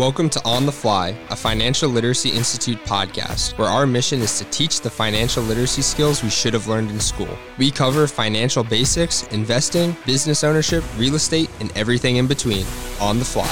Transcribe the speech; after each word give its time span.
Welcome 0.00 0.30
to 0.30 0.42
On 0.46 0.64
the 0.64 0.72
Fly, 0.72 1.14
a 1.28 1.36
Financial 1.36 1.86
Literacy 1.86 2.30
Institute 2.30 2.82
podcast, 2.86 3.58
where 3.58 3.68
our 3.68 3.86
mission 3.86 4.22
is 4.22 4.38
to 4.38 4.46
teach 4.46 4.80
the 4.80 4.88
financial 4.88 5.42
literacy 5.42 5.82
skills 5.82 6.22
we 6.22 6.30
should 6.30 6.54
have 6.54 6.68
learned 6.68 6.90
in 6.90 6.98
school. 6.98 7.28
We 7.58 7.70
cover 7.70 8.06
financial 8.06 8.64
basics, 8.64 9.24
investing, 9.24 9.94
business 10.06 10.42
ownership, 10.42 10.82
real 10.96 11.16
estate, 11.16 11.50
and 11.60 11.70
everything 11.76 12.16
in 12.16 12.26
between 12.26 12.64
on 12.98 13.18
the 13.18 13.26
fly. 13.26 13.44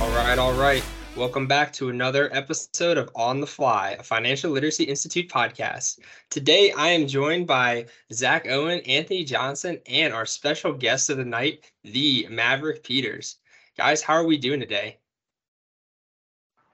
All 0.00 0.10
right, 0.10 0.40
all 0.40 0.54
right. 0.54 0.82
Welcome 1.14 1.46
back 1.46 1.72
to 1.74 1.88
another 1.88 2.34
episode 2.34 2.98
of 2.98 3.10
On 3.14 3.38
the 3.38 3.46
Fly, 3.46 3.90
a 3.90 4.02
Financial 4.02 4.50
Literacy 4.50 4.82
Institute 4.82 5.28
podcast. 5.30 6.00
Today, 6.30 6.72
I 6.72 6.88
am 6.88 7.06
joined 7.06 7.46
by 7.46 7.86
Zach 8.12 8.48
Owen, 8.48 8.80
Anthony 8.88 9.22
Johnson, 9.22 9.78
and 9.86 10.12
our 10.12 10.26
special 10.26 10.72
guest 10.72 11.10
of 11.10 11.18
the 11.18 11.24
night, 11.24 11.70
the 11.84 12.26
Maverick 12.28 12.82
Peters. 12.82 13.36
Guys, 13.76 14.02
how 14.02 14.14
are 14.14 14.24
we 14.24 14.36
doing 14.36 14.60
today? 14.60 14.98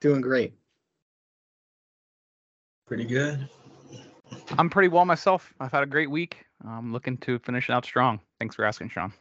Doing 0.00 0.20
great. 0.20 0.54
Pretty 2.86 3.04
good. 3.04 3.48
I'm 4.56 4.68
pretty 4.68 4.88
well 4.88 5.04
myself. 5.04 5.52
I've 5.60 5.70
had 5.70 5.84
a 5.84 5.86
great 5.86 6.10
week. 6.10 6.44
I'm 6.66 6.92
looking 6.92 7.16
to 7.18 7.38
finish 7.38 7.68
it 7.68 7.72
out 7.72 7.84
strong. 7.84 8.20
Thanks 8.40 8.56
for 8.56 8.64
asking, 8.64 8.88
Sean. 8.90 9.12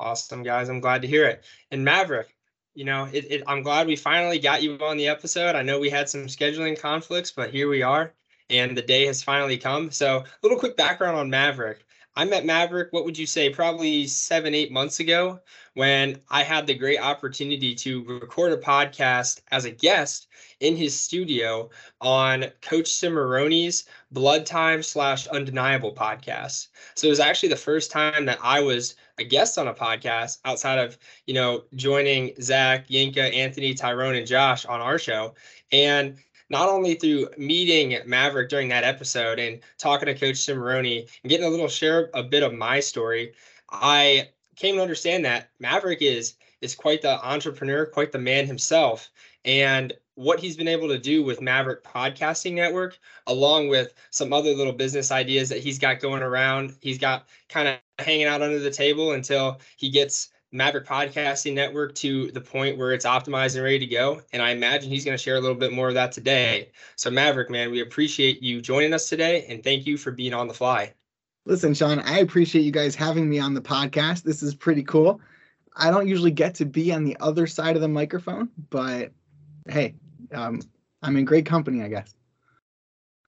Awesome, 0.00 0.42
guys. 0.42 0.68
I'm 0.68 0.80
glad 0.80 1.02
to 1.02 1.08
hear 1.08 1.26
it. 1.26 1.44
And 1.70 1.84
Maverick, 1.84 2.34
you 2.74 2.84
know, 2.84 3.08
it, 3.12 3.26
it, 3.30 3.42
I'm 3.46 3.62
glad 3.62 3.86
we 3.86 3.96
finally 3.96 4.38
got 4.38 4.62
you 4.62 4.78
on 4.80 4.96
the 4.96 5.08
episode. 5.08 5.56
I 5.56 5.62
know 5.62 5.78
we 5.78 5.90
had 5.90 6.08
some 6.08 6.26
scheduling 6.26 6.78
conflicts, 6.78 7.30
but 7.30 7.50
here 7.50 7.68
we 7.68 7.82
are, 7.82 8.12
and 8.48 8.76
the 8.76 8.82
day 8.82 9.06
has 9.06 9.22
finally 9.22 9.58
come. 9.58 9.90
So, 9.90 10.18
a 10.18 10.24
little 10.42 10.58
quick 10.58 10.76
background 10.76 11.16
on 11.16 11.30
Maverick. 11.30 11.83
I 12.16 12.24
met 12.24 12.46
Maverick, 12.46 12.92
what 12.92 13.04
would 13.04 13.18
you 13.18 13.26
say, 13.26 13.50
probably 13.50 14.06
seven, 14.06 14.54
eight 14.54 14.70
months 14.70 15.00
ago 15.00 15.40
when 15.74 16.20
I 16.30 16.44
had 16.44 16.64
the 16.66 16.74
great 16.74 17.00
opportunity 17.00 17.74
to 17.74 18.04
record 18.04 18.52
a 18.52 18.56
podcast 18.56 19.40
as 19.50 19.64
a 19.64 19.72
guest 19.72 20.28
in 20.60 20.76
his 20.76 20.98
studio 20.98 21.70
on 22.00 22.46
Coach 22.62 22.86
Cimarrone's 22.86 23.86
Blood 24.12 24.46
Time 24.46 24.80
slash 24.82 25.26
Undeniable 25.26 25.92
podcast. 25.92 26.68
So 26.94 27.08
it 27.08 27.10
was 27.10 27.18
actually 27.18 27.48
the 27.48 27.56
first 27.56 27.90
time 27.90 28.26
that 28.26 28.38
I 28.40 28.60
was 28.60 28.94
a 29.18 29.24
guest 29.24 29.58
on 29.58 29.66
a 29.66 29.74
podcast 29.74 30.38
outside 30.44 30.78
of, 30.78 30.96
you 31.26 31.34
know, 31.34 31.64
joining 31.74 32.32
Zach, 32.40 32.86
Yinka, 32.86 33.34
Anthony, 33.34 33.74
Tyrone, 33.74 34.14
and 34.14 34.26
Josh 34.26 34.64
on 34.66 34.80
our 34.80 34.98
show. 34.98 35.34
And 35.72 36.16
not 36.54 36.68
only 36.68 36.94
through 36.94 37.28
meeting 37.36 37.98
Maverick 38.06 38.48
during 38.48 38.68
that 38.68 38.84
episode 38.84 39.40
and 39.40 39.58
talking 39.76 40.06
to 40.06 40.14
Coach 40.14 40.36
Cimarrone 40.36 41.00
and 41.00 41.28
getting 41.28 41.44
a 41.44 41.50
little 41.50 41.66
share 41.66 42.10
a 42.14 42.22
bit 42.22 42.44
of 42.44 42.54
my 42.54 42.78
story, 42.78 43.32
I 43.72 44.28
came 44.54 44.76
to 44.76 44.82
understand 44.82 45.24
that 45.24 45.50
Maverick 45.58 46.00
is 46.00 46.34
is 46.60 46.76
quite 46.76 47.02
the 47.02 47.20
entrepreneur, 47.26 47.84
quite 47.84 48.12
the 48.12 48.20
man 48.20 48.46
himself, 48.46 49.10
and 49.44 49.92
what 50.14 50.38
he's 50.38 50.56
been 50.56 50.68
able 50.68 50.86
to 50.86 50.98
do 50.98 51.24
with 51.24 51.40
Maverick 51.40 51.82
Podcasting 51.82 52.52
Network, 52.52 53.00
along 53.26 53.66
with 53.66 53.92
some 54.10 54.32
other 54.32 54.54
little 54.54 54.72
business 54.72 55.10
ideas 55.10 55.48
that 55.48 55.58
he's 55.58 55.80
got 55.80 55.98
going 55.98 56.22
around. 56.22 56.76
He's 56.80 56.98
got 56.98 57.26
kind 57.48 57.66
of 57.66 57.78
hanging 57.98 58.26
out 58.26 58.42
under 58.42 58.60
the 58.60 58.70
table 58.70 59.10
until 59.10 59.60
he 59.76 59.90
gets 59.90 60.30
Maverick 60.54 60.86
Podcasting 60.86 61.52
Network 61.52 61.96
to 61.96 62.30
the 62.30 62.40
point 62.40 62.78
where 62.78 62.92
it's 62.92 63.04
optimized 63.04 63.56
and 63.56 63.64
ready 63.64 63.80
to 63.80 63.86
go. 63.86 64.22
And 64.32 64.40
I 64.40 64.50
imagine 64.50 64.88
he's 64.88 65.04
going 65.04 65.16
to 65.16 65.22
share 65.22 65.34
a 65.34 65.40
little 65.40 65.56
bit 65.56 65.72
more 65.72 65.88
of 65.88 65.94
that 65.94 66.12
today. 66.12 66.70
So, 66.94 67.10
Maverick, 67.10 67.50
man, 67.50 67.72
we 67.72 67.80
appreciate 67.80 68.40
you 68.40 68.60
joining 68.60 68.94
us 68.94 69.08
today 69.08 69.46
and 69.48 69.64
thank 69.64 69.84
you 69.84 69.98
for 69.98 70.12
being 70.12 70.32
on 70.32 70.46
the 70.46 70.54
fly. 70.54 70.94
Listen, 71.44 71.74
Sean, 71.74 71.98
I 71.98 72.20
appreciate 72.20 72.62
you 72.62 72.70
guys 72.70 72.94
having 72.94 73.28
me 73.28 73.40
on 73.40 73.52
the 73.52 73.60
podcast. 73.60 74.22
This 74.22 74.44
is 74.44 74.54
pretty 74.54 74.84
cool. 74.84 75.20
I 75.76 75.90
don't 75.90 76.06
usually 76.06 76.30
get 76.30 76.54
to 76.54 76.64
be 76.64 76.92
on 76.92 77.02
the 77.02 77.16
other 77.18 77.48
side 77.48 77.74
of 77.74 77.82
the 77.82 77.88
microphone, 77.88 78.48
but 78.70 79.10
hey, 79.68 79.96
um, 80.32 80.62
I'm 81.02 81.16
in 81.16 81.24
great 81.24 81.46
company, 81.46 81.82
I 81.82 81.88
guess. 81.88 82.14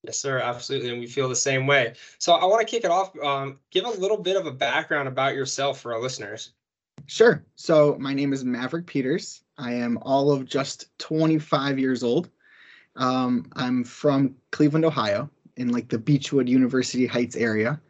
Yes, 0.05 0.21
sir. 0.21 0.39
Absolutely. 0.39 0.91
And 0.91 1.01
we 1.01 1.09
feel 1.09 1.29
the 1.29 1.35
same 1.35 1.67
way. 1.67 1.95
So 2.19 2.35
I 2.35 2.45
want 2.45 2.65
to 2.65 2.71
kick 2.71 2.85
it 2.85 2.91
off. 2.93 3.19
Um, 3.19 3.59
give 3.73 3.85
a 3.85 3.91
little 3.91 4.17
bit 4.17 4.37
of 4.37 4.47
a 4.47 4.53
background 4.53 5.09
about 5.09 5.35
yourself 5.35 5.81
for 5.81 5.93
our 5.93 6.01
listeners. 6.01 6.53
Sure. 7.07 7.45
So 7.55 7.97
my 8.01 8.13
name 8.13 8.33
is 8.33 8.45
Maverick 8.45 8.87
Peters. 8.87 9.43
I 9.59 9.73
am 9.73 9.99
all 10.03 10.33
of 10.33 10.45
just 10.45 10.97
25 10.99 11.79
years 11.79 12.03
old. 12.03 12.29
Um, 12.97 13.47
I'm 13.55 13.85
from 13.85 14.35
Cleveland, 14.51 14.85
Ohio, 14.85 15.31
in 15.57 15.69
like 15.69 15.89
the 15.89 15.99
Beachwood 15.99 16.49
University 16.49 17.07
Heights 17.07 17.37
area. 17.37 17.81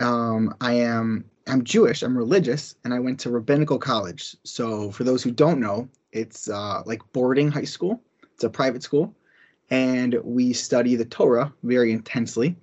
Um, 0.00 0.54
I 0.60 0.74
am 0.74 1.24
I'm 1.46 1.64
Jewish. 1.64 2.02
I'm 2.02 2.16
religious, 2.16 2.76
and 2.84 2.94
I 2.94 3.00
went 3.00 3.18
to 3.20 3.30
rabbinical 3.30 3.78
college. 3.78 4.36
So 4.44 4.90
for 4.92 5.04
those 5.04 5.22
who 5.22 5.32
don't 5.32 5.60
know, 5.60 5.88
it's 6.12 6.48
uh, 6.48 6.82
like 6.86 7.02
boarding 7.12 7.50
high 7.50 7.64
school. 7.64 8.00
It's 8.34 8.44
a 8.44 8.50
private 8.50 8.82
school, 8.82 9.14
and 9.70 10.16
we 10.22 10.52
study 10.52 10.96
the 10.96 11.04
Torah 11.04 11.52
very 11.62 11.92
intensely. 11.92 12.56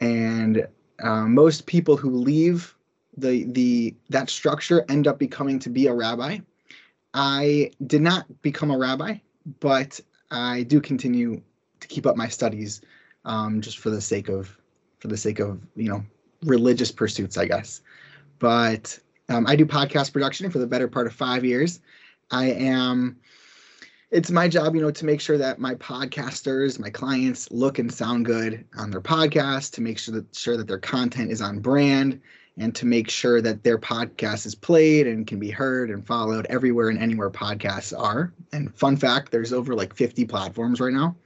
And 0.00 0.66
uh, 1.02 1.22
most 1.22 1.66
people 1.66 1.96
who 1.96 2.10
leave 2.10 2.75
the 3.16 3.44
the 3.44 3.94
that 4.10 4.30
structure 4.30 4.84
end 4.88 5.06
up 5.06 5.18
becoming 5.18 5.58
to 5.60 5.70
be 5.70 5.86
a 5.86 5.94
rabbi. 5.94 6.38
I 7.14 7.70
did 7.86 8.02
not 8.02 8.26
become 8.42 8.70
a 8.70 8.78
rabbi, 8.78 9.16
but 9.60 10.00
I 10.30 10.64
do 10.64 10.80
continue 10.80 11.40
to 11.80 11.88
keep 11.88 12.06
up 12.06 12.16
my 12.16 12.28
studies 12.28 12.82
um, 13.24 13.60
just 13.60 13.78
for 13.78 13.90
the 13.90 14.00
sake 14.00 14.28
of 14.28 14.56
for 14.98 15.08
the 15.08 15.16
sake 15.16 15.38
of 15.38 15.60
you 15.76 15.88
know 15.88 16.04
religious 16.44 16.92
pursuits, 16.92 17.36
I 17.36 17.46
guess. 17.46 17.80
But 18.38 18.98
um, 19.28 19.46
I 19.46 19.56
do 19.56 19.66
podcast 19.66 20.12
production 20.12 20.50
for 20.50 20.58
the 20.58 20.66
better 20.66 20.88
part 20.88 21.06
of 21.06 21.12
five 21.12 21.44
years. 21.44 21.80
I 22.30 22.46
am. 22.46 23.16
It's 24.12 24.30
my 24.30 24.46
job, 24.46 24.76
you 24.76 24.80
know, 24.80 24.92
to 24.92 25.04
make 25.04 25.20
sure 25.20 25.36
that 25.36 25.58
my 25.58 25.74
podcasters, 25.74 26.78
my 26.78 26.90
clients, 26.90 27.50
look 27.50 27.80
and 27.80 27.92
sound 27.92 28.24
good 28.24 28.64
on 28.78 28.90
their 28.90 29.00
podcast, 29.00 29.72
to 29.72 29.80
make 29.80 29.98
sure 29.98 30.14
that 30.14 30.34
sure 30.34 30.56
that 30.56 30.68
their 30.68 30.78
content 30.78 31.32
is 31.32 31.40
on 31.40 31.58
brand, 31.58 32.20
and 32.58 32.74
to 32.74 32.86
make 32.86 33.10
sure 33.10 33.42
that 33.42 33.62
their 33.62 33.78
podcast 33.78 34.46
is 34.46 34.54
played 34.54 35.06
and 35.06 35.26
can 35.26 35.38
be 35.38 35.50
heard 35.50 35.90
and 35.90 36.06
followed 36.06 36.46
everywhere 36.48 36.88
and 36.88 36.98
anywhere 36.98 37.30
podcasts 37.30 37.98
are. 37.98 38.32
And 38.52 38.74
fun 38.74 38.96
fact, 38.96 39.30
there's 39.30 39.52
over 39.52 39.74
like 39.74 39.94
50 39.94 40.24
platforms 40.24 40.80
right 40.80 40.92
now. 40.92 41.16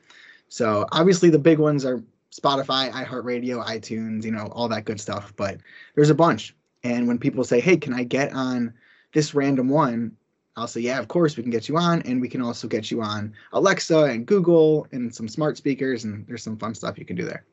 So 0.48 0.86
obviously 0.90 1.30
the 1.30 1.38
big 1.38 1.58
ones 1.58 1.84
are 1.84 2.02
Spotify, 2.32 2.90
iHeartRadio, 2.90 3.64
iTunes, 3.64 4.24
you 4.24 4.32
know, 4.32 4.46
all 4.52 4.68
that 4.68 4.84
good 4.84 5.00
stuff. 5.00 5.32
But 5.36 5.58
there's 5.94 6.10
a 6.10 6.14
bunch. 6.14 6.54
And 6.82 7.06
when 7.06 7.18
people 7.18 7.44
say, 7.44 7.60
hey, 7.60 7.76
can 7.76 7.94
I 7.94 8.04
get 8.04 8.32
on 8.32 8.72
this 9.12 9.34
random 9.34 9.68
one? 9.68 10.16
I'll 10.56 10.66
say, 10.66 10.80
yeah, 10.80 10.98
of 10.98 11.08
course 11.08 11.36
we 11.36 11.42
can 11.44 11.50
get 11.50 11.68
you 11.68 11.76
on. 11.76 12.02
And 12.02 12.20
we 12.20 12.28
can 12.28 12.42
also 12.42 12.66
get 12.66 12.90
you 12.90 13.02
on 13.02 13.32
Alexa 13.52 14.04
and 14.04 14.26
Google 14.26 14.86
and 14.90 15.14
some 15.14 15.28
smart 15.28 15.56
speakers. 15.56 16.04
And 16.04 16.26
there's 16.26 16.42
some 16.42 16.56
fun 16.56 16.74
stuff 16.74 16.98
you 16.98 17.04
can 17.04 17.16
do 17.16 17.24
there. 17.24 17.44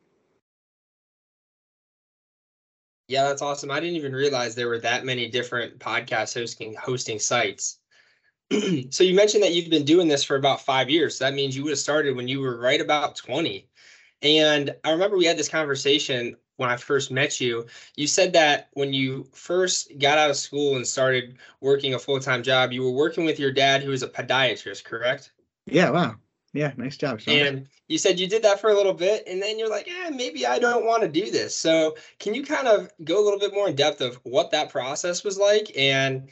Yeah, 3.08 3.24
that's 3.24 3.42
awesome. 3.42 3.72
I 3.72 3.80
didn't 3.80 3.96
even 3.96 4.14
realize 4.14 4.54
there 4.54 4.68
were 4.68 4.80
that 4.80 5.06
many 5.06 5.30
different 5.30 5.80
podcast 5.80 6.34
hosting 6.34 6.76
hosting 6.76 7.20
sites. 7.20 7.80
so 8.90 9.04
you 9.04 9.16
mentioned 9.16 9.44
that 9.44 9.54
you've 9.54 9.70
been 9.70 9.86
doing 9.86 10.08
this 10.08 10.24
for 10.24 10.36
about 10.36 10.62
five 10.62 10.90
years. 10.90 11.18
So 11.18 11.26
that 11.26 11.34
means 11.34 11.56
you 11.56 11.64
would 11.64 11.72
have 11.72 11.80
started 11.80 12.16
when 12.16 12.28
you 12.28 12.42
were 12.42 12.60
right 12.60 12.82
about 12.82 13.16
20. 13.16 13.68
And 14.22 14.76
I 14.84 14.92
remember 14.92 15.18
we 15.18 15.26
had 15.26 15.38
this 15.38 15.50
conversation 15.50 16.36
when 16.58 16.70
I 16.70 16.76
first 16.76 17.12
met 17.12 17.40
you. 17.40 17.66
You 17.96 18.08
said 18.08 18.34
that 18.34 18.70
when 18.74 18.94
you 18.94 19.28
first 19.34 19.98
got 20.00 20.18
out 20.18 20.30
of 20.30 20.36
school 20.38 20.76
and 20.76 20.88
started 20.88 21.38
working 21.62 21.94
a 21.94 22.00
full 22.00 22.20
time 22.20 22.44
job, 22.44 22.72
you 22.72 22.84
were 22.84 22.92
working 22.92 23.26
with 23.26 23.40
your 23.40 23.52
dad, 23.52 23.84
who 23.84 23.92
was 23.92 24.04
a 24.04 24.10
podiatrist, 24.10 24.84
correct? 24.84 25.32
Yeah, 25.66 25.92
wow. 25.92 26.16
Yeah, 26.58 26.74
nice 26.76 26.98
job. 26.98 27.22
Sean. 27.22 27.36
And 27.36 27.68
you 27.88 28.00
said 28.00 28.20
you 28.20 28.26
did 28.26 28.42
that 28.42 28.60
for 28.60 28.72
a 28.72 28.74
little 28.74 28.96
bit, 28.96 29.28
and 29.28 29.40
then 29.40 29.60
you're 29.60 29.70
like, 29.70 29.86
yeah, 29.86 30.10
maybe 30.10 30.48
I 30.48 30.58
don't 30.58 30.88
want 30.88 31.04
to 31.04 31.08
do 31.08 31.30
this. 31.30 31.56
So, 31.56 31.96
can 32.18 32.34
you 32.34 32.44
kind 32.44 32.68
of 32.68 32.90
go 33.04 33.22
a 33.22 33.24
little 33.24 33.40
bit 33.40 33.54
more 33.54 33.70
in 33.70 33.76
depth 33.76 34.02
of 34.02 34.16
what 34.24 34.50
that 34.52 34.72
process 34.72 35.24
was 35.24 35.38
like, 35.38 35.72
and 35.78 36.30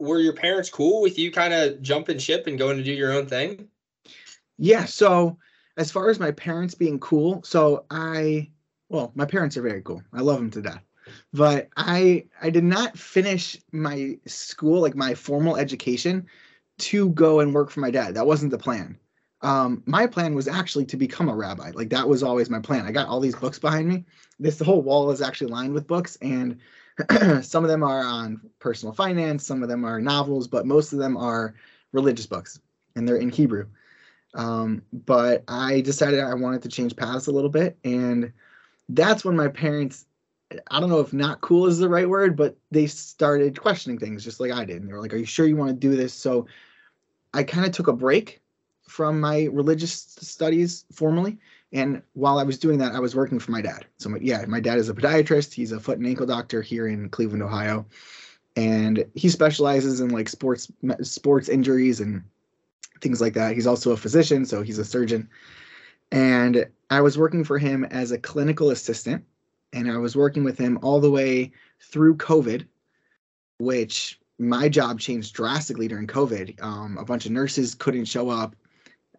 were 0.00 0.18
your 0.18 0.32
parents 0.32 0.70
cool 0.70 1.00
with 1.00 1.20
you 1.20 1.30
kind 1.30 1.54
of 1.54 1.80
jumping 1.82 2.18
ship 2.18 2.48
and 2.48 2.58
going 2.58 2.78
to 2.78 2.82
do 2.82 2.92
your 2.92 3.12
own 3.12 3.26
thing? 3.26 3.68
Yeah. 4.58 4.86
So, 4.86 5.38
as 5.76 5.92
far 5.92 6.10
as 6.10 6.18
my 6.18 6.32
parents 6.32 6.74
being 6.74 6.98
cool, 6.98 7.40
so 7.44 7.84
I, 7.90 8.50
well, 8.88 9.12
my 9.14 9.24
parents 9.24 9.56
are 9.56 9.62
very 9.62 9.82
cool. 9.82 10.02
I 10.12 10.20
love 10.20 10.38
them 10.38 10.50
to 10.50 10.62
death. 10.62 10.82
But 11.32 11.68
I 11.76 12.24
I 12.42 12.50
did 12.50 12.64
not 12.64 12.98
finish 12.98 13.56
my 13.70 14.18
school, 14.26 14.80
like 14.80 14.96
my 14.96 15.14
formal 15.14 15.56
education, 15.56 16.26
to 16.78 17.10
go 17.10 17.38
and 17.38 17.54
work 17.54 17.70
for 17.70 17.78
my 17.78 17.92
dad. 17.92 18.14
That 18.14 18.26
wasn't 18.26 18.50
the 18.50 18.58
plan 18.58 18.98
um, 19.42 19.82
my 19.86 20.06
plan 20.06 20.34
was 20.34 20.48
actually 20.48 20.84
to 20.86 20.96
become 20.96 21.28
a 21.28 21.34
rabbi. 21.34 21.70
Like 21.74 21.90
that 21.90 22.08
was 22.08 22.22
always 22.22 22.50
my 22.50 22.60
plan. 22.60 22.86
I 22.86 22.92
got 22.92 23.08
all 23.08 23.20
these 23.20 23.34
books 23.34 23.58
behind 23.58 23.88
me. 23.88 24.04
This 24.38 24.58
the 24.58 24.64
whole 24.64 24.82
wall 24.82 25.10
is 25.10 25.22
actually 25.22 25.50
lined 25.50 25.72
with 25.72 25.86
books, 25.86 26.16
and 26.20 26.58
some 27.42 27.64
of 27.64 27.70
them 27.70 27.82
are 27.82 28.02
on 28.02 28.40
personal 28.58 28.94
finance, 28.94 29.46
some 29.46 29.62
of 29.62 29.68
them 29.68 29.84
are 29.84 30.00
novels, 30.00 30.46
but 30.46 30.66
most 30.66 30.92
of 30.92 30.98
them 30.98 31.16
are 31.16 31.54
religious 31.92 32.26
books, 32.26 32.60
and 32.96 33.08
they're 33.08 33.16
in 33.16 33.30
Hebrew. 33.30 33.66
Um, 34.34 34.82
but 34.92 35.42
I 35.48 35.80
decided 35.80 36.20
I 36.20 36.34
wanted 36.34 36.62
to 36.62 36.68
change 36.68 36.94
paths 36.94 37.26
a 37.26 37.32
little 37.32 37.50
bit, 37.50 37.78
and 37.84 38.32
that's 38.90 39.24
when 39.24 39.36
my 39.36 39.48
parents 39.48 40.06
I 40.70 40.80
don't 40.80 40.90
know 40.90 41.00
if 41.00 41.12
not 41.12 41.40
cool 41.40 41.66
is 41.66 41.78
the 41.78 41.88
right 41.88 42.08
word, 42.08 42.36
but 42.36 42.56
they 42.72 42.86
started 42.88 43.60
questioning 43.60 43.98
things 43.98 44.24
just 44.24 44.40
like 44.40 44.50
I 44.50 44.64
did. 44.64 44.82
And 44.82 44.88
they 44.88 44.92
were 44.92 45.00
like, 45.00 45.14
Are 45.14 45.18
you 45.18 45.24
sure 45.24 45.46
you 45.46 45.56
want 45.56 45.70
to 45.70 45.76
do 45.88 45.96
this? 45.96 46.12
So 46.12 46.46
I 47.32 47.44
kind 47.44 47.64
of 47.64 47.72
took 47.72 47.86
a 47.86 47.92
break 47.92 48.40
from 48.90 49.20
my 49.20 49.44
religious 49.52 49.92
studies 49.92 50.84
formally. 50.92 51.38
And 51.72 52.02
while 52.14 52.38
I 52.38 52.42
was 52.42 52.58
doing 52.58 52.78
that, 52.78 52.92
I 52.92 52.98
was 52.98 53.14
working 53.14 53.38
for 53.38 53.52
my 53.52 53.62
dad. 53.62 53.86
So, 53.98 54.08
my, 54.08 54.18
yeah, 54.20 54.44
my 54.46 54.58
dad 54.58 54.78
is 54.78 54.88
a 54.88 54.94
podiatrist. 54.94 55.54
He's 55.54 55.70
a 55.70 55.78
foot 55.78 55.98
and 55.98 56.06
ankle 56.06 56.26
doctor 56.26 56.60
here 56.60 56.88
in 56.88 57.08
Cleveland, 57.08 57.42
Ohio. 57.42 57.86
And 58.56 59.04
he 59.14 59.28
specializes 59.28 60.00
in 60.00 60.08
like 60.08 60.28
sports 60.28 60.70
sports 61.02 61.48
injuries 61.48 62.00
and 62.00 62.22
things 63.00 63.20
like 63.20 63.34
that. 63.34 63.54
He's 63.54 63.66
also 63.66 63.92
a 63.92 63.96
physician, 63.96 64.44
so 64.44 64.62
he's 64.62 64.78
a 64.78 64.84
surgeon. 64.84 65.28
And 66.10 66.66
I 66.90 67.00
was 67.00 67.16
working 67.16 67.44
for 67.44 67.58
him 67.58 67.84
as 67.84 68.10
a 68.10 68.18
clinical 68.18 68.70
assistant 68.70 69.24
and 69.72 69.90
I 69.90 69.98
was 69.98 70.16
working 70.16 70.42
with 70.42 70.58
him 70.58 70.78
all 70.82 71.00
the 71.00 71.10
way 71.10 71.52
through 71.78 72.16
COVID, 72.16 72.66
which 73.58 74.18
my 74.38 74.68
job 74.68 74.98
changed 74.98 75.34
drastically 75.34 75.86
during 75.86 76.06
COVID. 76.06 76.60
Um, 76.62 76.98
a 76.98 77.04
bunch 77.04 77.26
of 77.26 77.32
nurses 77.32 77.74
couldn't 77.74 78.06
show 78.06 78.30
up, 78.30 78.56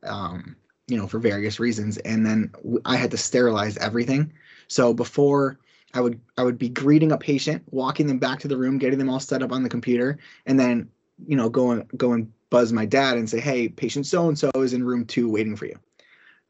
um, 0.03 0.55
you 0.87 0.97
know, 0.97 1.07
for 1.07 1.19
various 1.19 1.59
reasons, 1.59 1.97
and 1.99 2.25
then 2.25 2.51
I 2.85 2.97
had 2.97 3.11
to 3.11 3.17
sterilize 3.17 3.77
everything. 3.77 4.33
So 4.67 4.93
before 4.93 5.59
I 5.93 6.01
would 6.01 6.19
I 6.37 6.43
would 6.43 6.57
be 6.57 6.69
greeting 6.69 7.11
a 7.11 7.17
patient, 7.17 7.63
walking 7.71 8.07
them 8.07 8.19
back 8.19 8.39
to 8.39 8.47
the 8.47 8.57
room, 8.57 8.77
getting 8.77 8.99
them 8.99 9.09
all 9.09 9.19
set 9.19 9.43
up 9.43 9.51
on 9.51 9.63
the 9.63 9.69
computer, 9.69 10.17
and 10.45 10.59
then 10.59 10.89
you 11.27 11.35
know 11.35 11.49
go 11.49 11.71
and 11.71 11.87
go 11.97 12.13
and 12.13 12.31
buzz 12.49 12.71
my 12.73 12.85
dad 12.85 13.17
and 13.17 13.29
say, 13.29 13.39
"Hey, 13.39 13.69
patient 13.69 14.05
so 14.05 14.27
and 14.27 14.37
so 14.37 14.49
is 14.55 14.73
in 14.73 14.83
room 14.83 15.05
two 15.05 15.29
waiting 15.29 15.55
for 15.55 15.65
you." 15.65 15.77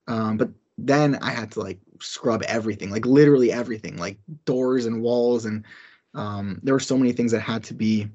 Um, 0.07 0.37
but 0.37 0.49
then 0.77 1.17
I 1.21 1.31
had 1.31 1.51
to 1.51 1.59
like 1.59 1.79
scrub 1.99 2.43
everything, 2.43 2.89
like 2.89 3.05
literally 3.05 3.51
everything, 3.51 3.97
like 3.97 4.17
doors 4.45 4.85
and 4.85 5.01
walls, 5.01 5.45
and 5.45 5.65
um, 6.13 6.59
there 6.63 6.73
were 6.73 6.79
so 6.79 6.97
many 6.97 7.11
things 7.11 7.31
that 7.31 7.41
had 7.41 7.63
to 7.65 7.73
be 7.73 8.07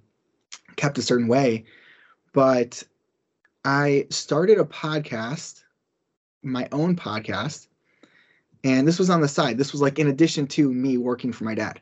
kept 0.76 0.98
a 0.98 1.02
certain 1.02 1.28
way. 1.28 1.64
But 2.32 2.82
I 3.66 4.06
started 4.10 4.60
a 4.60 4.64
podcast, 4.64 5.64
my 6.44 6.68
own 6.70 6.94
podcast, 6.94 7.66
and 8.62 8.86
this 8.86 8.96
was 8.96 9.10
on 9.10 9.20
the 9.20 9.26
side. 9.26 9.58
This 9.58 9.72
was 9.72 9.82
like 9.82 9.98
in 9.98 10.06
addition 10.06 10.46
to 10.46 10.72
me 10.72 10.98
working 10.98 11.32
for 11.32 11.42
my 11.42 11.56
dad. 11.56 11.80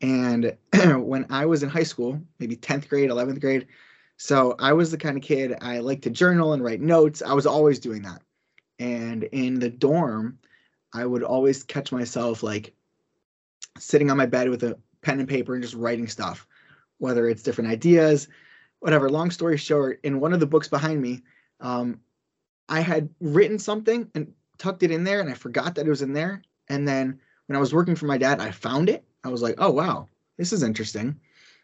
And 0.00 0.56
when 0.94 1.26
I 1.28 1.44
was 1.44 1.64
in 1.64 1.70
high 1.70 1.82
school, 1.82 2.20
maybe 2.38 2.54
10th 2.54 2.88
grade, 2.88 3.10
11th 3.10 3.40
grade, 3.40 3.66
so 4.16 4.54
I 4.60 4.72
was 4.72 4.92
the 4.92 4.96
kind 4.96 5.16
of 5.16 5.24
kid 5.24 5.56
I 5.60 5.80
like 5.80 6.02
to 6.02 6.10
journal 6.10 6.52
and 6.52 6.62
write 6.62 6.80
notes. 6.80 7.20
I 7.20 7.32
was 7.32 7.46
always 7.46 7.80
doing 7.80 8.02
that. 8.02 8.22
And 8.78 9.24
in 9.24 9.58
the 9.58 9.70
dorm, 9.70 10.38
I 10.94 11.04
would 11.04 11.24
always 11.24 11.64
catch 11.64 11.90
myself 11.90 12.44
like 12.44 12.76
sitting 13.76 14.08
on 14.12 14.16
my 14.16 14.26
bed 14.26 14.50
with 14.50 14.62
a 14.62 14.78
pen 15.02 15.18
and 15.18 15.28
paper 15.28 15.54
and 15.54 15.64
just 15.64 15.74
writing 15.74 16.06
stuff, 16.06 16.46
whether 16.98 17.28
it's 17.28 17.42
different 17.42 17.72
ideas, 17.72 18.28
whatever. 18.80 19.08
Long 19.08 19.30
story 19.30 19.56
short, 19.56 20.00
in 20.02 20.20
one 20.20 20.32
of 20.32 20.40
the 20.40 20.46
books 20.46 20.68
behind 20.68 21.00
me, 21.00 21.22
um, 21.60 22.00
I 22.68 22.80
had 22.80 23.08
written 23.20 23.58
something 23.58 24.10
and 24.14 24.32
tucked 24.58 24.82
it 24.82 24.90
in 24.90 25.04
there, 25.04 25.20
and 25.20 25.30
I 25.30 25.34
forgot 25.34 25.74
that 25.74 25.86
it 25.86 25.90
was 25.90 26.02
in 26.02 26.12
there. 26.12 26.42
And 26.68 26.86
then 26.86 27.18
when 27.46 27.56
I 27.56 27.60
was 27.60 27.74
working 27.74 27.96
for 27.96 28.06
my 28.06 28.18
dad, 28.18 28.40
I 28.40 28.50
found 28.50 28.88
it. 28.88 29.04
I 29.24 29.28
was 29.28 29.42
like, 29.42 29.54
oh, 29.58 29.70
wow, 29.70 30.08
this 30.36 30.52
is 30.52 30.62
interesting. 30.62 31.18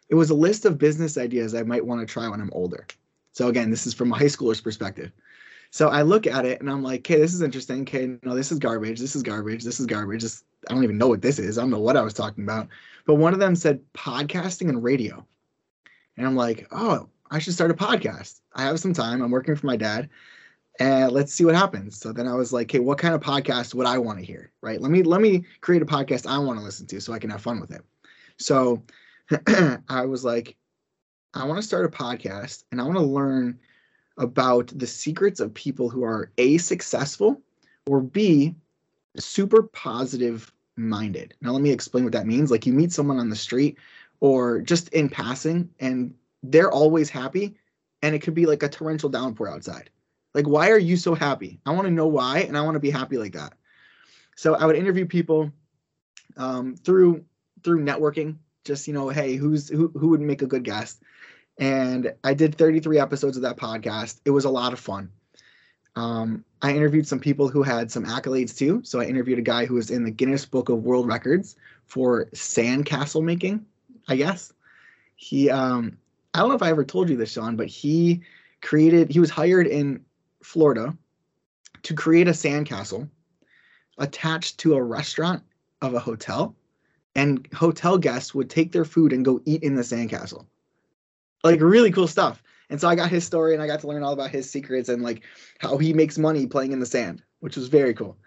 It 0.09 0.15
was 0.15 0.29
a 0.29 0.35
list 0.35 0.65
of 0.65 0.77
business 0.77 1.17
ideas 1.17 1.55
I 1.55 1.63
might 1.63 1.85
want 1.85 2.01
to 2.01 2.11
try 2.11 2.27
when 2.27 2.41
I'm 2.41 2.51
older. 2.53 2.85
So, 3.31 3.47
again, 3.47 3.69
this 3.69 3.85
is 3.85 3.93
from 3.93 4.11
a 4.11 4.17
high 4.17 4.25
schooler's 4.25 4.61
perspective. 4.61 5.11
So 5.75 5.89
I 5.89 6.03
look 6.03 6.25
at 6.25 6.45
it 6.45 6.61
and 6.61 6.69
I'm 6.69 6.81
like, 6.81 7.01
okay, 7.01 7.19
this 7.19 7.33
is 7.33 7.41
interesting. 7.41 7.81
Okay, 7.81 8.17
no, 8.23 8.33
this 8.33 8.49
is 8.49 8.59
garbage. 8.59 8.97
This 8.97 9.13
is 9.13 9.23
garbage. 9.23 9.61
This 9.61 9.81
is 9.81 9.85
garbage. 9.85 10.21
This, 10.21 10.43
I 10.69 10.73
don't 10.73 10.85
even 10.85 10.97
know 10.97 11.09
what 11.09 11.21
this 11.21 11.37
is. 11.37 11.57
I 11.57 11.61
don't 11.63 11.69
know 11.69 11.81
what 11.81 11.97
I 11.97 12.01
was 12.01 12.13
talking 12.13 12.45
about. 12.45 12.69
But 13.05 13.15
one 13.15 13.33
of 13.33 13.41
them 13.41 13.57
said 13.57 13.81
podcasting 13.93 14.69
and 14.69 14.81
radio. 14.81 15.25
And 16.17 16.25
I'm 16.25 16.35
like, 16.35 16.67
oh, 16.71 17.09
I 17.31 17.39
should 17.39 17.53
start 17.53 17.71
a 17.71 17.75
podcast. 17.75 18.41
I 18.53 18.63
have 18.63 18.79
some 18.79 18.93
time. 18.93 19.21
I'm 19.21 19.31
working 19.31 19.55
for 19.55 19.65
my 19.65 19.75
dad. 19.75 20.09
And 20.79 21.11
let's 21.11 21.33
see 21.33 21.45
what 21.45 21.55
happens. 21.55 21.97
So 21.97 22.11
then 22.11 22.27
I 22.27 22.33
was 22.33 22.51
like, 22.51 22.71
hey, 22.71 22.79
what 22.79 22.97
kind 22.97 23.15
of 23.15 23.21
podcast 23.21 23.73
would 23.73 23.87
I 23.87 23.97
want 23.97 24.19
to 24.19 24.25
hear? 24.25 24.51
Right. 24.61 24.81
Let 24.81 24.91
me 24.91 25.03
let 25.03 25.21
me 25.21 25.45
create 25.61 25.81
a 25.81 25.85
podcast 25.85 26.27
I 26.27 26.37
want 26.37 26.59
to 26.59 26.65
listen 26.65 26.85
to 26.87 26.99
so 26.99 27.13
I 27.13 27.19
can 27.19 27.29
have 27.29 27.41
fun 27.41 27.59
with 27.59 27.71
it. 27.71 27.81
So 28.37 28.83
I 29.89 30.05
was 30.05 30.25
like, 30.25 30.57
I 31.33 31.45
want 31.45 31.61
to 31.61 31.67
start 31.67 31.85
a 31.85 31.89
podcast 31.89 32.63
and 32.71 32.79
I 32.79 32.83
want 32.83 32.97
to 32.97 33.03
learn 33.03 33.59
about 34.17 34.71
the 34.75 34.87
secrets 34.87 35.39
of 35.39 35.53
people 35.53 35.89
who 35.89 36.03
are 36.03 36.31
A, 36.37 36.57
successful, 36.57 37.41
or 37.87 38.01
B, 38.01 38.55
super 39.17 39.63
positive 39.63 40.51
minded. 40.77 41.33
Now, 41.41 41.51
let 41.51 41.61
me 41.61 41.71
explain 41.71 42.03
what 42.03 42.13
that 42.13 42.27
means. 42.27 42.51
Like, 42.51 42.65
you 42.65 42.73
meet 42.73 42.91
someone 42.91 43.19
on 43.19 43.29
the 43.29 43.35
street 43.35 43.77
or 44.19 44.61
just 44.61 44.89
in 44.89 45.09
passing, 45.09 45.69
and 45.79 46.13
they're 46.43 46.71
always 46.71 47.09
happy, 47.09 47.57
and 48.01 48.15
it 48.15 48.19
could 48.19 48.35
be 48.35 48.45
like 48.45 48.63
a 48.63 48.69
torrential 48.69 49.09
downpour 49.09 49.49
outside. 49.49 49.89
Like, 50.33 50.47
why 50.47 50.69
are 50.69 50.79
you 50.79 50.97
so 50.97 51.15
happy? 51.15 51.59
I 51.65 51.71
want 51.71 51.85
to 51.85 51.93
know 51.93 52.07
why, 52.07 52.39
and 52.39 52.57
I 52.57 52.61
want 52.61 52.75
to 52.75 52.79
be 52.79 52.89
happy 52.89 53.17
like 53.17 53.33
that. 53.33 53.53
So, 54.35 54.55
I 54.55 54.65
would 54.65 54.75
interview 54.75 55.05
people 55.05 55.51
um, 56.37 56.75
through 56.75 57.23
through 57.63 57.83
networking. 57.83 58.37
Just 58.63 58.87
you 58.87 58.93
know, 58.93 59.09
hey, 59.09 59.35
who's 59.35 59.69
who 59.69 59.89
who 59.89 60.09
would 60.09 60.21
make 60.21 60.41
a 60.41 60.47
good 60.47 60.63
guest? 60.63 61.01
and 61.57 62.13
I 62.23 62.33
did 62.33 62.55
33 62.55 62.99
episodes 62.99 63.37
of 63.37 63.43
that 63.43 63.57
podcast. 63.57 64.19
It 64.25 64.31
was 64.31 64.45
a 64.45 64.49
lot 64.49 64.73
of 64.73 64.79
fun. 64.79 65.11
Um, 65.95 66.43
I 66.61 66.75
interviewed 66.75 67.07
some 67.07 67.19
people 67.19 67.47
who 67.47 67.63
had 67.63 67.89
some 67.89 68.05
accolades 68.05 68.57
too. 68.57 68.81
So 68.83 68.99
I 68.99 69.05
interviewed 69.05 69.39
a 69.39 69.43
guy 69.43 69.65
who 69.65 69.75
was 69.75 69.91
in 69.91 70.03
the 70.03 70.11
Guinness 70.11 70.45
Book 70.45 70.69
of 70.69 70.83
World 70.83 71.07
Records 71.07 71.55
for 71.85 72.25
sandcastle 72.33 73.23
making. 73.23 73.65
I 74.07 74.15
guess 74.15 74.53
he. 75.15 75.49
Um, 75.49 75.97
I 76.33 76.39
don't 76.39 76.49
know 76.49 76.55
if 76.55 76.63
I 76.63 76.69
ever 76.69 76.83
told 76.83 77.09
you 77.09 77.17
this, 77.17 77.31
Sean, 77.31 77.55
but 77.55 77.67
he 77.67 78.21
created. 78.61 79.09
He 79.09 79.19
was 79.19 79.29
hired 79.29 79.67
in 79.67 80.03
Florida 80.43 80.95
to 81.83 81.93
create 81.93 82.27
a 82.27 82.31
sandcastle 82.31 83.09
attached 83.97 84.57
to 84.59 84.75
a 84.75 84.83
restaurant 84.83 85.43
of 85.81 85.93
a 85.93 85.99
hotel, 85.99 86.55
and 87.15 87.47
hotel 87.53 87.97
guests 87.97 88.35
would 88.35 88.49
take 88.49 88.71
their 88.71 88.85
food 88.85 89.13
and 89.13 89.25
go 89.25 89.41
eat 89.45 89.63
in 89.63 89.75
the 89.75 89.81
sandcastle 89.81 90.45
like 91.45 91.61
really 91.61 91.91
cool 91.91 92.07
stuff. 92.07 92.43
And 92.69 92.81
so 92.81 92.89
I 92.89 92.95
got 92.95 93.11
his 93.11 93.23
story 93.23 93.53
and 93.53 93.61
I 93.61 93.67
got 93.67 93.79
to 93.81 93.87
learn 93.87 94.03
all 94.03 94.13
about 94.13 94.31
his 94.31 94.49
secrets 94.49 94.89
and 94.89 95.03
like 95.03 95.23
how 95.59 95.77
he 95.77 95.93
makes 95.93 96.17
money 96.17 96.47
playing 96.47 96.71
in 96.71 96.79
the 96.79 96.85
sand, 96.85 97.21
which 97.39 97.55
was 97.55 97.67
very 97.67 97.93
cool. 97.93 98.17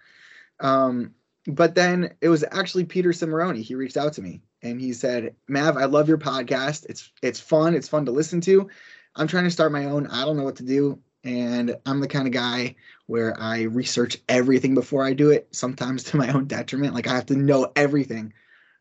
Um, 0.61 1.15
but 1.47 1.75
then 1.75 2.15
it 2.21 2.29
was 2.29 2.45
actually 2.53 2.85
Peter 2.85 3.11
Cimarroni. 3.11 3.63
He 3.63 3.75
reached 3.75 3.97
out 3.97 4.13
to 4.15 4.23
me 4.23 4.41
and 4.63 4.81
he 4.81 4.93
said, 4.93 5.35
Mav, 5.49 5.77
I 5.77 5.85
love 5.85 6.09
your 6.09 6.19
podcast. 6.19 6.87
It's 6.89 7.11
it's 7.23 7.41
fun. 7.41 7.75
It's 7.75 7.89
fun 7.89 8.05
to 8.07 8.13
listen 8.13 8.41
to. 8.43 8.69
I'm 9.17 9.27
trying 9.27 9.45
to 9.45 9.51
start 9.51 9.73
my 9.73 9.87
own. 9.87 10.07
I 10.09 10.25
don't 10.25 10.37
know 10.37 10.45
what 10.45 10.57
to 10.57 10.65
do. 10.65 11.01
And 11.25 11.77
I'm 11.85 12.01
the 12.01 12.09
kind 12.09 12.27
of 12.27 12.33
guy 12.33 12.77
where 13.07 13.39
I 13.41 13.63
research 13.63 14.19
everything 14.29 14.75
before 14.75 15.05
I 15.05 15.13
do 15.13 15.31
it, 15.31 15.49
sometimes 15.51 16.05
to 16.05 16.17
my 16.17 16.33
own 16.33 16.47
detriment. 16.47 16.95
Like 16.95 17.09
I 17.09 17.15
have 17.15 17.27
to 17.27 17.37
know 17.37 17.73
everything. 17.77 18.33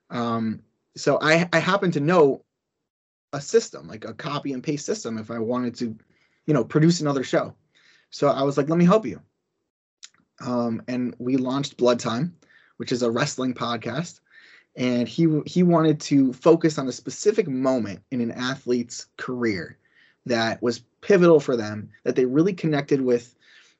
Um, 0.10 0.62
so 0.96 1.19
I, 1.22 1.50
I 1.51 1.60
happen 1.60 1.91
to 1.91 2.00
know 2.00 2.43
a 3.34 3.41
system, 3.41 3.88
like 3.88 4.05
a 4.05 4.13
copy 4.13 4.53
and 4.53 4.63
paste 4.63 4.86
system, 4.86 5.17
if 5.17 5.31
I 5.31 5.39
wanted 5.39 5.75
to, 5.75 5.98
you 6.46 6.53
know, 6.53 6.63
produce 6.63 7.01
another 7.01 7.24
show. 7.24 7.55
So 8.10 8.29
I 8.29 8.43
was 8.43 8.57
like, 8.57 8.69
let 8.69 8.77
me 8.77 8.86
help 8.86 9.05
you. 9.05 9.22
Um, 10.39 10.81
and 10.88 11.15
we 11.19 11.38
launched 11.38 11.77
Blood 11.77 12.00
Time, 12.00 12.36
which 12.77 12.91
is 12.91 13.03
a 13.03 13.12
wrestling 13.12 13.53
podcast. 13.53 14.19
And 14.77 15.07
he 15.07 15.41
he 15.46 15.63
wanted 15.63 16.00
to 16.01 16.31
focus 16.34 16.77
on 16.77 16.88
a 16.88 16.91
specific 16.91 17.48
moment 17.48 18.00
in 18.12 18.22
an 18.22 18.31
athlete's 18.31 19.07
career 19.17 19.77
that 20.25 20.62
was 20.62 20.84
pivotal 21.01 21.39
for 21.39 21.57
them, 21.57 21.89
that 22.03 22.15
they 22.15 22.25
really 22.25 22.53
connected 22.53 23.01
with, 23.01 23.36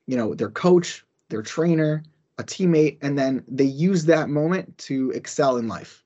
you 0.06 0.16
know, 0.16 0.34
their 0.34 0.50
coach, 0.50 1.04
their 1.28 1.42
trainer, 1.42 2.02
a 2.38 2.44
teammate, 2.44 2.98
and 3.00 3.18
then 3.18 3.44
they 3.48 3.64
used 3.64 4.06
that 4.08 4.28
moment 4.28 4.76
to 4.78 5.12
excel 5.12 5.56
in 5.56 5.68
life 5.68 6.02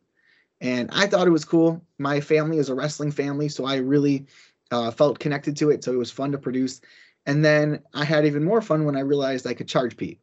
and 0.63 0.89
I 0.93 1.09
thought 1.09 1.27
it 1.27 1.31
was 1.31 1.45
cool. 1.45 1.85
My 1.99 2.21
family 2.21 2.59
is 2.59 2.69
a 2.69 2.75
wrestling 2.75 3.11
family, 3.11 3.49
so 3.49 3.65
I 3.65 3.77
really 3.77 4.27
uh, 4.71 4.93
felt 4.93 5.19
connected 5.19 5.57
to 5.57 5.71
it. 5.71 5.83
So 5.83 5.93
it 5.93 5.99
was 5.99 6.13
fun 6.13 6.31
to 6.33 6.39
produce. 6.39 6.81
And 7.27 7.45
then 7.45 7.81
I 7.95 8.05
had 8.05 8.25
even 8.25 8.45
more 8.45 8.63
fun 8.63 8.85
when 8.85 8.97
I 8.97 9.01
realized 9.01 9.45
I 9.45 9.55
could 9.55 9.69
charge 9.69 9.97
Pete 9.97 10.21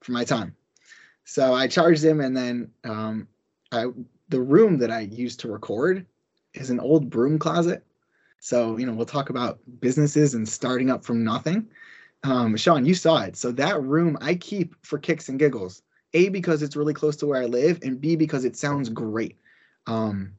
for 0.00 0.12
my 0.12 0.24
time. 0.24 0.56
So 1.24 1.52
I 1.52 1.68
charged 1.68 2.02
him, 2.02 2.22
and 2.22 2.34
then 2.34 2.70
um, 2.84 3.28
I, 3.72 3.86
the 4.28 4.40
room 4.40 4.78
that 4.78 4.90
I 4.90 5.00
used 5.00 5.40
to 5.40 5.48
record 5.50 6.06
is 6.54 6.70
an 6.70 6.80
old 6.80 7.10
broom 7.10 7.38
closet. 7.38 7.84
So 8.40 8.76
you 8.76 8.86
know 8.86 8.92
we'll 8.92 9.06
talk 9.06 9.30
about 9.30 9.58
businesses 9.80 10.34
and 10.34 10.48
starting 10.48 10.90
up 10.90 11.04
from 11.04 11.24
nothing. 11.24 11.68
Um, 12.22 12.56
Sean, 12.56 12.84
you 12.84 12.94
saw 12.94 13.22
it. 13.22 13.36
So 13.36 13.52
that 13.52 13.82
room 13.82 14.18
I 14.20 14.34
keep 14.34 14.74
for 14.84 14.98
kicks 14.98 15.28
and 15.28 15.38
giggles. 15.38 15.82
A 16.14 16.28
because 16.28 16.62
it's 16.62 16.76
really 16.76 16.94
close 16.94 17.16
to 17.16 17.26
where 17.26 17.42
I 17.42 17.46
live, 17.46 17.80
and 17.82 18.00
B 18.00 18.16
because 18.16 18.44
it 18.44 18.56
sounds 18.56 18.88
great. 18.88 19.36
Um, 19.86 20.32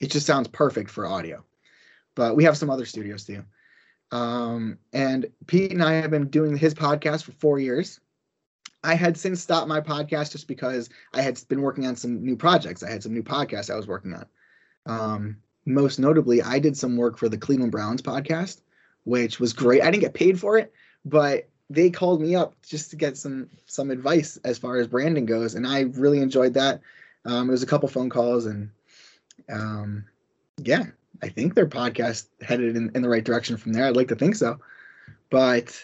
it 0.00 0.10
just 0.10 0.26
sounds 0.26 0.48
perfect 0.48 0.90
for 0.90 1.06
audio. 1.06 1.44
But 2.14 2.36
we 2.36 2.44
have 2.44 2.56
some 2.56 2.70
other 2.70 2.84
studios 2.84 3.24
too. 3.24 3.44
Um, 4.12 4.78
and 4.92 5.26
Pete 5.46 5.72
and 5.72 5.82
I 5.82 5.94
have 5.94 6.10
been 6.10 6.28
doing 6.28 6.56
his 6.56 6.74
podcast 6.74 7.24
for 7.24 7.32
four 7.32 7.58
years. 7.58 8.00
I 8.84 8.94
had 8.94 9.16
since 9.16 9.40
stopped 9.40 9.66
my 9.66 9.80
podcast 9.80 10.32
just 10.32 10.46
because 10.46 10.90
I 11.14 11.22
had 11.22 11.40
been 11.48 11.62
working 11.62 11.86
on 11.86 11.96
some 11.96 12.22
new 12.22 12.36
projects. 12.36 12.82
I 12.82 12.90
had 12.90 13.02
some 13.02 13.14
new 13.14 13.22
podcasts 13.22 13.70
I 13.70 13.76
was 13.76 13.88
working 13.88 14.14
on. 14.14 14.26
Um, 14.86 15.36
most 15.64 15.98
notably, 15.98 16.42
I 16.42 16.58
did 16.58 16.76
some 16.76 16.96
work 16.96 17.16
for 17.16 17.30
the 17.30 17.38
Cleveland 17.38 17.72
Browns 17.72 18.02
podcast, 18.02 18.60
which 19.04 19.40
was 19.40 19.54
great. 19.54 19.82
I 19.82 19.90
didn't 19.90 20.02
get 20.02 20.12
paid 20.12 20.38
for 20.38 20.58
it, 20.58 20.70
but 21.06 21.48
they 21.70 21.88
called 21.88 22.20
me 22.20 22.34
up 22.34 22.54
just 22.62 22.90
to 22.90 22.96
get 22.96 23.16
some 23.16 23.48
some 23.64 23.90
advice 23.90 24.36
as 24.44 24.58
far 24.58 24.76
as 24.76 24.86
branding 24.86 25.24
goes, 25.24 25.54
and 25.54 25.66
I 25.66 25.80
really 25.80 26.18
enjoyed 26.18 26.52
that. 26.54 26.82
Um, 27.24 27.48
it 27.48 27.52
was 27.52 27.62
a 27.62 27.66
couple 27.66 27.88
phone 27.88 28.10
calls, 28.10 28.44
and 28.44 28.70
um, 29.50 30.04
yeah, 30.58 30.84
I 31.22 31.30
think 31.30 31.54
their 31.54 31.66
podcast 31.66 32.26
headed 32.42 32.76
in, 32.76 32.92
in 32.94 33.00
the 33.00 33.08
right 33.08 33.24
direction 33.24 33.56
from 33.56 33.72
there. 33.72 33.86
I'd 33.86 33.96
like 33.96 34.08
to 34.08 34.16
think 34.16 34.36
so, 34.36 34.60
but 35.30 35.74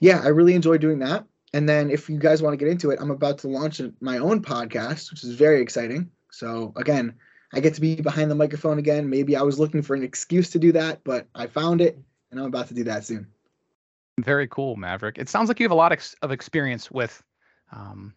yeah, 0.00 0.20
I 0.22 0.28
really 0.28 0.54
enjoyed 0.54 0.82
doing 0.82 0.98
that. 0.98 1.24
And 1.56 1.66
then 1.66 1.90
if 1.90 2.10
you 2.10 2.18
guys 2.18 2.42
want 2.42 2.52
to 2.52 2.58
get 2.58 2.70
into 2.70 2.90
it, 2.90 2.98
I'm 3.00 3.10
about 3.10 3.38
to 3.38 3.48
launch 3.48 3.80
my 4.02 4.18
own 4.18 4.42
podcast, 4.42 5.10
which 5.10 5.24
is 5.24 5.32
very 5.36 5.62
exciting. 5.62 6.10
So 6.30 6.74
again, 6.76 7.14
I 7.54 7.60
get 7.60 7.72
to 7.72 7.80
be 7.80 7.94
behind 7.94 8.30
the 8.30 8.34
microphone 8.34 8.78
again. 8.78 9.08
Maybe 9.08 9.36
I 9.36 9.40
was 9.40 9.58
looking 9.58 9.80
for 9.80 9.96
an 9.96 10.02
excuse 10.02 10.50
to 10.50 10.58
do 10.58 10.70
that, 10.72 11.02
but 11.02 11.28
I 11.34 11.46
found 11.46 11.80
it, 11.80 11.98
and 12.30 12.38
I'm 12.38 12.44
about 12.44 12.68
to 12.68 12.74
do 12.74 12.84
that 12.84 13.06
soon. 13.06 13.26
Very 14.20 14.46
cool, 14.48 14.76
Maverick. 14.76 15.16
It 15.16 15.30
sounds 15.30 15.48
like 15.48 15.58
you 15.58 15.64
have 15.64 15.72
a 15.72 15.74
lot 15.74 15.98
of 16.20 16.30
experience 16.30 16.90
with 16.90 17.22
um, 17.72 18.12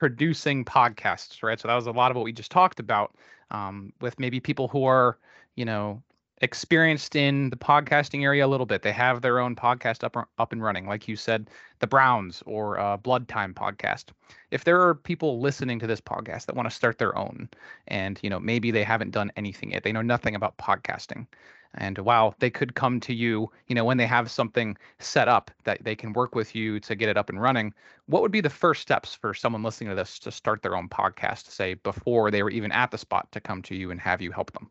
producing 0.00 0.64
podcasts, 0.64 1.44
right? 1.44 1.60
So 1.60 1.68
that 1.68 1.76
was 1.76 1.86
a 1.86 1.92
lot 1.92 2.10
of 2.10 2.16
what 2.16 2.24
we 2.24 2.32
just 2.32 2.50
talked 2.50 2.80
about 2.80 3.14
um, 3.52 3.92
with 4.00 4.18
maybe 4.18 4.40
people 4.40 4.66
who 4.66 4.82
are, 4.82 5.16
you 5.54 5.64
know, 5.64 6.02
experienced 6.42 7.16
in 7.16 7.50
the 7.50 7.56
podcasting 7.56 8.22
area 8.22 8.46
a 8.46 8.48
little 8.48 8.66
bit. 8.66 8.82
They 8.82 8.92
have 8.92 9.20
their 9.20 9.40
own 9.40 9.54
podcast 9.54 10.02
up 10.02 10.16
up 10.38 10.52
and 10.52 10.62
running, 10.62 10.86
like 10.86 11.06
you 11.06 11.16
said, 11.16 11.50
the 11.80 11.86
Browns 11.86 12.42
or 12.46 12.78
uh, 12.78 12.96
Blood 12.96 13.28
Time 13.28 13.52
podcast. 13.52 14.06
If 14.50 14.64
there 14.64 14.80
are 14.80 14.94
people 14.94 15.40
listening 15.40 15.78
to 15.80 15.86
this 15.86 16.00
podcast 16.00 16.46
that 16.46 16.56
want 16.56 16.68
to 16.68 16.74
start 16.74 16.98
their 16.98 17.16
own, 17.16 17.48
and 17.88 18.18
you 18.22 18.30
know 18.30 18.40
maybe 18.40 18.70
they 18.70 18.84
haven't 18.84 19.10
done 19.10 19.30
anything 19.36 19.72
yet, 19.72 19.82
they 19.82 19.92
know 19.92 20.02
nothing 20.02 20.34
about 20.34 20.56
podcasting, 20.56 21.26
and 21.74 21.98
wow, 21.98 22.34
they 22.38 22.50
could 22.50 22.74
come 22.74 23.00
to 23.00 23.14
you, 23.14 23.50
you 23.68 23.74
know, 23.74 23.84
when 23.84 23.96
they 23.98 24.06
have 24.06 24.30
something 24.30 24.76
set 24.98 25.28
up 25.28 25.50
that 25.64 25.84
they 25.84 25.94
can 25.94 26.12
work 26.12 26.34
with 26.34 26.54
you 26.54 26.80
to 26.80 26.94
get 26.94 27.08
it 27.08 27.16
up 27.16 27.28
and 27.28 27.40
running. 27.40 27.72
What 28.06 28.22
would 28.22 28.32
be 28.32 28.40
the 28.40 28.50
first 28.50 28.82
steps 28.82 29.14
for 29.14 29.34
someone 29.34 29.62
listening 29.62 29.90
to 29.90 29.96
this 29.96 30.18
to 30.20 30.32
start 30.32 30.62
their 30.62 30.76
own 30.76 30.88
podcast, 30.88 31.50
say 31.50 31.74
before 31.74 32.30
they 32.30 32.42
were 32.42 32.50
even 32.50 32.72
at 32.72 32.90
the 32.90 32.98
spot 32.98 33.30
to 33.32 33.40
come 33.40 33.62
to 33.62 33.74
you 33.74 33.90
and 33.90 34.00
have 34.00 34.22
you 34.22 34.32
help 34.32 34.52
them? 34.52 34.70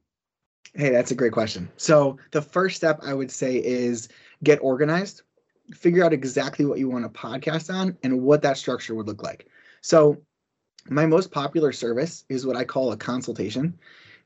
Hey, 0.74 0.90
that's 0.90 1.12
a 1.12 1.16
great 1.16 1.32
question. 1.32 1.70
So, 1.78 2.18
the 2.32 2.42
first 2.42 2.76
step 2.76 3.00
I 3.04 3.14
would 3.14 3.32
say 3.32 3.56
is 3.58 4.08
get 4.44 4.60
organized, 4.62 5.24
figure 5.74 6.04
out 6.04 6.14
exactly 6.14 6.66
what 6.66 6.80
you 6.80 6.90
want 6.90 7.12
to 7.12 7.20
podcast 7.20 7.74
on 7.74 7.98
and 8.04 8.22
what 8.22 8.42
that 8.44 8.58
structure 8.58 8.96
would 8.96 9.08
look 9.08 9.24
like. 9.24 9.48
So, 9.82 10.22
my 10.90 11.06
most 11.06 11.32
popular 11.32 11.72
service 11.72 12.26
is 12.30 12.46
what 12.46 12.56
I 12.56 12.64
call 12.64 12.92
a 12.92 12.98
consultation. 12.98 13.78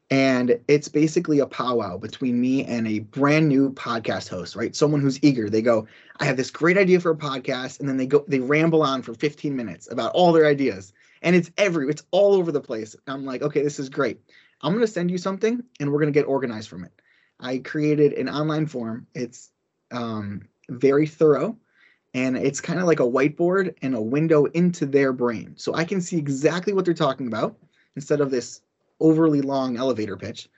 And 0.10 0.60
it's 0.68 0.88
basically 0.88 1.40
a 1.40 1.48
powwow 1.48 1.98
between 1.98 2.40
me 2.40 2.66
and 2.66 2.88
a 2.88 3.00
brand 3.00 3.48
new 3.48 3.72
podcast 3.72 4.30
host, 4.30 4.56
right? 4.56 4.76
Someone 4.76 5.02
who's 5.02 5.18
eager. 5.24 5.50
They 5.50 5.62
go, 5.62 5.88
I 6.20 6.26
have 6.26 6.38
this 6.38 6.52
great 6.52 6.78
idea 6.78 7.00
for 7.00 7.12
a 7.12 7.16
podcast. 7.16 7.80
And 7.80 7.90
then 7.90 7.98
they 7.98 8.06
go, 8.06 8.24
they 8.28 8.40
ramble 8.40 8.84
on 8.84 9.02
for 9.02 9.14
15 9.14 9.56
minutes 9.56 9.90
about 9.92 10.12
all 10.12 10.32
their 10.32 10.46
ideas. 10.46 10.94
And 11.22 11.36
it's 11.36 11.50
every, 11.58 11.90
it's 11.90 12.04
all 12.12 12.36
over 12.36 12.52
the 12.52 12.62
place. 12.62 12.96
I'm 13.08 13.26
like, 13.26 13.42
okay, 13.42 13.64
this 13.64 13.80
is 13.80 13.90
great. 13.90 14.20
I'm 14.64 14.72
going 14.72 14.86
to 14.86 14.92
send 14.92 15.12
you 15.12 15.18
something 15.18 15.64
and 15.80 15.92
we're 15.92 16.00
going 16.00 16.12
to 16.12 16.20
get 16.20 16.26
organized 16.26 16.70
from 16.70 16.86
it. 16.86 16.92
I 17.40 17.60
created 17.60 18.14
an 18.14 18.30
online 18.30 18.66
form. 18.66 19.06
It's 19.14 19.52
um, 19.92 20.48
very 20.70 21.06
thorough 21.06 21.58
and 22.14 22.38
it's 22.38 22.62
kind 22.62 22.80
of 22.80 22.86
like 22.86 23.00
a 23.00 23.04
whiteboard 23.04 23.76
and 23.82 23.96
a 23.96 24.02
window 24.02 24.46
into 24.46 24.86
their 24.86 25.14
brain. 25.14 25.54
So 25.58 25.76
I 25.76 25.84
can 25.84 26.00
see 26.00 26.18
exactly 26.18 26.74
what 26.74 26.86
they're 26.86 26.94
talking 26.94 27.28
about 27.28 27.58
instead 27.96 28.22
of 28.22 28.32
this 28.32 28.62
overly 29.00 29.42
long 29.42 29.78
elevator 29.78 30.16
pitch. 30.16 30.50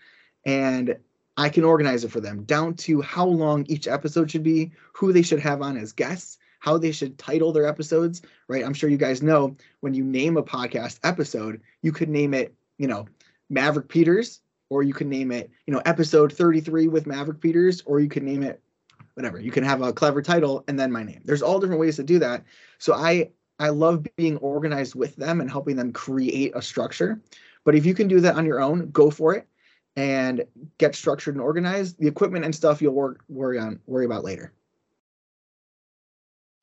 And 0.46 0.96
I 1.38 1.50
can 1.50 1.64
organize 1.64 2.04
it 2.04 2.12
for 2.12 2.22
them 2.22 2.44
down 2.44 2.76
to 2.76 3.02
how 3.02 3.26
long 3.26 3.66
each 3.68 3.88
episode 3.88 4.30
should 4.30 4.44
be, 4.44 4.72
who 4.94 5.12
they 5.12 5.22
should 5.22 5.40
have 5.40 5.62
on 5.62 5.78
as 5.78 5.92
guests, 5.92 6.38
how 6.60 6.78
they 6.78 6.92
should 6.92 7.18
title 7.18 7.52
their 7.52 7.68
episodes, 7.68 8.22
right? 8.48 8.64
I'm 8.64 8.74
sure 8.74 8.90
you 8.90 8.98
guys 8.98 9.22
know 9.22 9.56
when 9.82 9.94
you 9.94 10.04
name 10.04 10.38
a 10.38 10.44
podcast 10.44 11.00
episode, 11.04 11.62
you 11.82 11.92
could 11.92 12.10
name 12.10 12.34
it, 12.34 12.54
you 12.78 12.88
know, 12.88 13.08
Maverick 13.50 13.88
Peters, 13.88 14.42
or 14.70 14.84
you 14.84 14.94
can 14.94 15.10
name 15.10 15.32
it, 15.32 15.50
you 15.68 15.74
know, 15.74 15.82
episode 15.86 16.34
33 16.34 16.88
with 16.88 17.08
Maverick 17.08 17.40
Peters, 17.40 17.82
or 17.86 18.00
you 18.00 18.10
can 18.10 18.26
name 18.26 18.44
it 18.44 18.62
whatever. 19.14 19.40
You 19.40 19.52
can 19.52 19.64
have 19.64 19.82
a 19.82 19.94
clever 19.94 20.22
title 20.22 20.64
and 20.68 20.80
then 20.80 20.92
my 20.92 21.04
name. 21.04 21.22
There's 21.26 21.42
all 21.42 21.60
different 21.60 21.80
ways 21.80 21.96
to 21.98 22.04
do 22.04 22.20
that. 22.20 22.44
So 22.78 22.94
I 22.94 23.30
I 23.58 23.70
love 23.70 24.06
being 24.18 24.38
organized 24.38 24.96
with 24.96 25.16
them 25.16 25.40
and 25.40 25.50
helping 25.50 25.78
them 25.78 25.94
create 25.94 26.52
a 26.56 26.62
structure. 26.62 27.22
But 27.64 27.76
if 27.76 27.86
you 27.86 27.94
can 27.94 28.08
do 28.08 28.20
that 28.20 28.36
on 28.36 28.46
your 28.46 28.60
own, 28.60 28.92
go 28.92 29.10
for 29.10 29.34
it 29.34 29.48
and 29.96 30.44
get 30.78 30.94
structured 30.94 31.36
and 31.36 31.42
organized. 31.42 31.98
The 32.00 32.08
equipment 32.08 32.44
and 32.44 32.54
stuff 32.54 32.82
you'll 32.82 32.94
work 32.94 33.24
worry 33.30 33.58
on 33.58 33.80
worry 33.88 34.06
about 34.06 34.26
later. 34.26 34.52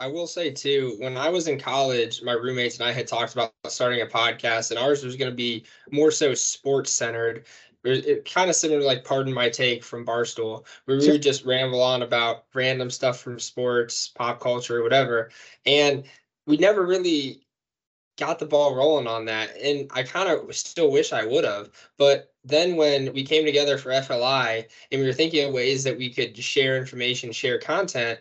I 0.03 0.09
will 0.09 0.27
say 0.27 0.51
too, 0.51 0.97
when 0.99 1.17
I 1.17 1.29
was 1.29 1.47
in 1.47 1.61
college, 1.61 2.23
my 2.25 2.33
roommates 2.33 2.81
and 2.81 2.89
I 2.89 2.91
had 2.91 3.07
talked 3.07 3.35
about 3.35 3.55
starting 3.69 4.01
a 4.01 4.07
podcast, 4.07 4.73
and 4.73 4.81
ours 4.81 5.05
was 5.05 5.15
going 5.15 5.31
to 5.31 5.37
be 5.37 5.65
more 5.93 6.11
so 6.11 6.35
sports 6.35 6.91
centered. 6.93 7.47
It, 7.85 8.29
kind 8.29 8.51
of 8.51 8.57
similar 8.57 8.81
to 8.81 8.87
like 8.87 9.05
Pardon 9.05 9.33
My 9.33 9.49
Take 9.49 9.85
from 9.85 10.05
Barstool, 10.05 10.67
where 10.87 10.99
we 10.99 11.09
would 11.09 11.23
just 11.23 11.45
ramble 11.45 11.81
on 11.81 12.03
about 12.03 12.47
random 12.53 12.91
stuff 12.91 13.21
from 13.21 13.39
sports, 13.39 14.09
pop 14.09 14.41
culture, 14.41 14.83
whatever. 14.83 15.31
And 15.67 16.03
we 16.49 16.57
never 16.57 16.85
really 16.85 17.47
got 18.19 18.41
the 18.41 18.47
ball 18.47 18.75
rolling 18.75 19.07
on 19.07 19.25
that. 19.27 19.57
And 19.57 19.89
I 19.95 20.03
kind 20.03 20.29
of 20.29 20.53
still 20.57 20.91
wish 20.91 21.13
I 21.13 21.25
would 21.25 21.45
have. 21.45 21.71
But 21.97 22.35
then 22.43 22.75
when 22.75 23.13
we 23.13 23.23
came 23.23 23.45
together 23.45 23.79
for 23.79 23.93
FLI 23.93 24.67
and 24.91 25.01
we 25.01 25.07
were 25.07 25.13
thinking 25.13 25.47
of 25.47 25.55
ways 25.55 25.85
that 25.85 25.97
we 25.97 26.11
could 26.13 26.37
share 26.37 26.77
information, 26.77 27.31
share 27.31 27.61
content, 27.61 28.19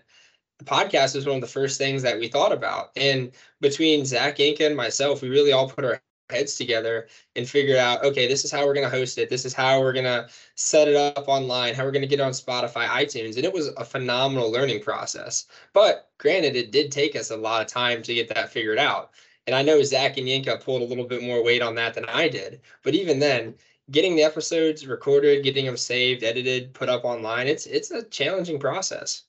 the 0.61 0.69
podcast 0.71 1.15
was 1.15 1.25
one 1.25 1.35
of 1.35 1.41
the 1.41 1.47
first 1.47 1.79
things 1.79 2.03
that 2.03 2.19
we 2.19 2.27
thought 2.27 2.51
about. 2.51 2.91
And 2.95 3.31
between 3.61 4.05
Zach 4.05 4.37
Yinka 4.37 4.67
and 4.67 4.77
myself, 4.77 5.23
we 5.23 5.29
really 5.29 5.51
all 5.51 5.67
put 5.67 5.83
our 5.83 5.99
heads 6.29 6.55
together 6.55 7.07
and 7.35 7.49
figured 7.49 7.77
out, 7.77 8.05
okay, 8.05 8.27
this 8.27 8.45
is 8.45 8.51
how 8.51 8.65
we're 8.65 8.75
going 8.75 8.89
to 8.89 8.95
host 8.95 9.17
it. 9.17 9.27
This 9.27 9.43
is 9.43 9.53
how 9.55 9.81
we're 9.81 9.91
going 9.91 10.05
to 10.05 10.27
set 10.55 10.87
it 10.87 10.95
up 10.95 11.27
online, 11.27 11.73
how 11.73 11.83
we're 11.83 11.91
going 11.91 12.03
to 12.03 12.07
get 12.07 12.19
it 12.19 12.23
on 12.23 12.31
Spotify, 12.31 12.87
iTunes. 12.87 13.37
And 13.37 13.43
it 13.43 13.51
was 13.51 13.69
a 13.69 13.83
phenomenal 13.83 14.51
learning 14.51 14.83
process. 14.83 15.47
But 15.73 16.11
granted, 16.19 16.55
it 16.55 16.71
did 16.71 16.91
take 16.91 17.15
us 17.15 17.31
a 17.31 17.37
lot 17.37 17.63
of 17.63 17.67
time 17.67 18.03
to 18.03 18.13
get 18.13 18.29
that 18.29 18.51
figured 18.51 18.77
out. 18.77 19.11
And 19.47 19.55
I 19.55 19.63
know 19.63 19.81
Zach 19.81 20.17
and 20.17 20.27
Yinka 20.27 20.63
pulled 20.63 20.83
a 20.83 20.85
little 20.85 21.05
bit 21.05 21.23
more 21.23 21.43
weight 21.43 21.63
on 21.63 21.73
that 21.75 21.95
than 21.95 22.05
I 22.05 22.29
did. 22.29 22.61
But 22.83 22.93
even 22.93 23.17
then, 23.17 23.55
getting 23.89 24.15
the 24.15 24.23
episodes 24.23 24.85
recorded, 24.85 25.43
getting 25.43 25.65
them 25.65 25.75
saved, 25.75 26.23
edited, 26.23 26.75
put 26.75 26.87
up 26.87 27.03
online, 27.03 27.47
it's 27.47 27.65
it's 27.65 27.89
a 27.89 28.03
challenging 28.03 28.59
process. 28.59 29.23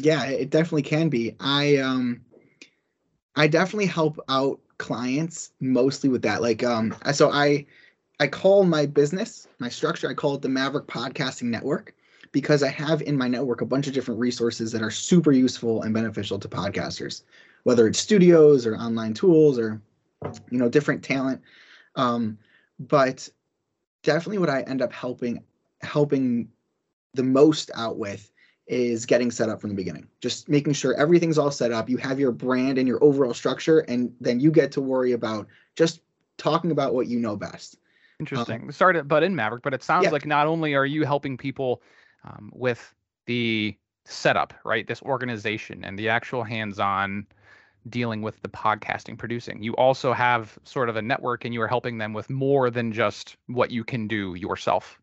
Yeah, 0.00 0.24
it 0.26 0.50
definitely 0.50 0.82
can 0.82 1.08
be. 1.08 1.36
I 1.40 1.76
um 1.76 2.20
I 3.36 3.46
definitely 3.46 3.86
help 3.86 4.18
out 4.28 4.60
clients 4.78 5.52
mostly 5.60 6.08
with 6.10 6.22
that. 6.22 6.42
Like 6.42 6.62
um 6.64 6.94
so 7.12 7.30
I 7.30 7.66
I 8.20 8.26
call 8.28 8.64
my 8.64 8.86
business, 8.86 9.48
my 9.58 9.68
structure, 9.68 10.08
I 10.08 10.14
call 10.14 10.34
it 10.34 10.42
the 10.42 10.48
Maverick 10.48 10.86
Podcasting 10.86 11.44
Network 11.44 11.94
because 12.32 12.62
I 12.62 12.68
have 12.68 13.02
in 13.02 13.16
my 13.16 13.28
network 13.28 13.60
a 13.60 13.66
bunch 13.66 13.86
of 13.86 13.92
different 13.92 14.20
resources 14.20 14.72
that 14.72 14.82
are 14.82 14.90
super 14.90 15.32
useful 15.32 15.82
and 15.82 15.94
beneficial 15.94 16.38
to 16.38 16.48
podcasters, 16.48 17.22
whether 17.64 17.86
it's 17.86 17.98
studios 17.98 18.66
or 18.66 18.76
online 18.76 19.14
tools 19.14 19.58
or 19.58 19.80
you 20.50 20.58
know 20.58 20.68
different 20.68 21.02
talent. 21.02 21.40
Um, 21.96 22.38
but 22.80 23.28
definitely 24.02 24.38
what 24.38 24.50
I 24.50 24.62
end 24.62 24.82
up 24.82 24.92
helping 24.92 25.44
helping 25.82 26.48
the 27.14 27.22
most 27.22 27.70
out 27.74 27.98
with 27.98 28.30
is 28.66 29.04
getting 29.04 29.30
set 29.30 29.48
up 29.48 29.60
from 29.60 29.70
the 29.70 29.76
beginning. 29.76 30.08
Just 30.20 30.48
making 30.48 30.72
sure 30.72 30.94
everything's 30.94 31.38
all 31.38 31.50
set 31.50 31.72
up. 31.72 31.88
You 31.88 31.96
have 31.98 32.18
your 32.18 32.32
brand 32.32 32.78
and 32.78 32.88
your 32.88 33.02
overall 33.02 33.34
structure, 33.34 33.80
and 33.80 34.14
then 34.20 34.40
you 34.40 34.50
get 34.50 34.72
to 34.72 34.80
worry 34.80 35.12
about 35.12 35.46
just 35.76 36.00
talking 36.38 36.70
about 36.70 36.94
what 36.94 37.06
you 37.06 37.18
know 37.18 37.36
best. 37.36 37.76
Interesting. 38.20 38.62
Um, 38.62 38.72
Sorry 38.72 38.94
to 38.94 39.04
butt 39.04 39.22
in, 39.22 39.34
Maverick, 39.34 39.62
but 39.62 39.74
it 39.74 39.82
sounds 39.82 40.04
yeah. 40.04 40.10
like 40.10 40.26
not 40.26 40.46
only 40.46 40.74
are 40.74 40.86
you 40.86 41.04
helping 41.04 41.36
people 41.36 41.82
um, 42.24 42.50
with 42.54 42.94
the 43.26 43.76
setup, 44.04 44.54
right, 44.64 44.86
this 44.86 45.02
organization 45.02 45.84
and 45.84 45.98
the 45.98 46.08
actual 46.08 46.44
hands-on 46.44 47.26
dealing 47.88 48.22
with 48.22 48.40
the 48.40 48.48
podcasting 48.48 49.18
producing 49.18 49.62
you 49.62 49.74
also 49.76 50.12
have 50.12 50.58
sort 50.64 50.88
of 50.88 50.96
a 50.96 51.02
network 51.02 51.44
and 51.44 51.52
you 51.52 51.60
are 51.60 51.68
helping 51.68 51.98
them 51.98 52.14
with 52.14 52.30
more 52.30 52.70
than 52.70 52.92
just 52.92 53.36
what 53.46 53.70
you 53.70 53.84
can 53.84 54.08
do 54.08 54.34
yourself 54.34 54.98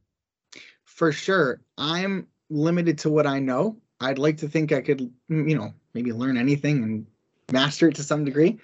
for 0.84 1.12
sure 1.12 1.62
i'm 1.78 2.26
limited 2.52 2.98
to 3.00 3.10
what 3.10 3.26
I 3.26 3.40
know. 3.40 3.78
I'd 4.00 4.20
like 4.20 4.38
to 4.38 4.48
think 4.48 4.72
I 4.72 4.82
could, 4.82 5.02
you 5.30 5.56
know, 5.56 5.74
maybe 5.94 6.12
learn 6.12 6.38
anything 6.38 6.84
and 6.84 7.06
master 7.52 7.90
it 7.90 7.96
to 7.96 8.04
some 8.04 8.26
degree, 8.26 8.60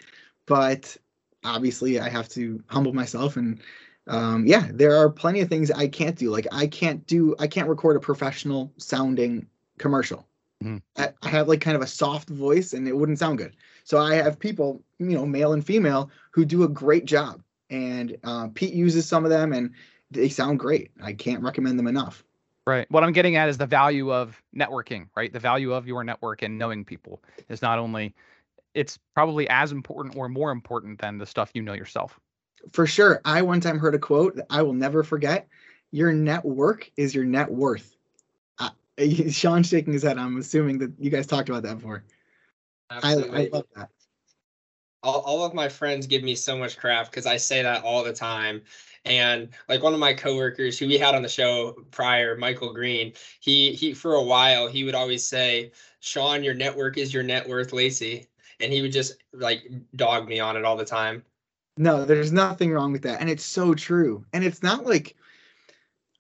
but 0.46 0.96
obviously 1.44 2.00
I 2.00 2.10
have 2.10 2.29
to 2.29 2.63
humble 2.67 2.94
myself 2.94 3.38
and 3.38 3.62
um, 4.08 4.46
yeah, 4.48 4.67
there 4.72 4.96
are 4.96 5.10
plenty 5.10 5.41
of 5.41 5.50
things 5.50 5.70
I 5.70 5.88
can't 5.88 6.15
do. 6.15 6.29
Like 6.32 6.48
I 6.51 6.67
can't 6.67 7.06
do, 7.08 7.36
I 7.39 7.48
can't 7.48 7.67
record 7.67 7.98
a 7.98 8.00
professional 8.00 8.72
sounding 8.77 9.46
commercial. 9.79 10.25
Mm-hmm. 10.63 10.77
I, 11.01 11.13
I 11.22 11.29
have 11.29 11.48
like 11.48 11.62
kind 11.62 11.75
of 11.75 11.84
a 11.84 11.88
soft 11.88 12.29
voice 12.29 12.74
and 12.74 12.88
it 12.88 12.96
wouldn't 12.96 13.20
sound 13.20 13.38
good. 13.38 13.56
So 13.84 13.98
I 13.98 14.15
have 14.15 14.39
people, 14.39 14.82
you 15.00 15.08
know, 15.08 15.25
male 15.25 15.53
and 15.53 15.65
female, 15.65 16.10
who 16.32 16.46
do 16.46 16.63
a 16.63 16.70
great 16.70 17.06
job. 17.06 17.41
And 17.70 18.17
uh, 18.24 18.48
Pete 18.53 18.74
uses 18.74 19.06
some 19.06 19.25
of 19.25 19.29
them 19.29 19.51
and 19.51 19.72
they 20.10 20.29
sound 20.29 20.60
great. 20.60 20.91
I 21.03 21.13
can't 21.13 21.44
recommend 21.44 21.77
them 21.77 21.88
enough. 21.88 22.24
Right. 22.67 22.86
What 22.91 23.05
I'm 23.05 23.13
getting 23.13 23.38
at 23.38 23.47
is 23.47 23.57
the 23.57 23.65
value 23.65 24.12
of 24.12 24.43
networking, 24.53 25.07
right? 25.15 25.31
The 25.31 25.39
value 25.39 25.71
of 25.71 25.88
your 25.88 26.03
network 26.03 26.41
and 26.41 26.59
knowing 26.59 26.83
people 26.83 27.24
is 27.47 27.62
not 27.62 27.79
only, 27.79 28.13
it's 28.74 29.00
probably 29.15 29.47
as 29.47 29.71
important 29.71 30.17
or 30.17 30.27
more 30.27 30.51
important 30.51 31.00
than 31.00 31.17
the 31.17 31.25
stuff 31.25 31.50
you 31.53 31.62
know 31.62 31.71
yourself. 31.71 32.19
For 32.74 32.86
sure. 32.86 33.21
I 33.24 33.41
one 33.41 33.62
time 33.62 33.79
heard 33.79 33.95
a 33.95 34.00
quote 34.00 34.36
that 34.36 34.47
I 34.50 34.63
will 34.63 34.74
never 34.74 35.01
forget. 35.01 35.47
Your 35.91 36.12
network 36.12 36.91
is 36.97 37.15
your 37.15 37.24
net 37.24 37.50
worth. 37.50 37.95
Uh, 38.59 38.71
Sean's 39.29 39.69
shaking 39.69 39.93
his 39.93 40.03
head. 40.03 40.17
I'm 40.17 40.36
assuming 40.36 40.79
that 40.79 40.91
you 41.00 41.09
guys 41.09 41.25
talked 41.25 41.47
about 41.47 41.63
that 41.63 41.75
before. 41.75 42.03
Absolutely. 42.91 43.38
I, 43.38 43.43
I 43.43 43.50
love 43.53 43.65
that. 43.77 43.89
All, 45.07 45.21
all 45.21 45.45
of 45.45 45.53
my 45.53 45.69
friends 45.69 46.05
give 46.05 46.21
me 46.21 46.35
so 46.35 46.57
much 46.57 46.77
crap 46.77 47.09
because 47.09 47.25
I 47.25 47.37
say 47.37 47.63
that 47.63 47.83
all 47.85 48.03
the 48.03 48.11
time. 48.11 48.61
And 49.05 49.47
like 49.69 49.81
one 49.81 49.93
of 49.93 50.01
my 50.01 50.13
coworkers 50.13 50.77
who 50.77 50.85
we 50.85 50.97
had 50.97 51.15
on 51.15 51.21
the 51.21 51.29
show 51.29 51.77
prior, 51.91 52.35
Michael 52.35 52.73
Green, 52.73 53.13
he 53.39 53.71
he 53.71 53.93
for 53.93 54.15
a 54.15 54.21
while 54.21 54.67
he 54.67 54.83
would 54.83 54.95
always 54.95 55.25
say, 55.25 55.71
"Sean, 56.01 56.43
your 56.43 56.53
network 56.53 56.97
is 56.97 57.13
your 57.13 57.23
net 57.23 57.47
worth, 57.47 57.71
Lacey," 57.71 58.27
and 58.59 58.73
he 58.73 58.81
would 58.81 58.91
just 58.91 59.15
like 59.31 59.71
dog 59.95 60.27
me 60.27 60.41
on 60.41 60.57
it 60.57 60.65
all 60.65 60.75
the 60.75 60.83
time. 60.83 61.23
No, 61.77 62.03
there's 62.03 62.33
nothing 62.33 62.73
wrong 62.73 62.91
with 62.91 63.03
that, 63.03 63.21
and 63.21 63.29
it's 63.29 63.45
so 63.45 63.73
true. 63.73 64.25
And 64.33 64.43
it's 64.43 64.61
not 64.61 64.85
like 64.85 65.15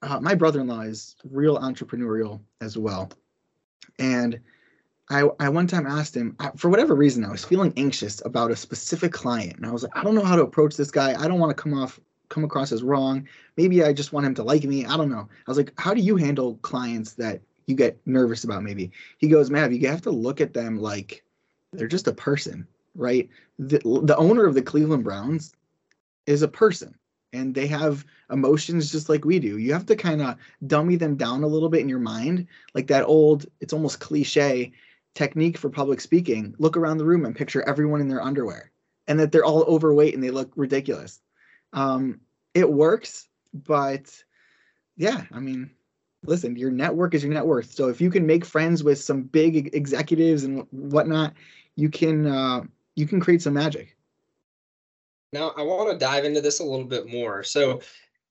uh, 0.01 0.21
my 0.21 0.33
brother-in-law 0.33 0.81
is 0.83 1.17
real 1.29 1.57
entrepreneurial 1.57 2.39
as 2.61 2.77
well, 2.77 3.11
and 3.99 4.39
I, 5.09 5.23
I 5.39 5.49
one 5.49 5.67
time 5.67 5.87
asked 5.87 6.15
him 6.15 6.35
for 6.57 6.69
whatever 6.69 6.93
reason 6.93 7.23
I 7.23 7.31
was 7.31 7.45
feeling 7.45 7.73
anxious 7.77 8.21
about 8.25 8.51
a 8.51 8.55
specific 8.55 9.13
client 9.13 9.55
and 9.55 9.65
I 9.65 9.71
was 9.71 9.83
like 9.83 9.95
I 9.95 10.03
don't 10.03 10.15
know 10.15 10.23
how 10.23 10.35
to 10.35 10.43
approach 10.43 10.75
this 10.75 10.91
guy. 10.91 11.19
I 11.19 11.27
don't 11.27 11.39
want 11.39 11.55
to 11.55 11.61
come 11.61 11.73
off 11.73 11.99
come 12.29 12.43
across 12.43 12.73
as 12.73 12.83
wrong. 12.83 13.27
Maybe 13.55 13.83
I 13.83 13.93
just 13.93 14.11
want 14.11 14.25
him 14.25 14.35
to 14.35 14.43
like 14.43 14.63
me. 14.63 14.85
I 14.85 14.97
don't 14.97 15.09
know. 15.09 15.29
I 15.47 15.51
was 15.51 15.57
like 15.57 15.71
how 15.77 15.93
do 15.93 16.01
you 16.01 16.17
handle 16.17 16.55
clients 16.61 17.13
that 17.13 17.41
you 17.67 17.75
get 17.75 17.99
nervous 18.05 18.43
about 18.43 18.63
maybe? 18.63 18.91
He 19.17 19.29
goes 19.29 19.49
Mav 19.49 19.71
you 19.71 19.87
have 19.87 20.01
to 20.01 20.11
look 20.11 20.41
at 20.41 20.53
them 20.53 20.79
like 20.79 21.23
they're 21.71 21.87
just 21.87 22.07
a 22.07 22.13
person 22.13 22.67
right? 22.97 23.29
The, 23.59 23.79
the 24.03 24.17
owner 24.17 24.45
of 24.45 24.55
the 24.55 24.61
Cleveland 24.61 25.03
Browns 25.03 25.53
is 26.25 26.41
a 26.41 26.47
person 26.47 26.95
and 27.31 27.53
they 27.53 27.67
have 27.67 28.05
emotions 28.31 28.91
just 28.91 29.07
like 29.09 29.23
we 29.23 29.39
do. 29.39 29.57
You 29.57 29.71
have 29.73 29.85
to 29.85 29.95
kind 29.95 30.21
of 30.21 30.35
dummy 30.65 30.95
them 30.95 31.15
down 31.15 31.43
a 31.43 31.47
little 31.47 31.69
bit 31.69 31.81
in 31.81 31.89
your 31.89 31.99
mind 31.99 32.47
like 32.73 32.87
that 32.87 33.05
old 33.05 33.45
it's 33.61 33.73
almost 33.73 33.99
cliche 33.99 34.73
technique 35.17 35.57
for 35.57 35.69
public 35.69 35.99
speaking 35.99 36.53
look 36.59 36.77
around 36.77 36.99
the 36.99 37.05
room 37.05 37.25
and 37.25 37.35
picture 37.35 37.67
everyone 37.67 37.99
in 37.99 38.07
their 38.07 38.21
underwear 38.21 38.71
and 39.07 39.19
that 39.19 39.31
they're 39.31 39.43
all 39.43 39.63
overweight 39.63 40.13
and 40.13 40.23
they 40.23 40.29
look 40.29 40.51
ridiculous. 40.55 41.19
Um, 41.73 42.21
it 42.53 42.71
works 42.71 43.27
but 43.65 44.23
yeah 44.97 45.23
i 45.31 45.39
mean 45.39 45.71
listen 46.23 46.55
your 46.55 46.69
network 46.69 47.13
is 47.13 47.23
your 47.23 47.33
net 47.33 47.45
worth. 47.45 47.71
So 47.71 47.87
if 47.89 47.99
you 47.99 48.11
can 48.11 48.25
make 48.25 48.45
friends 48.45 48.83
with 48.83 48.99
some 48.99 49.23
big 49.23 49.73
executives 49.75 50.43
and 50.43 50.67
whatnot 50.71 51.33
you 51.75 51.89
can 51.89 52.27
uh, 52.27 52.63
you 52.95 53.07
can 53.07 53.19
create 53.19 53.41
some 53.41 53.53
magic. 53.53 53.95
Now 55.33 55.53
i 55.57 55.61
want 55.63 55.91
to 55.91 55.97
dive 55.97 56.25
into 56.25 56.41
this 56.41 56.59
a 56.59 56.63
little 56.63 56.85
bit 56.85 57.07
more. 57.07 57.43
So 57.43 57.81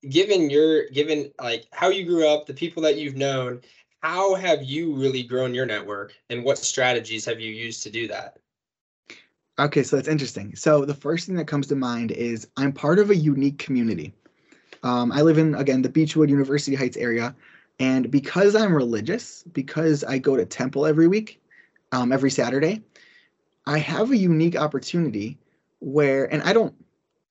given 0.08 0.50
your 0.50 0.88
given 0.88 1.32
like 1.40 1.66
how 1.72 1.88
you 1.88 2.04
grew 2.04 2.28
up 2.28 2.46
the 2.46 2.54
people 2.54 2.82
that 2.82 2.96
you've 2.96 3.16
known 3.16 3.62
how 4.02 4.34
have 4.34 4.62
you 4.62 4.94
really 4.94 5.22
grown 5.22 5.54
your 5.54 5.66
network 5.66 6.14
and 6.30 6.44
what 6.44 6.58
strategies 6.58 7.24
have 7.24 7.40
you 7.40 7.50
used 7.50 7.82
to 7.82 7.90
do 7.90 8.08
that? 8.08 8.38
Okay, 9.58 9.82
so 9.82 9.96
that's 9.96 10.08
interesting. 10.08 10.54
So 10.54 10.84
the 10.84 10.94
first 10.94 11.26
thing 11.26 11.36
that 11.36 11.46
comes 11.46 11.66
to 11.68 11.76
mind 11.76 12.10
is 12.10 12.46
I'm 12.56 12.72
part 12.72 12.98
of 12.98 13.10
a 13.10 13.16
unique 13.16 13.58
community. 13.58 14.12
Um, 14.82 15.10
I 15.12 15.22
live 15.22 15.38
in 15.38 15.54
again 15.54 15.82
the 15.82 15.88
Beachwood 15.88 16.28
University 16.28 16.76
Heights 16.76 16.98
area, 16.98 17.34
and 17.80 18.10
because 18.10 18.54
I'm 18.54 18.74
religious, 18.74 19.42
because 19.52 20.04
I 20.04 20.18
go 20.18 20.36
to 20.36 20.44
temple 20.44 20.86
every 20.86 21.08
week, 21.08 21.40
um, 21.92 22.12
every 22.12 22.30
Saturday, 22.30 22.82
I 23.66 23.78
have 23.78 24.10
a 24.10 24.16
unique 24.16 24.56
opportunity 24.56 25.38
where, 25.80 26.32
and 26.32 26.42
I 26.42 26.52
don't, 26.52 26.74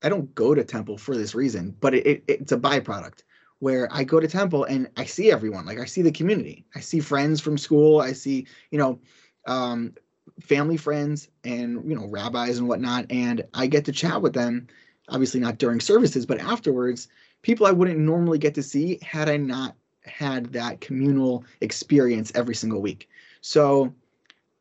I 0.03 0.09
don't 0.09 0.33
go 0.35 0.53
to 0.53 0.63
temple 0.63 0.97
for 0.97 1.15
this 1.15 1.33
reason, 1.33 1.75
but 1.79 1.93
it, 1.93 2.05
it, 2.05 2.23
it's 2.27 2.51
a 2.51 2.57
byproduct 2.57 3.23
where 3.65 3.87
I 3.91 4.03
go 4.03 4.19
to 4.19 4.27
temple 4.27 4.65
and 4.65 4.87
I 4.95 5.05
see 5.05 5.31
everyone. 5.31 5.65
Like 5.65 5.79
I 5.79 5.85
see 5.85 6.03
the 6.03 6.11
community. 6.11 6.63
I 6.75 6.81
see 6.81 6.99
friends 6.99 7.41
from 7.41 7.57
school. 7.57 7.99
I 7.99 8.13
see, 8.13 8.45
you 8.69 8.77
know, 8.77 8.99
um, 9.47 9.95
family 10.39 10.77
friends 10.77 11.29
and 11.43 11.83
you 11.89 11.95
know 11.95 12.05
rabbis 12.05 12.59
and 12.59 12.67
whatnot. 12.67 13.07
And 13.09 13.43
I 13.55 13.65
get 13.65 13.83
to 13.85 13.91
chat 13.91 14.21
with 14.21 14.33
them. 14.33 14.67
Obviously 15.09 15.39
not 15.39 15.57
during 15.57 15.79
services, 15.79 16.27
but 16.27 16.39
afterwards, 16.39 17.07
people 17.41 17.65
I 17.65 17.71
wouldn't 17.71 17.97
normally 17.97 18.37
get 18.37 18.53
to 18.53 18.61
see 18.61 18.99
had 19.01 19.29
I 19.29 19.37
not 19.37 19.75
had 20.03 20.53
that 20.53 20.79
communal 20.79 21.43
experience 21.61 22.31
every 22.35 22.53
single 22.53 22.83
week. 22.83 23.09
So 23.41 23.91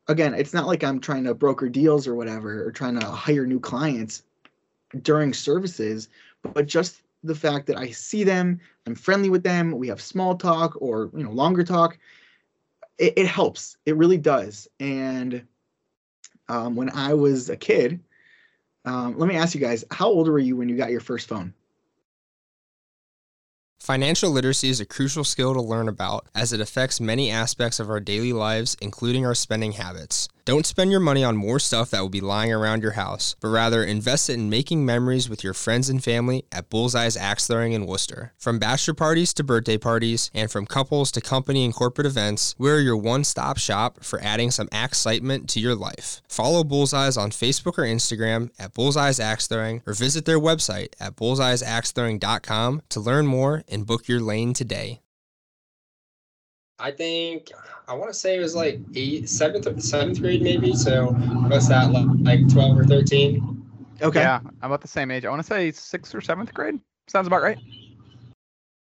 again, 0.08 0.32
it's 0.32 0.54
not 0.54 0.66
like 0.66 0.82
I'm 0.82 0.98
trying 0.98 1.24
to 1.24 1.34
broker 1.34 1.68
deals 1.68 2.08
or 2.08 2.14
whatever 2.14 2.66
or 2.66 2.72
trying 2.72 2.98
to 3.00 3.06
hire 3.06 3.44
new 3.46 3.60
clients 3.60 4.22
during 5.02 5.34
services, 5.34 6.08
but 6.54 6.64
just 6.64 7.02
the 7.24 7.34
fact 7.34 7.66
that 7.66 7.76
I 7.76 7.90
see 7.90 8.22
them, 8.22 8.60
I'm 8.86 8.94
friendly 8.94 9.30
with 9.30 9.42
them, 9.42 9.72
we 9.72 9.88
have 9.88 10.00
small 10.00 10.36
talk 10.36 10.80
or 10.80 11.10
you 11.14 11.24
know 11.24 11.32
longer 11.32 11.64
talk. 11.64 11.98
It, 12.98 13.14
it 13.16 13.26
helps. 13.26 13.76
It 13.86 13.96
really 13.96 14.18
does. 14.18 14.68
And 14.78 15.44
um, 16.48 16.76
when 16.76 16.90
I 16.90 17.14
was 17.14 17.50
a 17.50 17.56
kid, 17.56 18.00
um, 18.84 19.18
let 19.18 19.28
me 19.28 19.36
ask 19.36 19.54
you 19.54 19.60
guys, 19.60 19.84
how 19.90 20.06
old 20.06 20.28
were 20.28 20.38
you 20.38 20.56
when 20.56 20.68
you 20.68 20.76
got 20.76 20.90
your 20.90 21.00
first 21.00 21.28
phone? 21.28 21.54
Financial 23.80 24.30
literacy 24.30 24.68
is 24.68 24.80
a 24.80 24.86
crucial 24.86 25.24
skill 25.24 25.52
to 25.52 25.60
learn 25.60 25.88
about 25.88 26.26
as 26.34 26.52
it 26.52 26.60
affects 26.60 27.00
many 27.00 27.30
aspects 27.30 27.80
of 27.80 27.90
our 27.90 28.00
daily 28.00 28.32
lives, 28.32 28.76
including 28.80 29.26
our 29.26 29.34
spending 29.34 29.72
habits. 29.72 30.28
Don't 30.46 30.66
spend 30.66 30.90
your 30.90 31.00
money 31.00 31.24
on 31.24 31.38
more 31.38 31.58
stuff 31.58 31.90
that 31.90 32.02
will 32.02 32.10
be 32.10 32.20
lying 32.20 32.52
around 32.52 32.82
your 32.82 32.92
house, 32.92 33.34
but 33.40 33.48
rather 33.48 33.82
invest 33.82 34.28
it 34.28 34.34
in 34.34 34.50
making 34.50 34.84
memories 34.84 35.26
with 35.26 35.42
your 35.42 35.54
friends 35.54 35.88
and 35.88 36.04
family 36.04 36.44
at 36.52 36.68
Bullseye's 36.68 37.16
Axe 37.16 37.46
Throwing 37.46 37.72
in 37.72 37.86
Worcester. 37.86 38.34
From 38.36 38.58
bachelor 38.58 38.92
parties 38.92 39.32
to 39.34 39.42
birthday 39.42 39.78
parties, 39.78 40.30
and 40.34 40.50
from 40.50 40.66
couples 40.66 41.10
to 41.12 41.22
company 41.22 41.64
and 41.64 41.72
corporate 41.72 42.06
events, 42.06 42.54
we're 42.58 42.80
your 42.80 42.96
one 42.96 43.24
stop 43.24 43.56
shop 43.56 44.04
for 44.04 44.20
adding 44.20 44.50
some 44.50 44.68
excitement 44.70 45.48
to 45.48 45.60
your 45.60 45.74
life. 45.74 46.20
Follow 46.28 46.62
Bullseyes 46.62 47.16
on 47.16 47.30
Facebook 47.30 47.78
or 47.78 47.84
Instagram 47.84 48.50
at 48.58 48.74
Bullseyes 48.74 49.18
Axe 49.18 49.46
Throwing 49.46 49.80
or 49.86 49.94
visit 49.94 50.26
their 50.26 50.38
website 50.38 50.92
at 51.00 51.16
bullseyesaxethrowing.com 51.16 52.82
to 52.90 53.00
learn 53.00 53.26
more 53.26 53.64
and 53.66 53.86
book 53.86 54.08
your 54.08 54.20
lane 54.20 54.52
today. 54.52 55.00
I 56.78 56.90
think 56.90 57.50
I 57.86 57.94
want 57.94 58.10
to 58.10 58.18
say 58.18 58.36
it 58.36 58.40
was 58.40 58.54
like 58.54 58.80
eight, 58.94 59.28
seventh, 59.28 59.82
seventh 59.82 60.20
grade 60.20 60.42
maybe. 60.42 60.74
So 60.74 61.08
what's 61.48 61.68
that 61.68 61.90
like, 61.90 62.48
twelve 62.48 62.78
or 62.78 62.84
thirteen? 62.84 63.66
Okay. 64.00 64.20
Yeah, 64.20 64.40
I'm 64.42 64.70
about 64.70 64.80
the 64.80 64.88
same 64.88 65.10
age. 65.10 65.24
I 65.24 65.30
want 65.30 65.40
to 65.40 65.46
say 65.46 65.70
sixth 65.70 66.14
or 66.14 66.20
seventh 66.20 66.52
grade. 66.54 66.80
Sounds 67.08 67.26
about 67.26 67.42
right. 67.42 67.58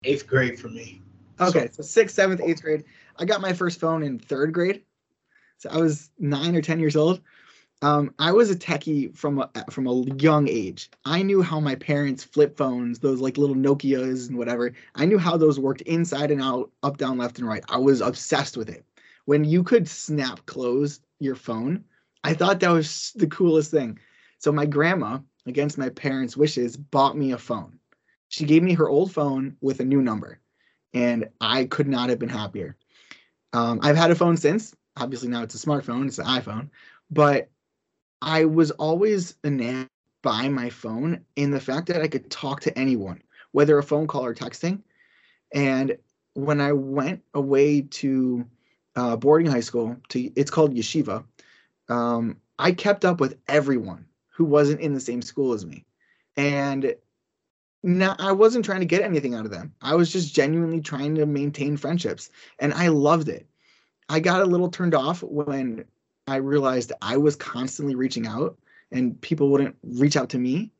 Eighth 0.03 0.27
grade 0.27 0.59
for 0.59 0.69
me. 0.69 1.01
Okay, 1.39 1.67
so 1.71 1.83
sixth, 1.83 2.15
seventh, 2.15 2.39
eighth 2.41 2.61
grade. 2.61 2.85
I 3.17 3.25
got 3.25 3.41
my 3.41 3.51
first 3.51 3.79
phone 3.79 4.03
in 4.03 4.19
third 4.19 4.53
grade. 4.53 4.83
So 5.57 5.69
I 5.69 5.77
was 5.77 6.09
nine 6.17 6.55
or 6.55 6.61
ten 6.61 6.79
years 6.79 6.95
old. 6.95 7.21
Um, 7.81 8.13
I 8.19 8.31
was 8.31 8.49
a 8.49 8.55
techie 8.55 9.15
from 9.15 9.39
a, 9.39 9.49
from 9.69 9.87
a 9.87 10.03
young 10.15 10.47
age. 10.47 10.89
I 11.03 11.21
knew 11.21 11.41
how 11.41 11.59
my 11.59 11.75
parents' 11.75 12.23
flip 12.23 12.57
phones, 12.57 12.99
those 12.99 13.19
like 13.19 13.37
little 13.37 13.55
Nokia's 13.55 14.27
and 14.27 14.37
whatever, 14.37 14.71
I 14.95 15.05
knew 15.05 15.17
how 15.17 15.37
those 15.37 15.59
worked 15.59 15.81
inside 15.81 16.31
and 16.31 16.41
out, 16.41 16.71
up, 16.83 16.97
down, 16.97 17.17
left, 17.17 17.37
and 17.37 17.47
right. 17.47 17.63
I 17.69 17.77
was 17.77 18.01
obsessed 18.01 18.57
with 18.57 18.69
it. 18.69 18.85
When 19.25 19.43
you 19.43 19.61
could 19.61 19.87
snap 19.87 20.45
close 20.45 20.99
your 21.19 21.35
phone, 21.35 21.83
I 22.23 22.33
thought 22.33 22.59
that 22.61 22.71
was 22.71 23.11
the 23.15 23.27
coolest 23.27 23.71
thing. 23.71 23.99
So 24.39 24.51
my 24.51 24.65
grandma, 24.65 25.19
against 25.45 25.77
my 25.77 25.89
parents' 25.89 26.37
wishes, 26.37 26.77
bought 26.77 27.17
me 27.17 27.33
a 27.33 27.37
phone. 27.37 27.79
She 28.29 28.45
gave 28.45 28.63
me 28.63 28.73
her 28.73 28.89
old 28.89 29.11
phone 29.11 29.57
with 29.61 29.79
a 29.79 29.85
new 29.85 30.01
number, 30.01 30.39
and 30.93 31.29
I 31.41 31.65
could 31.65 31.87
not 31.87 32.09
have 32.09 32.19
been 32.19 32.29
happier. 32.29 32.77
Um, 33.53 33.79
I've 33.83 33.95
had 33.95 34.11
a 34.11 34.15
phone 34.15 34.37
since. 34.37 34.75
Obviously, 34.97 35.29
now 35.29 35.43
it's 35.43 35.55
a 35.55 35.65
smartphone, 35.65 36.07
it's 36.07 36.19
an 36.19 36.25
iPhone, 36.25 36.69
but 37.11 37.49
I 38.21 38.45
was 38.45 38.71
always 38.71 39.35
enamored 39.43 39.89
by 40.21 40.49
my 40.49 40.69
phone 40.69 41.23
in 41.35 41.51
the 41.51 41.59
fact 41.59 41.87
that 41.87 42.01
I 42.01 42.07
could 42.07 42.29
talk 42.31 42.59
to 42.61 42.77
anyone, 42.77 43.21
whether 43.51 43.77
a 43.77 43.83
phone 43.83 44.07
call 44.07 44.25
or 44.25 44.33
texting. 44.33 44.81
And 45.53 45.97
when 46.33 46.59
I 46.59 46.71
went 46.71 47.21
away 47.33 47.81
to 47.81 48.45
uh, 48.95 49.15
boarding 49.17 49.51
high 49.51 49.59
school, 49.59 49.95
to 50.09 50.31
it's 50.35 50.51
called 50.51 50.73
yeshiva, 50.73 51.23
um, 51.89 52.37
I 52.57 52.71
kept 52.71 53.05
up 53.05 53.19
with 53.19 53.37
everyone 53.47 54.05
who 54.29 54.45
wasn't 54.45 54.81
in 54.81 54.93
the 54.93 54.99
same 54.99 55.21
school 55.21 55.53
as 55.53 55.65
me, 55.65 55.85
and 56.35 56.95
now 57.83 58.15
I 58.17 58.31
wasn't 58.31 58.65
trying 58.65 58.79
to 58.79 58.85
get 58.85 59.03
anything 59.03 59.35
out 59.35 59.45
of 59.45 59.51
them. 59.51 59.73
I 59.81 59.95
was 59.95 60.11
just 60.11 60.33
genuinely 60.33 60.81
trying 60.81 61.15
to 61.15 61.25
maintain 61.25 61.77
friendships, 61.77 62.31
and 62.59 62.73
I 62.73 62.87
loved 62.87 63.29
it. 63.29 63.45
I 64.09 64.19
got 64.19 64.41
a 64.41 64.45
little 64.45 64.69
turned 64.69 64.95
off 64.95 65.21
when 65.23 65.85
I 66.27 66.37
realized 66.37 66.91
I 67.01 67.17
was 67.17 67.35
constantly 67.35 67.95
reaching 67.95 68.25
out 68.25 68.57
and 68.91 69.19
people 69.21 69.49
wouldn't 69.49 69.75
reach 69.83 70.17
out 70.17 70.29
to 70.29 70.39
me. 70.39 70.71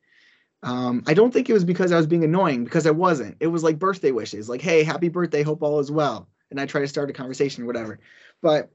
Um, 0.63 1.03
I 1.05 1.13
don't 1.13 1.31
think 1.31 1.49
it 1.49 1.53
was 1.53 1.63
because 1.63 1.91
I 1.91 1.97
was 1.97 2.07
being 2.07 2.23
annoying 2.23 2.63
because 2.63 2.87
I 2.87 2.91
wasn't. 2.91 3.37
It 3.39 3.47
was 3.47 3.63
like 3.63 3.77
birthday 3.77 4.11
wishes, 4.11 4.49
like, 4.49 4.61
hey, 4.61 4.83
happy 4.83 5.09
birthday, 5.09 5.43
hope 5.43 5.61
all 5.61 5.79
is 5.79 5.91
well. 5.91 6.27
And 6.49 6.59
I 6.59 6.65
try 6.65 6.81
to 6.81 6.87
start 6.87 7.09
a 7.09 7.13
conversation 7.13 7.63
or 7.63 7.67
whatever. 7.67 7.99
But 8.41 8.71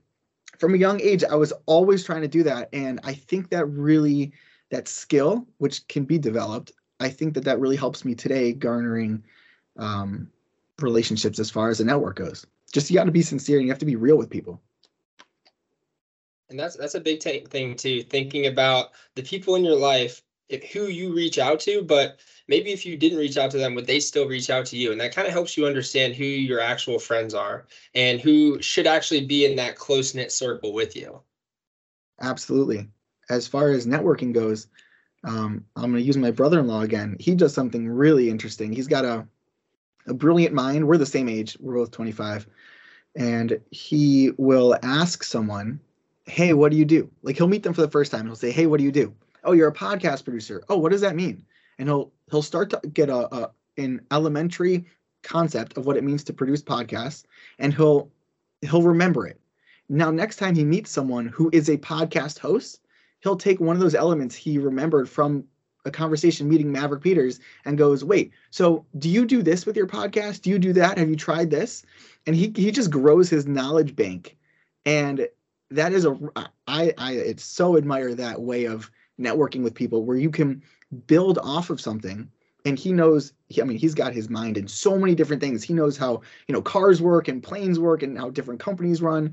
from 0.58 0.74
a 0.74 0.78
young 0.78 1.00
age, 1.00 1.24
I 1.24 1.34
was 1.34 1.52
always 1.66 2.04
trying 2.04 2.22
to 2.22 2.28
do 2.28 2.44
that. 2.44 2.68
And 2.72 3.00
I 3.02 3.14
think 3.14 3.50
that 3.50 3.66
really, 3.66 4.32
that 4.70 4.86
skill, 4.86 5.46
which 5.58 5.86
can 5.88 6.04
be 6.04 6.18
developed, 6.18 6.70
I 7.00 7.08
think 7.08 7.34
that 7.34 7.44
that 7.44 7.58
really 7.58 7.76
helps 7.76 8.04
me 8.04 8.14
today 8.14 8.52
garnering 8.52 9.24
um, 9.76 10.30
relationships 10.80 11.40
as 11.40 11.50
far 11.50 11.70
as 11.70 11.78
the 11.78 11.84
network 11.84 12.16
goes. 12.16 12.46
Just 12.72 12.90
you 12.90 12.96
got 12.96 13.04
to 13.04 13.10
be 13.10 13.22
sincere 13.22 13.58
and 13.58 13.66
you 13.66 13.72
have 13.72 13.80
to 13.80 13.86
be 13.86 13.96
real 13.96 14.16
with 14.16 14.30
people. 14.30 14.60
And 16.50 16.58
that's 16.58 16.76
that's 16.76 16.94
a 16.94 17.00
big 17.00 17.20
t- 17.20 17.46
thing 17.48 17.76
too. 17.76 18.02
Thinking 18.02 18.46
about 18.46 18.90
the 19.14 19.22
people 19.22 19.54
in 19.54 19.64
your 19.64 19.76
life, 19.76 20.22
if, 20.48 20.64
who 20.72 20.86
you 20.86 21.14
reach 21.14 21.38
out 21.38 21.60
to, 21.60 21.82
but 21.82 22.18
maybe 22.48 22.72
if 22.72 22.84
you 22.84 22.96
didn't 22.96 23.18
reach 23.18 23.36
out 23.36 23.50
to 23.52 23.58
them, 23.58 23.74
would 23.74 23.86
they 23.86 24.00
still 24.00 24.26
reach 24.26 24.50
out 24.50 24.66
to 24.66 24.76
you? 24.76 24.92
And 24.92 25.00
that 25.00 25.14
kind 25.14 25.26
of 25.26 25.32
helps 25.32 25.56
you 25.56 25.66
understand 25.66 26.14
who 26.14 26.24
your 26.24 26.60
actual 26.60 26.98
friends 26.98 27.34
are 27.34 27.66
and 27.94 28.20
who 28.20 28.60
should 28.60 28.86
actually 28.86 29.24
be 29.24 29.46
in 29.46 29.56
that 29.56 29.76
close 29.76 30.14
knit 30.14 30.32
circle 30.32 30.72
with 30.72 30.96
you. 30.96 31.20
Absolutely. 32.20 32.88
As 33.30 33.46
far 33.46 33.70
as 33.70 33.86
networking 33.86 34.34
goes, 34.34 34.66
um, 35.22 35.64
I'm 35.76 35.92
going 35.92 36.02
to 36.02 36.06
use 36.06 36.16
my 36.16 36.30
brother-in-law 36.30 36.82
again. 36.82 37.16
He 37.20 37.34
does 37.34 37.54
something 37.54 37.88
really 37.88 38.28
interesting. 38.28 38.72
He's 38.72 38.88
got 38.88 39.04
a 39.04 39.26
a 40.06 40.14
brilliant 40.14 40.54
mind. 40.54 40.86
We're 40.86 40.98
the 40.98 41.06
same 41.06 41.28
age. 41.28 41.56
We're 41.60 41.74
both 41.74 41.90
25, 41.90 42.46
and 43.16 43.60
he 43.70 44.32
will 44.38 44.76
ask 44.82 45.22
someone, 45.22 45.80
"Hey, 46.30 46.52
what 46.52 46.70
do 46.70 46.78
you 46.78 46.84
do?" 46.84 47.10
Like 47.22 47.36
he'll 47.36 47.48
meet 47.48 47.62
them 47.62 47.74
for 47.74 47.82
the 47.82 47.90
first 47.90 48.12
time. 48.12 48.26
He'll 48.26 48.36
say, 48.36 48.50
"Hey, 48.50 48.66
what 48.66 48.78
do 48.78 48.84
you 48.84 48.92
do?" 48.92 49.12
"Oh, 49.44 49.52
you're 49.52 49.68
a 49.68 49.74
podcast 49.74 50.24
producer." 50.24 50.62
"Oh, 50.68 50.78
what 50.78 50.92
does 50.92 51.00
that 51.00 51.16
mean?" 51.16 51.44
And 51.78 51.88
he'll 51.88 52.12
he'll 52.30 52.42
start 52.42 52.70
to 52.70 52.80
get 52.92 53.08
a, 53.08 53.34
a 53.34 53.50
an 53.76 54.00
elementary 54.10 54.86
concept 55.22 55.76
of 55.76 55.86
what 55.86 55.96
it 55.96 56.04
means 56.04 56.24
to 56.24 56.32
produce 56.32 56.62
podcasts, 56.62 57.24
and 57.58 57.74
he'll 57.74 58.10
he'll 58.62 58.82
remember 58.82 59.26
it. 59.26 59.40
Now, 59.88 60.10
next 60.10 60.36
time 60.36 60.54
he 60.54 60.64
meets 60.64 60.90
someone 60.90 61.26
who 61.26 61.50
is 61.52 61.68
a 61.68 61.76
podcast 61.78 62.38
host, 62.38 62.80
he'll 63.20 63.36
take 63.36 63.60
one 63.60 63.74
of 63.74 63.80
those 63.80 63.94
elements 63.94 64.34
he 64.34 64.58
remembered 64.58 65.08
from 65.08 65.44
a 65.84 65.90
conversation 65.90 66.48
meeting 66.48 66.70
Maverick 66.70 67.02
Peters 67.02 67.40
and 67.64 67.76
goes, 67.76 68.04
"Wait, 68.04 68.30
so 68.50 68.84
do 68.98 69.08
you 69.08 69.24
do 69.26 69.42
this 69.42 69.66
with 69.66 69.76
your 69.76 69.86
podcast? 69.86 70.42
Do 70.42 70.50
you 70.50 70.58
do 70.58 70.72
that? 70.74 70.98
Have 70.98 71.08
you 71.10 71.16
tried 71.16 71.50
this?" 71.50 71.82
And 72.26 72.36
he 72.36 72.52
he 72.54 72.70
just 72.70 72.90
grows 72.90 73.28
his 73.28 73.46
knowledge 73.46 73.96
bank, 73.96 74.36
and 74.86 75.26
that 75.70 75.92
is 75.92 76.04
a 76.04 76.18
I 76.66 76.92
I 76.98 77.12
it's 77.12 77.44
so 77.44 77.76
admire 77.76 78.14
that 78.14 78.40
way 78.40 78.64
of 78.64 78.90
networking 79.18 79.62
with 79.62 79.74
people 79.74 80.04
where 80.04 80.16
you 80.16 80.30
can 80.30 80.62
build 81.06 81.38
off 81.38 81.70
of 81.70 81.80
something 81.80 82.30
and 82.64 82.78
he 82.78 82.92
knows 82.92 83.32
i 83.60 83.64
mean 83.64 83.78
he's 83.78 83.94
got 83.94 84.12
his 84.12 84.28
mind 84.28 84.56
in 84.56 84.66
so 84.66 84.98
many 84.98 85.14
different 85.14 85.42
things 85.42 85.62
he 85.62 85.74
knows 85.74 85.96
how 85.96 86.20
you 86.48 86.52
know 86.52 86.62
cars 86.62 87.00
work 87.00 87.28
and 87.28 87.42
planes 87.42 87.78
work 87.78 88.02
and 88.02 88.18
how 88.18 88.30
different 88.30 88.58
companies 88.58 89.00
run 89.00 89.32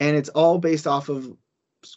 and 0.00 0.16
it's 0.16 0.28
all 0.30 0.58
based 0.58 0.86
off 0.86 1.08
of 1.08 1.36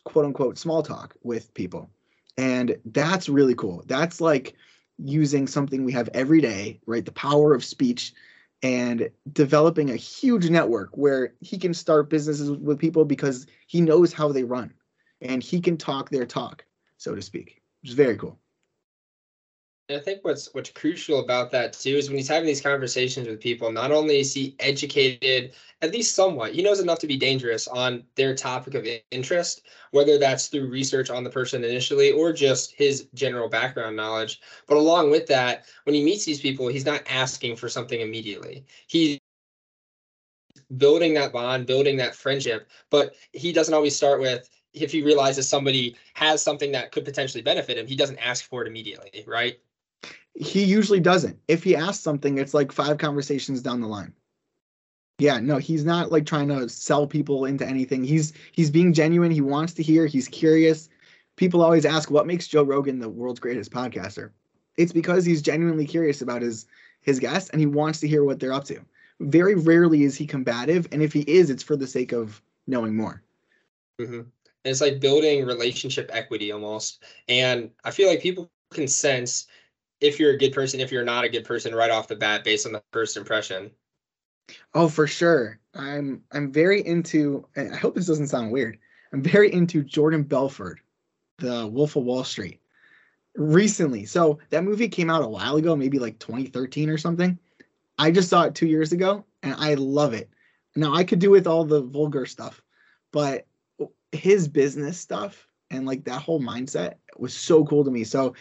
quote 0.04 0.26
unquote 0.26 0.58
small 0.58 0.84
talk 0.84 1.16
with 1.24 1.54
people 1.54 1.90
and 2.38 2.78
that's 2.86 3.30
really 3.30 3.56
cool. 3.56 3.84
That's 3.88 4.22
like 4.22 4.56
using 4.98 5.48
something 5.48 5.84
we 5.84 5.92
have 5.94 6.10
every 6.14 6.42
day, 6.42 6.80
right? 6.86 7.04
The 7.04 7.12
power 7.12 7.54
of 7.54 7.66
speech 7.66 8.14
and 8.64 9.10
developing 9.34 9.90
a 9.92 9.96
huge 9.96 10.50
network 10.50 10.96
where 10.98 11.34
he 11.42 11.58
can 11.58 11.74
start 11.74 12.10
businesses 12.10 12.52
with 12.52 12.80
people 12.80 13.06
because 13.06 13.46
he 13.68 13.82
knows 13.82 14.14
how 14.14 14.32
they 14.32 14.44
run 14.44 14.74
and 15.22 15.44
he 15.44 15.62
can 15.62 15.78
talk 15.78 16.10
their 16.10 16.26
talk, 16.26 16.66
so 16.98 17.16
to 17.16 17.22
speak, 17.22 17.62
is 17.84 17.94
very 17.94 18.18
cool. 18.18 18.40
I 19.90 20.00
think 20.00 20.26
what's 20.26 20.54
what's 20.54 20.70
crucial 20.70 21.22
about 21.22 21.50
that 21.52 21.72
too 21.72 21.96
is 21.96 22.10
when 22.10 22.18
he's 22.18 22.28
having 22.28 22.46
these 22.46 22.60
conversations 22.62 23.26
with 23.26 23.40
people, 23.40 23.72
not 23.72 23.92
only 23.92 24.20
is 24.20 24.34
he 24.34 24.54
educated 24.60 25.54
at 25.82 25.94
least 25.94 26.14
somewhat, 26.14 26.54
he 26.54 26.62
knows 26.62 26.82
enough 26.82 27.00
to 27.00 27.08
be 27.08 27.16
dangerous 27.16 27.70
on 27.70 28.04
their 28.16 28.36
topic 28.36 28.74
of 28.76 28.86
interest, 29.12 29.62
whether 29.92 30.18
that's 30.18 30.48
through 30.48 30.70
research 30.70 31.10
on 31.10 31.24
the 31.24 31.30
person 31.30 31.64
initially 31.64 32.12
or 32.12 32.34
just 32.34 32.74
his 32.74 33.08
general 33.14 33.48
background 33.48 33.96
knowledge. 33.96 34.42
But 34.68 34.76
along 34.76 35.10
with 35.10 35.26
that, 35.28 35.66
when 35.86 35.96
he 35.96 36.04
meets 36.04 36.26
these 36.26 36.42
people, 36.42 36.68
he's 36.68 36.86
not 36.86 37.04
asking 37.10 37.56
for 37.56 37.70
something 37.70 38.02
immediately. 38.02 38.66
He's 38.88 39.20
building 40.76 41.14
that 41.14 41.32
bond, 41.32 41.66
building 41.66 41.96
that 41.98 42.14
friendship, 42.16 42.68
but 42.90 43.16
he 43.32 43.54
doesn't 43.54 43.74
always 43.74 43.96
start 43.96 44.20
with 44.20 44.50
if 44.74 44.92
he 44.92 45.02
realizes 45.02 45.48
somebody 45.48 45.96
has 46.14 46.44
something 46.44 46.74
that 46.74 46.92
could 46.92 47.06
potentially 47.06 47.42
benefit 47.42 47.78
him, 47.78 47.88
he 47.88 47.96
doesn't 47.96 48.18
ask 48.20 48.44
for 48.46 48.62
it 48.64 48.68
immediately, 48.68 49.24
right? 49.26 49.60
He 50.40 50.64
usually 50.64 51.00
doesn't. 51.00 51.40
If 51.48 51.64
he 51.64 51.76
asks 51.76 52.04
something, 52.04 52.38
it's 52.38 52.54
like 52.54 52.72
five 52.72 52.98
conversations 52.98 53.62
down 53.62 53.82
the 53.82 53.88
line. 53.88 54.14
Yeah, 55.20 55.40
no, 55.40 55.58
he's 55.58 55.84
not 55.84 56.12
like 56.12 56.28
trying 56.28 56.48
to 56.50 56.70
sell 56.70 57.08
people 57.08 57.46
into 57.46 57.66
anything. 57.66 58.04
He's 58.04 58.34
he's 58.52 58.70
being 58.70 58.94
genuine. 58.94 59.32
He 59.32 59.42
wants 59.42 59.74
to 59.74 59.84
hear. 59.84 60.06
He's 60.06 60.28
curious. 60.28 60.90
People 61.38 61.64
always 61.64 61.86
ask 61.86 62.12
what 62.12 62.28
makes 62.28 62.48
Joe 62.48 62.64
Rogan 62.64 63.00
the 63.00 63.10
world's 63.10 63.40
greatest 63.40 63.72
podcaster. 63.72 64.32
It's 64.78 64.94
because 64.94 65.26
he's 65.26 65.42
genuinely 65.42 65.88
curious 65.88 66.22
about 66.22 66.44
his 66.44 66.68
his 67.02 67.20
guests 67.20 67.50
and 67.50 67.60
he 67.60 67.66
wants 67.66 68.00
to 68.02 68.08
hear 68.08 68.24
what 68.24 68.40
they're 68.40 68.54
up 68.54 68.66
to. 68.66 68.80
Very 69.20 69.56
rarely 69.56 70.04
is 70.04 70.16
he 70.16 70.28
combative, 70.28 70.88
and 70.92 71.02
if 71.02 71.14
he 71.14 71.22
is, 71.22 71.50
it's 71.50 71.64
for 71.64 71.76
the 71.76 71.88
sake 71.88 72.12
of 72.12 72.42
knowing 72.68 72.96
more. 72.96 73.24
Mm-hmm. 74.00 74.22
it's 74.64 74.82
like 74.82 75.00
building 75.00 75.44
relationship 75.44 76.12
equity 76.14 76.52
almost. 76.52 77.04
And 77.28 77.72
I 77.84 77.90
feel 77.90 78.08
like 78.08 78.22
people 78.22 78.52
can 78.72 78.88
sense 78.88 79.48
if 80.02 80.20
you're 80.20 80.32
a 80.32 80.38
good 80.38 80.54
person, 80.54 80.80
if 80.80 80.92
you're 80.92 81.04
not 81.04 81.24
a 81.24 81.30
good 81.30 81.46
person 81.46 81.74
right 81.74 81.92
off 81.92 82.08
the 82.08 82.16
bat 82.16 82.44
based 82.44 82.66
on 82.66 82.72
the 82.72 82.84
first 82.92 83.18
impression. 83.18 83.72
Oh, 84.74 84.88
for 84.88 85.08
sure. 85.08 85.60
I'm 85.74 86.24
I'm 86.32 86.52
very 86.52 86.86
into 86.86 87.46
I 87.56 87.76
hope 87.76 87.96
this 87.96 88.08
doesn't 88.08 88.28
sound 88.28 88.52
weird. 88.52 88.78
I'm 89.14 89.22
very 89.22 89.52
into 89.52 89.84
Jordan 89.84 90.24
Belfort, 90.24 90.80
the 91.38 91.68
Wolf 91.68 91.96
of 91.96 92.04
Wall 92.04 92.24
Street. 92.24 92.60
Recently. 93.36 94.06
So 94.06 94.40
that 94.50 94.64
movie 94.64 94.88
came 94.88 95.10
out 95.10 95.22
a 95.22 95.28
while 95.28 95.58
ago, 95.58 95.76
maybe 95.76 96.00
like 96.00 96.18
2013 96.20 96.90
or 96.90 96.98
something. 96.98 97.38
I 98.00 98.10
just 98.10 98.30
saw 98.30 98.44
it 98.44 98.56
2 98.56 98.66
years 98.66 98.94
ago 98.94 99.26
and 99.44 99.54
I 99.58 99.76
love 99.76 100.14
it. 100.14 100.30
Now 100.76 100.94
I 100.94 101.04
could 101.04 101.20
do 101.20 101.30
with 101.30 101.46
all 101.46 101.64
the 101.64 101.82
vulgar 101.82 102.26
stuff, 102.26 102.62
but 103.12 103.46
his 104.12 104.48
business 104.48 105.00
stuff 105.00 105.48
and 105.70 105.86
like 105.86 106.06
that 106.06 106.22
whole 106.22 106.40
mindset 106.40 106.96
was 107.18 107.34
so 107.34 107.66
cool 107.66 107.84
to 107.84 107.92
me. 107.92 108.04
So 108.04 108.34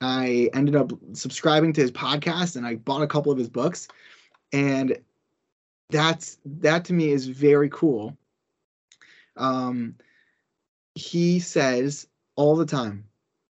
I 0.00 0.50
ended 0.52 0.76
up 0.76 0.92
subscribing 1.12 1.72
to 1.74 1.80
his 1.80 1.90
podcast 1.90 2.56
and 2.56 2.66
I 2.66 2.76
bought 2.76 3.02
a 3.02 3.06
couple 3.06 3.32
of 3.32 3.38
his 3.38 3.48
books. 3.48 3.88
And 4.52 4.96
that's 5.90 6.38
that 6.44 6.84
to 6.86 6.92
me 6.92 7.10
is 7.10 7.26
very 7.26 7.68
cool. 7.70 8.16
Um, 9.36 9.94
he 10.94 11.40
says 11.40 12.06
all 12.36 12.56
the 12.56 12.66
time 12.66 13.04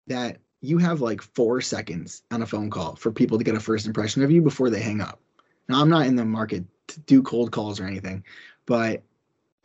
that 0.07 0.37
you 0.61 0.77
have 0.77 1.01
like 1.01 1.21
four 1.21 1.61
seconds 1.61 2.23
on 2.31 2.41
a 2.41 2.45
phone 2.45 2.69
call 2.69 2.95
for 2.95 3.11
people 3.11 3.37
to 3.37 3.43
get 3.43 3.55
a 3.55 3.59
first 3.59 3.85
impression 3.85 4.23
of 4.23 4.31
you 4.31 4.41
before 4.41 4.69
they 4.69 4.81
hang 4.81 5.01
up. 5.01 5.19
Now, 5.69 5.81
I'm 5.81 5.89
not 5.89 6.05
in 6.05 6.15
the 6.15 6.25
market 6.25 6.63
to 6.87 6.99
do 7.01 7.21
cold 7.21 7.51
calls 7.51 7.79
or 7.79 7.85
anything, 7.85 8.23
but 8.65 9.03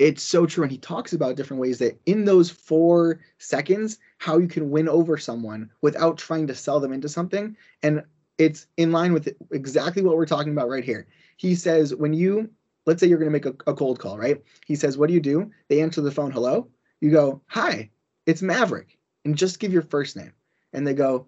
it's 0.01 0.23
so 0.23 0.47
true. 0.47 0.65
And 0.65 0.73
he 0.73 0.79
talks 0.79 1.13
about 1.13 1.37
different 1.37 1.61
ways 1.61 1.79
that 1.79 2.01
in 2.07 2.25
those 2.25 2.51
four 2.51 3.21
seconds, 3.37 3.99
how 4.17 4.39
you 4.39 4.49
can 4.49 4.71
win 4.71 4.89
over 4.89 5.19
someone 5.19 5.71
without 5.83 6.17
trying 6.17 6.47
to 6.47 6.55
sell 6.55 6.81
them 6.81 6.93
into 6.93 7.09
something. 7.09 7.55
And 7.83 8.03
it's 8.39 8.67
in 8.79 8.93
line 8.93 9.13
with 9.13 9.29
exactly 9.53 10.03
what 10.03 10.17
we're 10.17 10.25
talking 10.25 10.53
about 10.53 10.71
right 10.71 10.83
here. 10.83 11.07
He 11.37 11.55
says, 11.55 11.95
when 11.95 12.15
you, 12.15 12.49
let's 12.87 12.99
say 13.01 13.09
you're 13.09 13.19
going 13.19 13.31
to 13.31 13.31
make 13.31 13.45
a, 13.45 13.71
a 13.71 13.75
cold 13.75 13.99
call, 13.99 14.17
right? 14.17 14.43
He 14.65 14.75
says, 14.75 14.97
what 14.97 15.09
do 15.09 15.13
you 15.13 15.21
do? 15.21 15.51
They 15.69 15.83
answer 15.83 16.01
the 16.01 16.11
phone, 16.11 16.31
hello. 16.31 16.67
You 17.03 17.11
go, 17.11 17.43
hi, 17.47 17.91
it's 18.25 18.41
Maverick. 18.41 18.97
And 19.27 19.37
just 19.37 19.61
give 19.61 19.71
your 19.73 19.83
first 19.83 20.17
name. 20.17 20.33
And 20.73 20.87
they 20.87 20.95
go, 20.95 21.27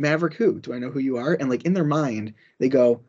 Maverick 0.00 0.32
who? 0.32 0.60
Do 0.60 0.72
I 0.72 0.78
know 0.78 0.90
who 0.90 1.00
you 1.00 1.18
are? 1.18 1.34
And 1.34 1.50
like 1.50 1.66
in 1.66 1.74
their 1.74 1.84
mind, 1.84 2.32
they 2.58 2.70
go, 2.70 3.02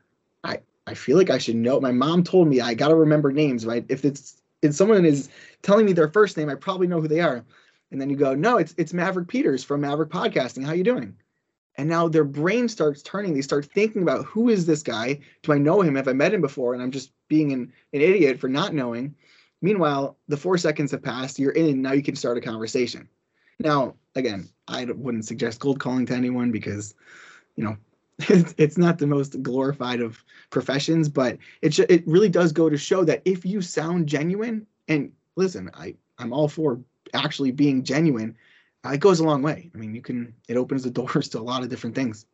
I, 0.43 0.59
I 0.88 0.93
feel 0.93 1.15
like 1.15 1.29
I 1.29 1.38
should 1.38 1.55
know. 1.55 1.79
My 1.79 1.93
mom 1.93 2.21
told 2.21 2.49
me 2.49 2.59
I 2.59 2.73
got 2.73 2.89
to 2.89 2.95
remember 2.95 3.31
names, 3.31 3.65
right? 3.65 3.85
If 3.88 4.03
it's 4.03 4.38
if 4.61 4.75
someone 4.75 5.05
is 5.05 5.29
telling 5.61 5.85
me 5.85 5.93
their 5.93 6.09
first 6.09 6.37
name, 6.37 6.49
I 6.49 6.55
probably 6.55 6.87
know 6.87 7.01
who 7.01 7.07
they 7.07 7.21
are. 7.21 7.43
And 7.91 7.99
then 7.99 8.09
you 8.09 8.15
go, 8.15 8.35
no, 8.35 8.57
it's 8.57 8.75
it's 8.77 8.93
Maverick 8.93 9.27
Peters 9.27 9.63
from 9.63 9.81
Maverick 9.81 10.09
Podcasting. 10.09 10.65
How 10.65 10.73
you 10.73 10.83
doing? 10.83 11.15
And 11.77 11.87
now 11.87 12.07
their 12.07 12.25
brain 12.25 12.67
starts 12.67 13.01
turning. 13.01 13.33
They 13.33 13.41
start 13.41 13.65
thinking 13.65 14.01
about 14.01 14.25
who 14.25 14.49
is 14.49 14.65
this 14.65 14.83
guy? 14.83 15.19
Do 15.43 15.53
I 15.53 15.57
know 15.57 15.81
him? 15.81 15.95
Have 15.95 16.07
I 16.07 16.13
met 16.13 16.33
him 16.33 16.41
before? 16.41 16.73
And 16.73 16.83
I'm 16.83 16.91
just 16.91 17.11
being 17.29 17.53
an, 17.53 17.71
an 17.93 18.01
idiot 18.01 18.39
for 18.39 18.49
not 18.49 18.73
knowing. 18.73 19.15
Meanwhile, 19.61 20.17
the 20.27 20.37
four 20.37 20.57
seconds 20.57 20.91
have 20.91 21.03
passed. 21.03 21.39
You're 21.39 21.51
in. 21.51 21.81
Now 21.81 21.93
you 21.93 22.03
can 22.03 22.15
start 22.15 22.37
a 22.37 22.41
conversation. 22.41 23.07
Now, 23.59 23.95
again, 24.15 24.49
I 24.67 24.85
wouldn't 24.85 25.25
suggest 25.25 25.59
cold 25.59 25.79
calling 25.79 26.05
to 26.07 26.13
anyone 26.13 26.51
because, 26.51 26.95
you 27.55 27.63
know, 27.63 27.77
it's 28.58 28.77
not 28.77 28.97
the 28.97 29.08
most 29.08 29.41
glorified 29.41 30.01
of 30.01 30.23
professions, 30.49 31.08
but 31.08 31.38
it 31.62 31.73
sh- 31.73 31.89
it 31.89 32.05
really 32.05 32.29
does 32.29 32.51
go 32.51 32.69
to 32.69 32.77
show 32.77 33.03
that 33.05 33.21
if 33.23 33.45
you 33.45 33.62
sound 33.62 34.08
genuine 34.08 34.67
and 34.89 35.12
listen, 35.38 35.69
I 35.73 35.95
I'm 36.17 36.34
all 36.34 36.49
for 36.49 36.82
actually 37.13 37.51
being 37.51 37.84
genuine. 37.84 38.36
Uh, 38.86 38.89
it 38.89 38.99
goes 38.99 39.19
a 39.19 39.23
long 39.23 39.41
way. 39.41 39.71
I 39.73 39.77
mean, 39.77 39.93
you 39.95 40.01
can 40.01 40.34
it 40.49 40.58
opens 40.58 40.84
the 40.84 40.89
doors 40.99 41.29
to 41.29 41.39
a 41.39 41.41
lot 41.41 41.63
of 41.63 41.69
different 41.69 41.95
things. 41.95 42.25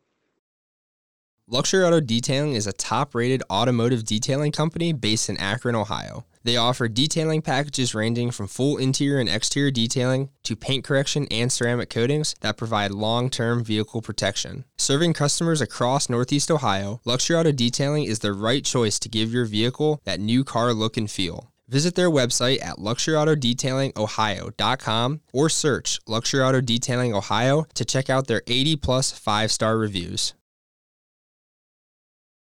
Luxury 1.48 1.84
Auto 1.84 2.00
Detailing 2.00 2.54
is 2.54 2.66
a 2.66 2.72
top 2.72 3.14
rated 3.14 3.40
automotive 3.48 4.04
detailing 4.04 4.50
company 4.50 4.92
based 4.92 5.28
in 5.28 5.36
Akron, 5.36 5.76
Ohio. 5.76 6.26
They 6.42 6.56
offer 6.56 6.88
detailing 6.88 7.40
packages 7.40 7.94
ranging 7.94 8.32
from 8.32 8.48
full 8.48 8.78
interior 8.78 9.20
and 9.20 9.28
exterior 9.28 9.70
detailing 9.70 10.30
to 10.42 10.56
paint 10.56 10.82
correction 10.82 11.28
and 11.30 11.52
ceramic 11.52 11.88
coatings 11.88 12.34
that 12.40 12.56
provide 12.56 12.90
long 12.90 13.30
term 13.30 13.62
vehicle 13.62 14.02
protection. 14.02 14.64
Serving 14.76 15.12
customers 15.12 15.60
across 15.60 16.08
Northeast 16.08 16.50
Ohio, 16.50 17.00
Luxury 17.04 17.36
Auto 17.36 17.52
Detailing 17.52 18.02
is 18.02 18.18
the 18.18 18.32
right 18.32 18.64
choice 18.64 18.98
to 18.98 19.08
give 19.08 19.32
your 19.32 19.44
vehicle 19.44 20.00
that 20.02 20.18
new 20.18 20.42
car 20.42 20.72
look 20.72 20.96
and 20.96 21.08
feel. 21.08 21.52
Visit 21.68 21.94
their 21.94 22.10
website 22.10 22.60
at 22.60 22.78
luxuryautodetailingohio.com 22.78 25.20
or 25.32 25.48
search 25.48 26.00
Luxury 26.08 26.42
Auto 26.42 26.60
Detailing 26.60 27.14
Ohio 27.14 27.66
to 27.74 27.84
check 27.84 28.10
out 28.10 28.26
their 28.26 28.42
80 28.48 28.74
plus 28.74 29.12
five 29.12 29.52
star 29.52 29.78
reviews. 29.78 30.34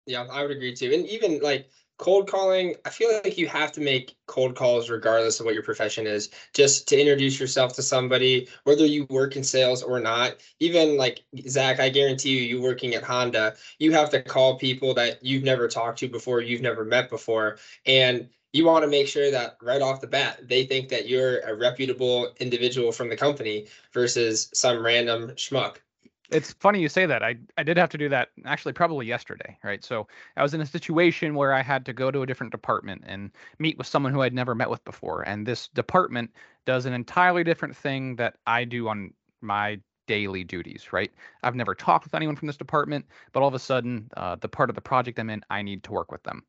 Yeah, 0.06 0.24
I 0.30 0.42
would 0.42 0.50
agree 0.52 0.74
too. 0.74 0.92
And 0.92 1.06
even 1.06 1.40
like 1.40 1.68
cold 1.98 2.28
calling, 2.30 2.76
I 2.84 2.90
feel 2.90 3.12
like 3.24 3.38
you 3.38 3.48
have 3.48 3.72
to 3.72 3.80
make 3.80 4.16
cold 4.26 4.54
calls 4.54 4.88
regardless 4.90 5.40
of 5.40 5.46
what 5.46 5.54
your 5.54 5.62
profession 5.64 6.06
is, 6.06 6.30
just 6.54 6.86
to 6.88 7.00
introduce 7.00 7.40
yourself 7.40 7.72
to 7.74 7.82
somebody, 7.82 8.48
whether 8.64 8.86
you 8.86 9.06
work 9.10 9.34
in 9.36 9.42
sales 9.42 9.82
or 9.82 9.98
not. 9.98 10.36
Even 10.60 10.96
like 10.96 11.24
Zach, 11.48 11.80
I 11.80 11.88
guarantee 11.88 12.38
you, 12.38 12.56
you 12.56 12.62
working 12.62 12.94
at 12.94 13.02
Honda, 13.02 13.56
you 13.78 13.92
have 13.92 14.10
to 14.10 14.22
call 14.22 14.58
people 14.58 14.94
that 14.94 15.24
you've 15.24 15.42
never 15.42 15.66
talked 15.68 15.98
to 16.00 16.08
before, 16.08 16.40
you've 16.40 16.62
never 16.62 16.84
met 16.84 17.10
before. 17.10 17.58
And 17.86 18.28
you 18.52 18.64
want 18.64 18.84
to 18.84 18.88
make 18.88 19.08
sure 19.08 19.30
that 19.30 19.56
right 19.60 19.82
off 19.82 20.00
the 20.00 20.06
bat, 20.06 20.48
they 20.48 20.64
think 20.66 20.88
that 20.90 21.08
you're 21.08 21.40
a 21.40 21.54
reputable 21.54 22.32
individual 22.38 22.92
from 22.92 23.08
the 23.08 23.16
company 23.16 23.66
versus 23.92 24.50
some 24.54 24.84
random 24.84 25.30
schmuck 25.30 25.76
it's 26.30 26.52
funny 26.54 26.80
you 26.80 26.88
say 26.88 27.06
that. 27.06 27.22
I, 27.22 27.36
I 27.56 27.62
did 27.62 27.76
have 27.76 27.90
to 27.90 27.98
do 27.98 28.08
that 28.08 28.30
actually 28.44 28.72
probably 28.72 29.06
yesterday, 29.06 29.56
right? 29.62 29.84
So 29.84 30.08
I 30.36 30.42
was 30.42 30.54
in 30.54 30.60
a 30.60 30.66
situation 30.66 31.34
where 31.34 31.52
I 31.52 31.62
had 31.62 31.84
to 31.86 31.92
go 31.92 32.10
to 32.10 32.22
a 32.22 32.26
different 32.26 32.52
department 32.52 33.04
and 33.06 33.30
meet 33.58 33.78
with 33.78 33.86
someone 33.86 34.12
who 34.12 34.22
I'd 34.22 34.34
never 34.34 34.54
met 34.54 34.70
with 34.70 34.84
before. 34.84 35.22
And 35.22 35.46
this 35.46 35.68
department 35.68 36.30
does 36.64 36.86
an 36.86 36.92
entirely 36.92 37.44
different 37.44 37.76
thing 37.76 38.16
that 38.16 38.34
I 38.46 38.64
do 38.64 38.88
on 38.88 39.12
my 39.40 39.80
daily 40.06 40.44
duties, 40.44 40.92
right? 40.92 41.12
I've 41.42 41.54
never 41.54 41.74
talked 41.74 42.04
with 42.04 42.14
anyone 42.14 42.36
from 42.36 42.46
this 42.46 42.56
department, 42.56 43.06
but 43.32 43.42
all 43.42 43.48
of 43.48 43.54
a 43.54 43.58
sudden, 43.58 44.08
uh, 44.16 44.36
the 44.36 44.48
part 44.48 44.70
of 44.70 44.76
the 44.76 44.82
project 44.82 45.18
I'm 45.18 45.30
in, 45.30 45.42
I 45.50 45.62
need 45.62 45.82
to 45.84 45.92
work 45.92 46.12
with 46.12 46.22
them. 46.22 46.42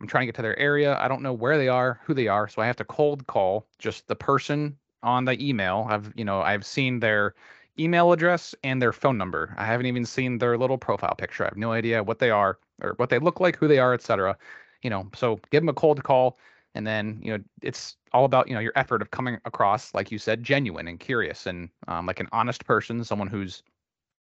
I'm 0.00 0.06
trying 0.06 0.22
to 0.22 0.26
get 0.26 0.34
to 0.36 0.42
their 0.42 0.58
area. 0.58 0.98
I 0.98 1.08
don't 1.08 1.22
know 1.22 1.32
where 1.32 1.56
they 1.56 1.68
are, 1.68 2.00
who 2.04 2.14
they 2.14 2.28
are, 2.28 2.48
so 2.48 2.60
I 2.60 2.66
have 2.66 2.76
to 2.76 2.84
cold 2.84 3.26
call 3.26 3.66
just 3.78 4.06
the 4.08 4.16
person 4.16 4.76
on 5.02 5.24
the 5.24 5.40
email. 5.42 5.86
I've, 5.88 6.12
you 6.16 6.24
know, 6.24 6.40
I've 6.40 6.66
seen 6.66 6.98
their 6.98 7.34
email 7.78 8.12
address 8.12 8.54
and 8.62 8.80
their 8.80 8.92
phone 8.92 9.18
number. 9.18 9.54
I 9.58 9.64
haven't 9.64 9.86
even 9.86 10.04
seen 10.04 10.38
their 10.38 10.56
little 10.58 10.78
profile 10.78 11.14
picture. 11.16 11.44
I 11.44 11.48
have 11.48 11.56
no 11.56 11.72
idea 11.72 12.02
what 12.02 12.18
they 12.18 12.30
are 12.30 12.58
or 12.82 12.94
what 12.96 13.10
they 13.10 13.18
look 13.18 13.40
like, 13.40 13.56
who 13.56 13.68
they 13.68 13.78
are, 13.78 13.94
etc. 13.94 14.36
You 14.82 14.90
know, 14.90 15.10
so 15.14 15.40
give 15.50 15.62
them 15.62 15.68
a 15.68 15.74
cold 15.74 16.02
call, 16.04 16.38
and 16.74 16.86
then 16.86 17.18
you 17.22 17.36
know 17.36 17.42
it's 17.62 17.96
all 18.12 18.24
about 18.24 18.48
you 18.48 18.54
know 18.54 18.60
your 18.60 18.72
effort 18.76 19.02
of 19.02 19.10
coming 19.10 19.38
across, 19.44 19.94
like 19.94 20.10
you 20.10 20.18
said, 20.18 20.42
genuine 20.42 20.88
and 20.88 21.00
curious, 21.00 21.46
and 21.46 21.68
um, 21.88 22.06
like 22.06 22.20
an 22.20 22.28
honest 22.32 22.64
person, 22.64 23.02
someone 23.04 23.28
who's 23.28 23.62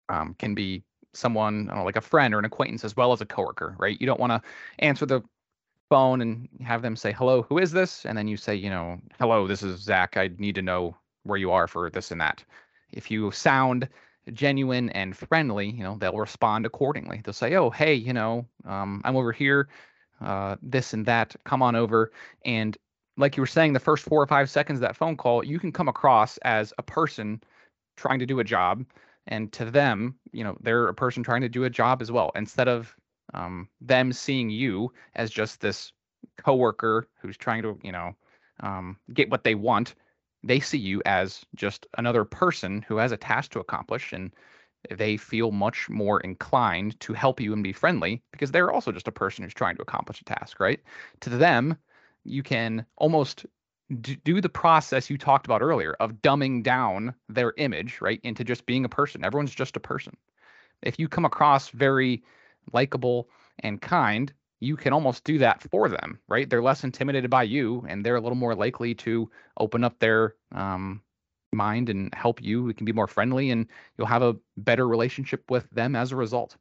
um, 0.08 0.34
can 0.38 0.54
be 0.54 0.82
someone 1.14 1.66
know, 1.66 1.84
like 1.84 1.96
a 1.96 2.00
friend 2.00 2.34
or 2.34 2.38
an 2.38 2.44
acquaintance 2.44 2.84
as 2.84 2.96
well 2.96 3.12
as 3.12 3.20
a 3.20 3.26
coworker, 3.26 3.74
right? 3.78 4.00
You 4.00 4.06
don't 4.06 4.20
want 4.20 4.32
to 4.32 4.42
answer 4.78 5.06
the 5.06 5.22
phone 5.88 6.20
and 6.20 6.48
have 6.62 6.82
them 6.82 6.96
say 6.96 7.12
hello 7.12 7.42
who 7.42 7.58
is 7.58 7.70
this 7.70 8.04
and 8.04 8.18
then 8.18 8.26
you 8.26 8.36
say 8.36 8.54
you 8.54 8.68
know 8.68 9.00
hello 9.20 9.46
this 9.46 9.62
is 9.62 9.80
zach 9.80 10.16
i 10.16 10.28
need 10.38 10.54
to 10.54 10.62
know 10.62 10.96
where 11.22 11.38
you 11.38 11.52
are 11.52 11.68
for 11.68 11.90
this 11.90 12.10
and 12.10 12.20
that 12.20 12.42
if 12.92 13.10
you 13.10 13.30
sound 13.30 13.88
genuine 14.32 14.90
and 14.90 15.16
friendly, 15.16 15.70
you 15.70 15.84
know, 15.84 15.96
they'll 15.98 16.16
respond 16.18 16.66
accordingly. 16.66 17.20
They'll 17.24 17.32
say, 17.32 17.54
"Oh, 17.54 17.70
hey, 17.70 17.94
you 17.94 18.12
know, 18.12 18.46
um, 18.64 19.00
I'm 19.04 19.16
over 19.16 19.32
here, 19.32 19.68
uh, 20.20 20.56
this 20.62 20.92
and 20.92 21.06
that. 21.06 21.36
Come 21.44 21.62
on 21.62 21.76
over." 21.76 22.12
And 22.44 22.76
like 23.16 23.36
you 23.36 23.42
were 23.42 23.46
saying, 23.46 23.72
the 23.72 23.80
first 23.80 24.04
four 24.04 24.22
or 24.22 24.26
five 24.26 24.50
seconds 24.50 24.78
of 24.78 24.82
that 24.82 24.96
phone 24.96 25.16
call, 25.16 25.44
you 25.44 25.58
can 25.58 25.72
come 25.72 25.88
across 25.88 26.38
as 26.38 26.72
a 26.78 26.82
person 26.82 27.40
trying 27.96 28.18
to 28.18 28.26
do 28.26 28.40
a 28.40 28.44
job, 28.44 28.84
and 29.26 29.52
to 29.52 29.64
them, 29.64 30.16
you 30.32 30.44
know, 30.44 30.56
they're 30.60 30.88
a 30.88 30.94
person 30.94 31.22
trying 31.22 31.40
to 31.40 31.48
do 31.48 31.64
a 31.64 31.70
job 31.70 32.02
as 32.02 32.12
well. 32.12 32.30
Instead 32.34 32.68
of 32.68 32.94
um, 33.34 33.68
them 33.80 34.12
seeing 34.12 34.50
you 34.50 34.92
as 35.14 35.30
just 35.30 35.60
this 35.60 35.92
coworker 36.38 37.08
who's 37.20 37.36
trying 37.36 37.62
to, 37.62 37.78
you 37.82 37.92
know, 37.92 38.14
um, 38.60 38.96
get 39.12 39.30
what 39.30 39.44
they 39.44 39.54
want, 39.54 39.94
they 40.42 40.60
see 40.60 40.78
you 40.78 41.02
as 41.06 41.44
just 41.54 41.86
another 41.98 42.24
person 42.24 42.82
who 42.82 42.96
has 42.96 43.12
a 43.12 43.16
task 43.16 43.52
to 43.52 43.60
accomplish 43.60 44.12
and 44.12 44.32
they 44.90 45.16
feel 45.16 45.50
much 45.50 45.88
more 45.88 46.20
inclined 46.20 46.98
to 47.00 47.12
help 47.12 47.40
you 47.40 47.52
and 47.52 47.64
be 47.64 47.72
friendly 47.72 48.22
because 48.30 48.52
they're 48.52 48.70
also 48.70 48.92
just 48.92 49.08
a 49.08 49.12
person 49.12 49.42
who's 49.42 49.54
trying 49.54 49.76
to 49.76 49.82
accomplish 49.82 50.20
a 50.20 50.24
task, 50.24 50.60
right? 50.60 50.80
To 51.20 51.30
them, 51.30 51.76
you 52.24 52.42
can 52.42 52.86
almost 52.96 53.46
do 54.24 54.40
the 54.40 54.48
process 54.48 55.08
you 55.08 55.16
talked 55.16 55.46
about 55.46 55.62
earlier 55.62 55.94
of 56.00 56.20
dumbing 56.22 56.62
down 56.62 57.14
their 57.28 57.54
image, 57.56 58.00
right, 58.00 58.20
into 58.24 58.44
just 58.44 58.66
being 58.66 58.84
a 58.84 58.88
person. 58.88 59.24
Everyone's 59.24 59.54
just 59.54 59.76
a 59.76 59.80
person. 59.80 60.16
If 60.82 60.98
you 60.98 61.08
come 61.08 61.24
across 61.24 61.68
very 61.68 62.22
likable 62.72 63.28
and 63.60 63.80
kind, 63.80 64.32
you 64.60 64.76
can 64.76 64.92
almost 64.92 65.24
do 65.24 65.38
that 65.38 65.62
for 65.70 65.88
them, 65.88 66.18
right? 66.28 66.48
They're 66.48 66.62
less 66.62 66.84
intimidated 66.84 67.30
by 67.30 67.44
you 67.44 67.84
and 67.88 68.04
they're 68.04 68.16
a 68.16 68.20
little 68.20 68.36
more 68.36 68.54
likely 68.54 68.94
to 68.96 69.30
open 69.58 69.84
up 69.84 69.98
their 69.98 70.34
um, 70.52 71.02
mind 71.52 71.88
and 71.90 72.14
help 72.14 72.42
you. 72.42 72.68
It 72.68 72.76
can 72.76 72.86
be 72.86 72.92
more 72.92 73.06
friendly 73.06 73.50
and 73.50 73.66
you'll 73.96 74.06
have 74.06 74.22
a 74.22 74.36
better 74.56 74.88
relationship 74.88 75.50
with 75.50 75.68
them 75.70 75.94
as 75.94 76.12
a 76.12 76.16
result. 76.16 76.56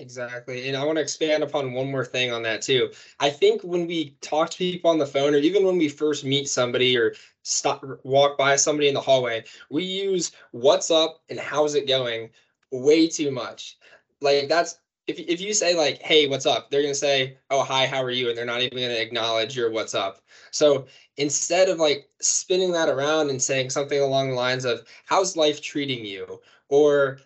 Exactly. 0.00 0.68
And 0.68 0.76
I 0.76 0.84
want 0.84 0.96
to 0.96 1.02
expand 1.02 1.42
upon 1.42 1.72
one 1.72 1.90
more 1.90 2.04
thing 2.04 2.30
on 2.30 2.42
that 2.42 2.62
too. 2.62 2.92
I 3.18 3.30
think 3.30 3.62
when 3.62 3.86
we 3.86 4.16
talk 4.20 4.50
to 4.50 4.58
people 4.58 4.90
on 4.90 4.98
the 4.98 5.06
phone 5.06 5.34
or 5.34 5.38
even 5.38 5.64
when 5.64 5.76
we 5.76 5.88
first 5.88 6.24
meet 6.24 6.48
somebody 6.48 6.96
or 6.96 7.14
stop 7.42 7.84
walk 8.04 8.38
by 8.38 8.54
somebody 8.54 8.86
in 8.86 8.94
the 8.94 9.00
hallway, 9.00 9.42
we 9.70 9.82
use 9.82 10.30
what's 10.52 10.90
up 10.90 11.20
and 11.28 11.38
how's 11.38 11.74
it 11.74 11.88
going 11.88 12.30
way 12.70 13.08
too 13.08 13.32
much. 13.32 13.76
Like 14.20 14.48
that's 14.48 14.78
if 15.08 15.18
if 15.18 15.40
you 15.40 15.54
say 15.54 15.74
like, 15.74 16.00
"Hey, 16.02 16.26
what's 16.28 16.46
up?" 16.46 16.70
They're 16.70 16.82
gonna 16.82 16.94
say, 16.94 17.38
"Oh, 17.50 17.62
hi, 17.62 17.86
how 17.86 18.02
are 18.02 18.10
you?" 18.10 18.28
and 18.28 18.38
they're 18.38 18.44
not 18.44 18.62
even 18.62 18.78
gonna 18.78 18.94
acknowledge 18.94 19.56
your 19.56 19.70
"What's 19.70 19.94
up." 19.94 20.22
So 20.52 20.86
instead 21.16 21.68
of 21.68 21.78
like 21.78 22.08
spinning 22.20 22.72
that 22.72 22.88
around 22.88 23.30
and 23.30 23.42
saying 23.42 23.70
something 23.70 24.00
along 24.00 24.30
the 24.30 24.36
lines 24.36 24.64
of, 24.64 24.86
"How's 25.06 25.36
life 25.36 25.60
treating 25.62 26.04
you?" 26.04 26.40
or 26.68 27.20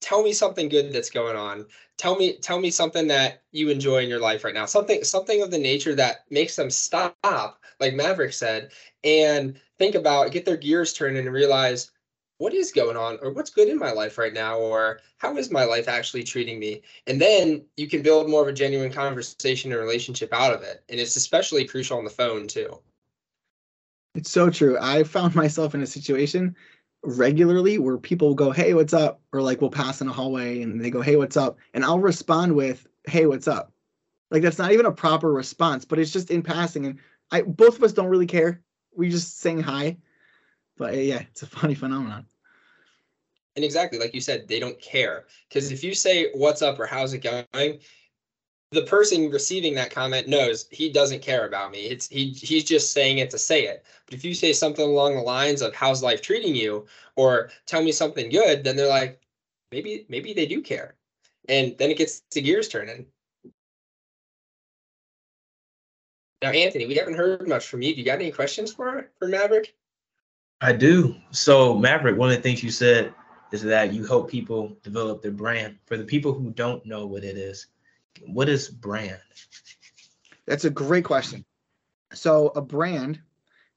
tell 0.00 0.22
me 0.22 0.32
something 0.32 0.68
good 0.68 0.92
that's 0.92 1.10
going 1.10 1.36
on 1.36 1.66
tell 1.96 2.16
me 2.16 2.34
tell 2.38 2.60
me 2.60 2.70
something 2.70 3.06
that 3.08 3.42
you 3.52 3.70
enjoy 3.70 4.02
in 4.02 4.08
your 4.08 4.20
life 4.20 4.44
right 4.44 4.54
now 4.54 4.66
something 4.66 5.02
something 5.02 5.42
of 5.42 5.50
the 5.50 5.58
nature 5.58 5.94
that 5.94 6.24
makes 6.30 6.54
them 6.56 6.70
stop 6.70 7.60
like 7.80 7.94
maverick 7.94 8.32
said 8.32 8.70
and 9.04 9.58
think 9.78 9.94
about 9.94 10.30
get 10.32 10.44
their 10.44 10.56
gears 10.56 10.92
turning 10.92 11.18
and 11.18 11.32
realize 11.32 11.90
what 12.38 12.52
is 12.52 12.72
going 12.72 12.96
on 12.96 13.18
or 13.22 13.32
what's 13.32 13.50
good 13.50 13.68
in 13.68 13.78
my 13.78 13.90
life 13.92 14.18
right 14.18 14.34
now 14.34 14.58
or 14.58 15.00
how 15.18 15.36
is 15.36 15.50
my 15.50 15.64
life 15.64 15.88
actually 15.88 16.22
treating 16.22 16.58
me? 16.58 16.82
And 17.06 17.20
then 17.20 17.64
you 17.76 17.88
can 17.88 18.02
build 18.02 18.28
more 18.28 18.42
of 18.42 18.48
a 18.48 18.52
genuine 18.52 18.92
conversation 18.92 19.72
and 19.72 19.80
relationship 19.80 20.32
out 20.32 20.52
of 20.52 20.62
it. 20.62 20.84
And 20.88 21.00
it's 21.00 21.16
especially 21.16 21.66
crucial 21.66 21.98
on 21.98 22.04
the 22.04 22.10
phone 22.10 22.46
too. 22.46 22.78
It's 24.14 24.30
so 24.30 24.50
true. 24.50 24.78
I 24.80 25.02
found 25.04 25.34
myself 25.34 25.74
in 25.74 25.82
a 25.82 25.86
situation 25.86 26.54
regularly 27.02 27.78
where 27.78 27.98
people 27.98 28.34
go 28.34 28.50
hey 28.50 28.74
what's 28.74 28.94
up? 28.94 29.20
or 29.32 29.40
like 29.40 29.60
we'll 29.60 29.70
pass 29.70 30.00
in 30.00 30.08
a 30.08 30.12
hallway 30.12 30.62
and 30.62 30.82
they 30.82 30.90
go 30.90 31.00
hey 31.00 31.14
what's 31.14 31.36
up? 31.36 31.56
and 31.72 31.84
i'll 31.84 32.00
respond 32.00 32.52
with 32.52 32.88
hey 33.06 33.26
what's 33.26 33.46
up? 33.46 33.72
Like 34.30 34.42
that's 34.42 34.58
not 34.58 34.72
even 34.72 34.86
a 34.86 34.92
proper 34.92 35.32
response 35.32 35.84
but 35.84 35.98
it's 35.98 36.10
just 36.10 36.30
in 36.30 36.42
passing. 36.42 36.84
And 36.86 36.98
i 37.30 37.42
both 37.42 37.76
of 37.76 37.84
us 37.84 37.92
don't 37.92 38.08
really 38.08 38.26
care. 38.26 38.60
We 38.94 39.08
just 39.08 39.40
saying 39.40 39.60
hi 39.60 39.96
but 40.76 40.94
uh, 40.94 40.98
yeah, 40.98 41.22
it's 41.30 41.42
a 41.42 41.46
funny 41.46 41.74
phenomenon. 41.74 42.26
And 43.56 43.64
exactly 43.64 43.98
like 43.98 44.14
you 44.14 44.20
said, 44.20 44.46
they 44.48 44.60
don't 44.60 44.80
care 44.80 45.24
because 45.48 45.72
if 45.72 45.82
you 45.82 45.94
say 45.94 46.30
what's 46.34 46.62
up 46.62 46.78
or 46.78 46.86
how's 46.86 47.14
it 47.14 47.18
going, 47.18 47.80
the 48.72 48.82
person 48.82 49.30
receiving 49.30 49.74
that 49.74 49.90
comment 49.90 50.28
knows 50.28 50.66
he 50.70 50.90
doesn't 50.90 51.22
care 51.22 51.46
about 51.46 51.70
me. 51.70 51.86
It's 51.86 52.08
he 52.08 52.30
he's 52.30 52.64
just 52.64 52.92
saying 52.92 53.18
it 53.18 53.30
to 53.30 53.38
say 53.38 53.66
it. 53.66 53.84
But 54.04 54.14
if 54.14 54.24
you 54.24 54.34
say 54.34 54.52
something 54.52 54.84
along 54.84 55.14
the 55.14 55.22
lines 55.22 55.62
of 55.62 55.74
how's 55.74 56.02
life 56.02 56.20
treating 56.20 56.54
you 56.54 56.86
or 57.16 57.50
tell 57.64 57.82
me 57.82 57.92
something 57.92 58.28
good, 58.28 58.64
then 58.64 58.76
they're 58.76 58.88
like 58.88 59.20
maybe 59.72 60.04
maybe 60.08 60.34
they 60.34 60.46
do 60.46 60.60
care. 60.60 60.96
And 61.48 61.76
then 61.78 61.90
it 61.90 61.98
gets 61.98 62.22
the 62.32 62.42
gears 62.42 62.68
turning. 62.68 63.06
Now, 66.42 66.50
Anthony, 66.50 66.86
we 66.86 66.96
haven't 66.96 67.14
heard 67.14 67.48
much 67.48 67.66
from 67.66 67.82
you. 67.82 67.94
Do 67.94 68.00
you 68.00 68.04
got 68.04 68.20
any 68.20 68.30
questions 68.30 68.72
for 68.72 69.10
for 69.18 69.28
Maverick? 69.28 69.74
I 70.60 70.72
do. 70.72 71.14
So, 71.30 71.76
Maverick, 71.76 72.16
one 72.16 72.30
of 72.30 72.36
the 72.36 72.42
things 72.42 72.62
you 72.62 72.70
said 72.70 73.12
is 73.52 73.62
that 73.62 73.92
you 73.92 74.06
help 74.06 74.30
people 74.30 74.76
develop 74.82 75.22
their 75.22 75.32
brand. 75.32 75.78
For 75.86 75.96
the 75.96 76.04
people 76.04 76.32
who 76.32 76.50
don't 76.50 76.84
know 76.86 77.06
what 77.06 77.24
it 77.24 77.36
is, 77.36 77.66
what 78.26 78.48
is 78.48 78.68
brand? 78.68 79.20
That's 80.46 80.64
a 80.64 80.70
great 80.70 81.04
question. 81.04 81.44
So, 82.12 82.48
a 82.56 82.62
brand 82.62 83.20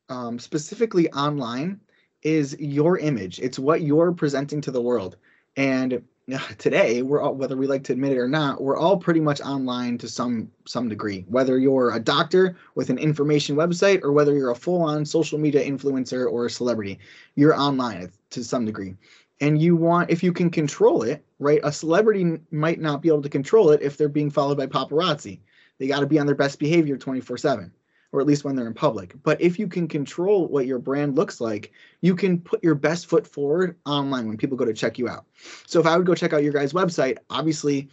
um, 0.09 0.39
specifically 0.39 1.09
online, 1.11 1.79
is 2.21 2.57
your 2.59 2.97
image. 2.97 3.39
It's 3.39 3.57
what 3.57 3.81
you're 3.81 4.11
presenting 4.11 4.59
to 4.61 4.71
the 4.71 4.81
world. 4.81 5.15
And 5.55 6.03
today, 6.57 7.01
we're 7.01 7.21
all, 7.21 7.33
whether 7.33 7.57
we 7.57 7.67
like 7.67 7.83
to 7.85 7.93
admit 7.93 8.11
it 8.11 8.17
or 8.17 8.27
not, 8.27 8.61
we're 8.61 8.77
all 8.77 8.97
pretty 8.97 9.19
much 9.19 9.41
online 9.41 9.97
to 9.99 10.07
some 10.07 10.51
some 10.65 10.89
degree. 10.89 11.25
Whether 11.27 11.57
you're 11.57 11.95
a 11.95 11.99
doctor 11.99 12.55
with 12.75 12.89
an 12.89 12.97
information 12.97 13.55
website 13.55 14.03
or 14.03 14.11
whether 14.11 14.35
you're 14.35 14.51
a 14.51 14.55
full-on 14.55 15.05
social 15.05 15.39
media 15.39 15.63
influencer 15.63 16.31
or 16.31 16.45
a 16.45 16.49
celebrity, 16.49 16.99
you're 17.35 17.55
online 17.55 18.11
to 18.31 18.43
some 18.43 18.65
degree. 18.65 18.95
And 19.41 19.61
you 19.61 19.75
want, 19.75 20.09
if 20.09 20.21
you 20.21 20.33
can 20.33 20.49
control 20.49 21.03
it, 21.03 21.23
right? 21.39 21.61
A 21.63 21.71
celebrity 21.71 22.39
might 22.51 22.81
not 22.81 23.01
be 23.01 23.07
able 23.07 23.21
to 23.21 23.29
control 23.29 23.71
it 23.71 23.81
if 23.81 23.95
they're 23.95 24.09
being 24.09 24.29
followed 24.29 24.57
by 24.57 24.67
paparazzi. 24.67 25.39
They 25.77 25.87
got 25.87 26.01
to 26.01 26.05
be 26.05 26.19
on 26.19 26.25
their 26.25 26.35
best 26.35 26.59
behavior 26.59 26.97
24 26.97 27.37
7 27.37 27.71
or 28.11 28.19
at 28.19 28.27
least 28.27 28.43
when 28.43 28.55
they're 28.55 28.67
in 28.67 28.73
public. 28.73 29.13
But 29.23 29.39
if 29.39 29.59
you 29.59 29.67
can 29.67 29.87
control 29.87 30.47
what 30.47 30.65
your 30.65 30.79
brand 30.79 31.15
looks 31.15 31.39
like, 31.39 31.71
you 32.01 32.15
can 32.15 32.39
put 32.39 32.63
your 32.63 32.75
best 32.75 33.05
foot 33.05 33.27
forward 33.27 33.77
online 33.85 34.27
when 34.27 34.37
people 34.37 34.57
go 34.57 34.65
to 34.65 34.73
check 34.73 34.97
you 34.97 35.07
out. 35.07 35.25
So 35.67 35.79
if 35.79 35.85
I 35.85 35.95
would 35.95 36.07
go 36.07 36.15
check 36.15 36.33
out 36.33 36.43
your 36.43 36.53
guys' 36.53 36.73
website, 36.73 37.17
obviously 37.29 37.89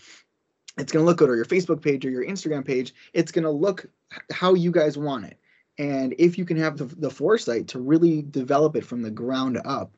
it's 0.79 0.93
going 0.93 1.05
to 1.05 1.07
look 1.07 1.19
good, 1.19 1.31
or 1.31 1.37
your 1.37 1.45
Facebook 1.45 1.83
page 1.83 2.05
or 2.05 2.11
your 2.11 2.27
Instagram 2.27 2.65
page, 2.65 2.95
it's 3.13 3.33
going 3.33 3.45
to 3.45 3.51
look 3.51 3.87
how 4.31 4.55
you 4.55 4.71
guys 4.71 4.97
want 4.97 5.27
it. 5.27 5.39
And 5.79 6.15
if 6.19 6.39
you 6.39 6.45
can 6.45 6.57
have 6.57 6.79
the, 6.79 6.85
the 6.85 7.11
foresight 7.11 7.69
to 7.69 7.79
really 7.79 8.23
develop 8.23 8.77
it 8.77 8.85
from 8.85 9.03
the 9.03 9.11
ground 9.11 9.61
up 9.65 9.95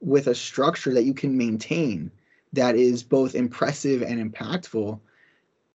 with 0.00 0.28
a 0.28 0.34
structure 0.34 0.94
that 0.94 1.04
you 1.04 1.12
can 1.12 1.36
maintain 1.36 2.10
that 2.52 2.74
is 2.76 3.02
both 3.02 3.34
impressive 3.34 4.02
and 4.02 4.32
impactful, 4.32 4.98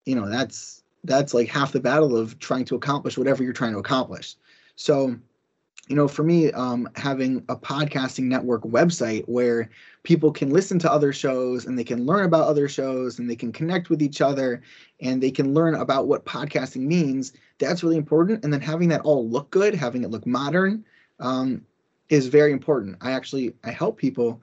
you 0.07 0.15
know, 0.15 0.29
that's 0.29 0.82
that's 1.05 1.35
like 1.35 1.49
half 1.49 1.73
the 1.73 1.81
battle 1.81 2.17
of 2.17 2.39
trying 2.39 2.65
to 2.67 2.75
accomplish 2.75 3.19
whatever 3.19 3.43
you're 3.43 3.53
trying 3.53 3.73
to 3.73 3.79
accomplish. 3.79 4.37
So, 4.77 5.17
you 5.89 5.97
know, 5.97 6.07
for 6.07 6.23
me, 6.23 6.53
um, 6.53 6.89
having 6.95 7.45
a 7.49 7.57
podcasting 7.57 8.25
network 8.25 8.63
website 8.63 9.25
where 9.27 9.69
people 10.05 10.31
can 10.31 10.51
listen 10.51 10.79
to 10.79 10.93
other 10.93 11.13
shows 11.13 11.67
and 11.67 11.77
they 11.79 11.85
can 11.85 12.07
learn 12.07 12.25
about 12.25 12.47
other 12.47 12.69
shows 12.69 13.19
and 13.19 13.29
they 13.29 13.37
can 13.37 13.53
connect 13.53 13.91
with 13.91 14.01
each 14.01 14.21
other 14.21 14.63
and 15.01 15.23
they 15.23 15.31
can 15.31 15.53
learn 15.55 15.75
about 15.75 16.07
what 16.07 16.25
podcasting 16.25 16.83
means, 16.83 17.33
that's 17.59 17.83
really 17.83 17.97
important. 17.97 18.45
And 18.45 18.53
then 18.53 18.61
having 18.61 18.89
that 18.91 19.03
all 19.03 19.29
look 19.29 19.51
good, 19.51 19.75
having 19.75 20.05
it 20.05 20.11
look 20.11 20.27
modern, 20.27 20.85
um, 21.19 21.63
is 22.09 22.27
very 22.27 22.53
important. 22.53 22.97
I 23.01 23.13
actually 23.13 23.55
I 23.65 23.71
help 23.71 23.97
people. 23.97 24.41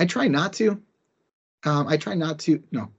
I 0.00 0.06
try 0.06 0.28
not 0.28 0.52
to. 0.54 0.80
Um, 1.64 1.86
I 1.86 1.96
try 1.96 2.14
not 2.14 2.38
to. 2.40 2.62
No, 2.72 2.90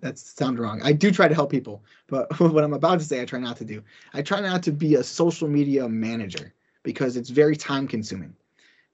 that 0.00 0.18
sounds 0.18 0.58
wrong. 0.58 0.80
I 0.82 0.92
do 0.92 1.10
try 1.10 1.28
to 1.28 1.34
help 1.34 1.50
people, 1.50 1.82
but 2.06 2.38
what 2.40 2.64
I'm 2.64 2.74
about 2.74 2.98
to 2.98 3.04
say, 3.04 3.20
I 3.20 3.24
try 3.24 3.38
not 3.38 3.56
to 3.58 3.64
do. 3.64 3.82
I 4.14 4.22
try 4.22 4.40
not 4.40 4.62
to 4.64 4.72
be 4.72 4.94
a 4.94 5.04
social 5.04 5.48
media 5.48 5.88
manager 5.88 6.52
because 6.82 7.16
it's 7.16 7.30
very 7.30 7.56
time 7.56 7.88
consuming. 7.88 8.34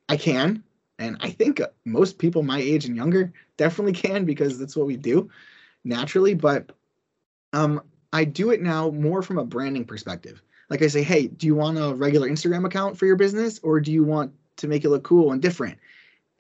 I 0.09 0.17
can, 0.17 0.63
and 0.99 1.17
I 1.21 1.31
think 1.31 1.61
most 1.85 2.19
people 2.19 2.43
my 2.43 2.59
age 2.59 2.85
and 2.85 2.97
younger 2.97 3.33
definitely 3.57 3.93
can 3.93 4.25
because 4.25 4.59
that's 4.59 4.77
what 4.77 4.87
we 4.87 4.97
do 4.97 5.31
naturally. 5.85 6.35
But 6.35 6.73
um, 7.53 7.83
I 8.13 8.25
do 8.25 8.51
it 8.51 8.61
now 8.61 8.91
more 8.91 9.23
from 9.23 9.39
a 9.39 9.45
branding 9.45 9.85
perspective. 9.85 10.43
Like 10.71 10.83
I 10.83 10.87
say, 10.87 11.03
hey, 11.03 11.27
do 11.27 11.47
you 11.47 11.55
want 11.55 11.79
a 11.79 11.95
regular 11.95 12.29
Instagram 12.29 12.65
account 12.65 12.97
for 12.97 13.07
your 13.07 13.17
business, 13.17 13.61
or 13.63 13.81
do 13.81 13.93
you 13.93 14.05
want 14.05 14.33
to 14.57 14.69
make 14.69 14.85
it 14.85 14.91
look 14.91 15.03
cool 15.03 15.33
and 15.33 15.43
different? 15.43 15.79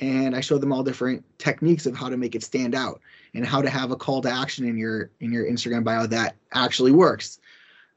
and 0.02 0.34
I 0.34 0.40
show 0.40 0.58
them 0.58 0.72
all 0.72 0.82
different 0.82 1.24
techniques 1.38 1.86
of 1.86 1.94
how 1.94 2.08
to 2.08 2.16
make 2.16 2.34
it 2.34 2.42
stand 2.42 2.74
out 2.74 3.00
and 3.34 3.46
how 3.46 3.62
to 3.62 3.70
have 3.70 3.90
a 3.90 3.96
call 3.96 4.20
to 4.22 4.30
action 4.30 4.66
in 4.66 4.76
your 4.76 5.10
in 5.20 5.32
your 5.32 5.46
Instagram 5.46 5.84
bio 5.84 6.06
that 6.06 6.36
actually 6.52 6.92
works. 6.92 7.38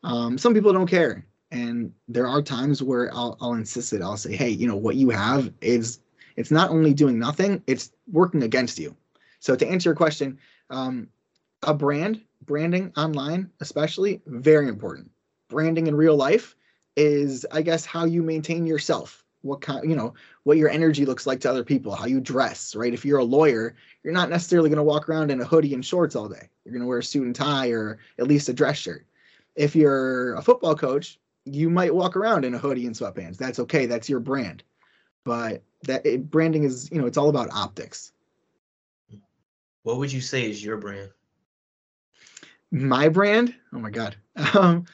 Um, 0.03 0.37
some 0.37 0.53
people 0.53 0.71
don't 0.71 0.87
care, 0.87 1.25
and 1.51 1.91
there 2.07 2.27
are 2.27 2.41
times 2.41 2.81
where 2.81 3.13
I'll, 3.13 3.37
I'll 3.41 3.53
insist 3.53 3.93
it. 3.93 4.01
I'll 4.01 4.17
say, 4.17 4.35
hey, 4.35 4.49
you 4.49 4.67
know 4.67 4.75
what 4.75 4.95
you 4.95 5.09
have 5.09 5.51
is 5.61 5.99
it's 6.35 6.51
not 6.51 6.69
only 6.69 6.93
doing 6.93 7.17
nothing, 7.17 7.63
it's 7.67 7.91
working 8.11 8.43
against 8.43 8.77
you. 8.77 8.95
So 9.39 9.55
to 9.55 9.67
answer 9.67 9.89
your 9.89 9.95
question, 9.95 10.37
um, 10.69 11.07
a 11.63 11.73
brand 11.73 12.21
branding 12.45 12.93
online, 12.95 13.49
especially, 13.59 14.21
very 14.27 14.67
important. 14.67 15.09
Branding 15.49 15.87
in 15.87 15.95
real 15.95 16.15
life 16.15 16.55
is, 16.95 17.45
I 17.51 17.61
guess, 17.61 17.85
how 17.85 18.05
you 18.05 18.21
maintain 18.23 18.65
yourself 18.65 19.24
what 19.45 19.61
kind 19.61 19.87
you 19.87 19.95
know 19.95 20.13
what 20.43 20.57
your 20.57 20.69
energy 20.69 21.05
looks 21.05 21.27
like 21.27 21.39
to 21.39 21.49
other 21.49 21.63
people 21.63 21.93
how 21.93 22.05
you 22.05 22.19
dress 22.19 22.75
right? 22.75 22.93
If 22.93 23.05
you're 23.05 23.19
a 23.19 23.23
lawyer 23.23 23.75
you're 24.03 24.13
not 24.13 24.29
necessarily 24.29 24.69
going 24.69 24.77
to 24.77 24.83
walk 24.83 25.07
around 25.07 25.31
in 25.31 25.39
a 25.39 25.45
hoodie 25.45 25.73
and 25.73 25.85
shorts 25.85 26.15
all 26.15 26.27
day. 26.27 26.49
You're 26.63 26.73
going 26.73 26.81
to 26.81 26.87
wear 26.87 26.99
a 26.99 27.03
suit 27.03 27.25
and 27.25 27.35
tie 27.35 27.69
or 27.69 27.99
at 28.19 28.27
least 28.27 28.49
a 28.49 28.53
dress 28.53 28.77
shirt. 28.77 29.05
If 29.55 29.75
you're 29.75 30.33
a 30.35 30.41
football 30.41 30.75
coach 30.75 31.19
you 31.45 31.69
might 31.69 31.93
walk 31.93 32.15
around 32.15 32.43
in 32.43 32.55
a 32.55 32.57
hoodie 32.57 32.87
and 32.87 32.95
sweatpants. 32.95 33.37
That's 33.37 33.59
okay 33.59 33.85
that's 33.85 34.09
your 34.09 34.19
brand. 34.19 34.63
But 35.23 35.61
that 35.83 36.05
it, 36.05 36.29
branding 36.29 36.63
is 36.63 36.89
you 36.91 36.99
know 36.99 37.07
it's 37.07 37.17
all 37.17 37.29
about 37.29 37.51
optics. 37.51 38.11
What 39.83 39.97
would 39.97 40.11
you 40.11 40.21
say 40.21 40.49
is 40.49 40.63
your 40.63 40.77
brand? 40.77 41.11
My 42.71 43.09
brand? 43.09 43.53
Oh 43.73 43.79
my 43.79 43.91
god. 43.91 44.15
Um, 44.53 44.85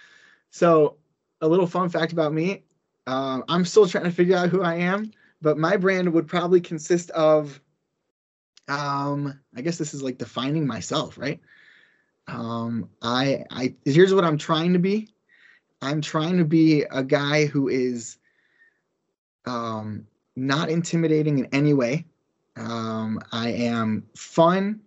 so 0.51 0.97
a 1.41 1.47
little 1.47 1.65
fun 1.65 1.89
fact 1.89 2.13
about 2.13 2.33
me 2.33 2.63
um, 3.07 3.43
I'm 3.47 3.65
still 3.65 3.87
trying 3.87 4.03
to 4.05 4.11
figure 4.11 4.37
out 4.37 4.49
who 4.49 4.61
I 4.61 4.75
am, 4.75 5.11
but 5.41 5.57
my 5.57 5.77
brand 5.77 6.11
would 6.13 6.27
probably 6.27 6.61
consist 6.61 7.09
of, 7.11 7.59
um, 8.67 9.39
I 9.55 9.61
guess 9.61 9.77
this 9.77 9.93
is 9.93 10.03
like 10.03 10.17
defining 10.17 10.67
myself, 10.67 11.17
right? 11.17 11.39
Um, 12.27 12.89
I, 13.01 13.43
I, 13.49 13.75
here's 13.85 14.13
what 14.13 14.23
I'm 14.23 14.37
trying 14.37 14.73
to 14.73 14.79
be. 14.79 15.09
I'm 15.81 16.01
trying 16.01 16.37
to 16.37 16.45
be 16.45 16.83
a 16.91 17.03
guy 17.03 17.45
who 17.45 17.67
is, 17.67 18.17
um, 19.45 20.05
not 20.35 20.69
intimidating 20.69 21.39
in 21.39 21.45
any 21.51 21.73
way. 21.73 22.05
Um, 22.55 23.19
I 23.31 23.49
am 23.49 24.05
fun 24.15 24.81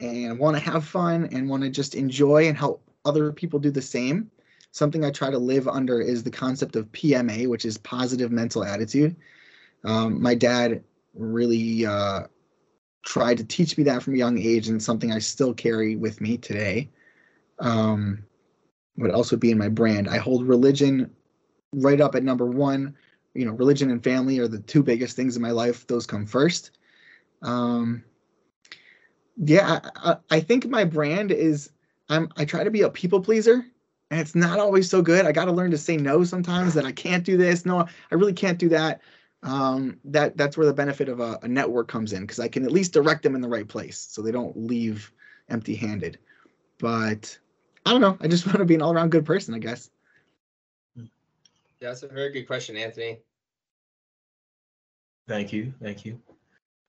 and 0.00 0.38
want 0.38 0.56
to 0.56 0.62
have 0.62 0.84
fun 0.84 1.28
and 1.32 1.48
want 1.48 1.62
to 1.62 1.70
just 1.70 1.94
enjoy 1.94 2.48
and 2.48 2.56
help 2.56 2.82
other 3.04 3.32
people 3.32 3.58
do 3.58 3.70
the 3.70 3.82
same 3.82 4.30
something 4.74 5.04
I 5.04 5.10
try 5.12 5.30
to 5.30 5.38
live 5.38 5.68
under 5.68 6.00
is 6.00 6.24
the 6.24 6.32
concept 6.32 6.74
of 6.74 6.90
PMA, 6.90 7.46
which 7.46 7.64
is 7.64 7.78
positive 7.78 8.32
mental 8.32 8.64
attitude. 8.64 9.14
Um, 9.84 10.20
my 10.20 10.34
dad 10.34 10.82
really 11.14 11.86
uh, 11.86 12.24
tried 13.06 13.38
to 13.38 13.44
teach 13.44 13.78
me 13.78 13.84
that 13.84 14.02
from 14.02 14.14
a 14.14 14.18
young 14.18 14.36
age, 14.36 14.66
and 14.68 14.82
something 14.82 15.12
I 15.12 15.20
still 15.20 15.54
carry 15.54 15.94
with 15.94 16.20
me 16.20 16.36
today. 16.36 16.90
Um, 17.60 18.24
would 18.96 19.12
also 19.12 19.36
be 19.36 19.52
in 19.52 19.58
my 19.58 19.68
brand. 19.68 20.08
I 20.08 20.18
hold 20.18 20.46
religion 20.46 21.08
right 21.72 22.00
up 22.00 22.16
at 22.16 22.24
number 22.24 22.46
one. 22.46 22.96
You 23.34 23.44
know, 23.44 23.52
religion 23.52 23.90
and 23.90 24.02
family 24.02 24.40
are 24.40 24.48
the 24.48 24.58
two 24.58 24.82
biggest 24.82 25.14
things 25.14 25.36
in 25.36 25.42
my 25.42 25.52
life. 25.52 25.86
Those 25.86 26.04
come 26.04 26.26
first. 26.26 26.72
Um, 27.42 28.02
yeah, 29.36 29.80
I, 29.96 30.16
I 30.30 30.40
think 30.40 30.66
my 30.66 30.84
brand 30.84 31.30
is 31.30 31.70
I'm 32.08 32.28
I 32.36 32.44
try 32.44 32.64
to 32.64 32.72
be 32.72 32.82
a 32.82 32.90
people 32.90 33.20
pleaser 33.20 33.64
and 34.10 34.20
it's 34.20 34.34
not 34.34 34.58
always 34.58 34.88
so 34.88 35.02
good. 35.02 35.26
I 35.26 35.32
got 35.32 35.46
to 35.46 35.52
learn 35.52 35.70
to 35.70 35.78
say 35.78 35.96
no 35.96 36.24
sometimes 36.24 36.74
that 36.74 36.84
I 36.84 36.92
can't 36.92 37.24
do 37.24 37.36
this. 37.36 37.64
No, 37.64 37.80
I 38.10 38.14
really 38.14 38.32
can't 38.32 38.58
do 38.58 38.68
that. 38.70 39.00
Um, 39.42 39.98
that 40.04 40.36
that's 40.36 40.56
where 40.56 40.66
the 40.66 40.72
benefit 40.72 41.08
of 41.08 41.20
a, 41.20 41.38
a 41.42 41.48
network 41.48 41.88
comes 41.88 42.12
in 42.12 42.22
because 42.22 42.40
I 42.40 42.48
can 42.48 42.64
at 42.64 42.72
least 42.72 42.92
direct 42.92 43.22
them 43.22 43.34
in 43.34 43.40
the 43.40 43.48
right 43.48 43.68
place 43.68 43.98
so 43.98 44.22
they 44.22 44.30
don't 44.30 44.56
leave 44.56 45.12
empty-handed. 45.48 46.18
But 46.78 47.38
I 47.84 47.92
don't 47.92 48.00
know. 48.00 48.16
I 48.20 48.28
just 48.28 48.46
want 48.48 48.58
to 48.58 48.64
be 48.64 48.74
an 48.74 48.82
all-around 48.82 49.10
good 49.10 49.26
person, 49.26 49.54
I 49.54 49.58
guess. 49.58 49.90
Yeah, 50.96 51.04
that's 51.80 52.02
a 52.02 52.08
very 52.08 52.32
good 52.32 52.46
question, 52.46 52.76
Anthony. 52.76 53.18
Thank 55.28 55.52
you, 55.52 55.72
thank 55.82 56.04
you. 56.04 56.20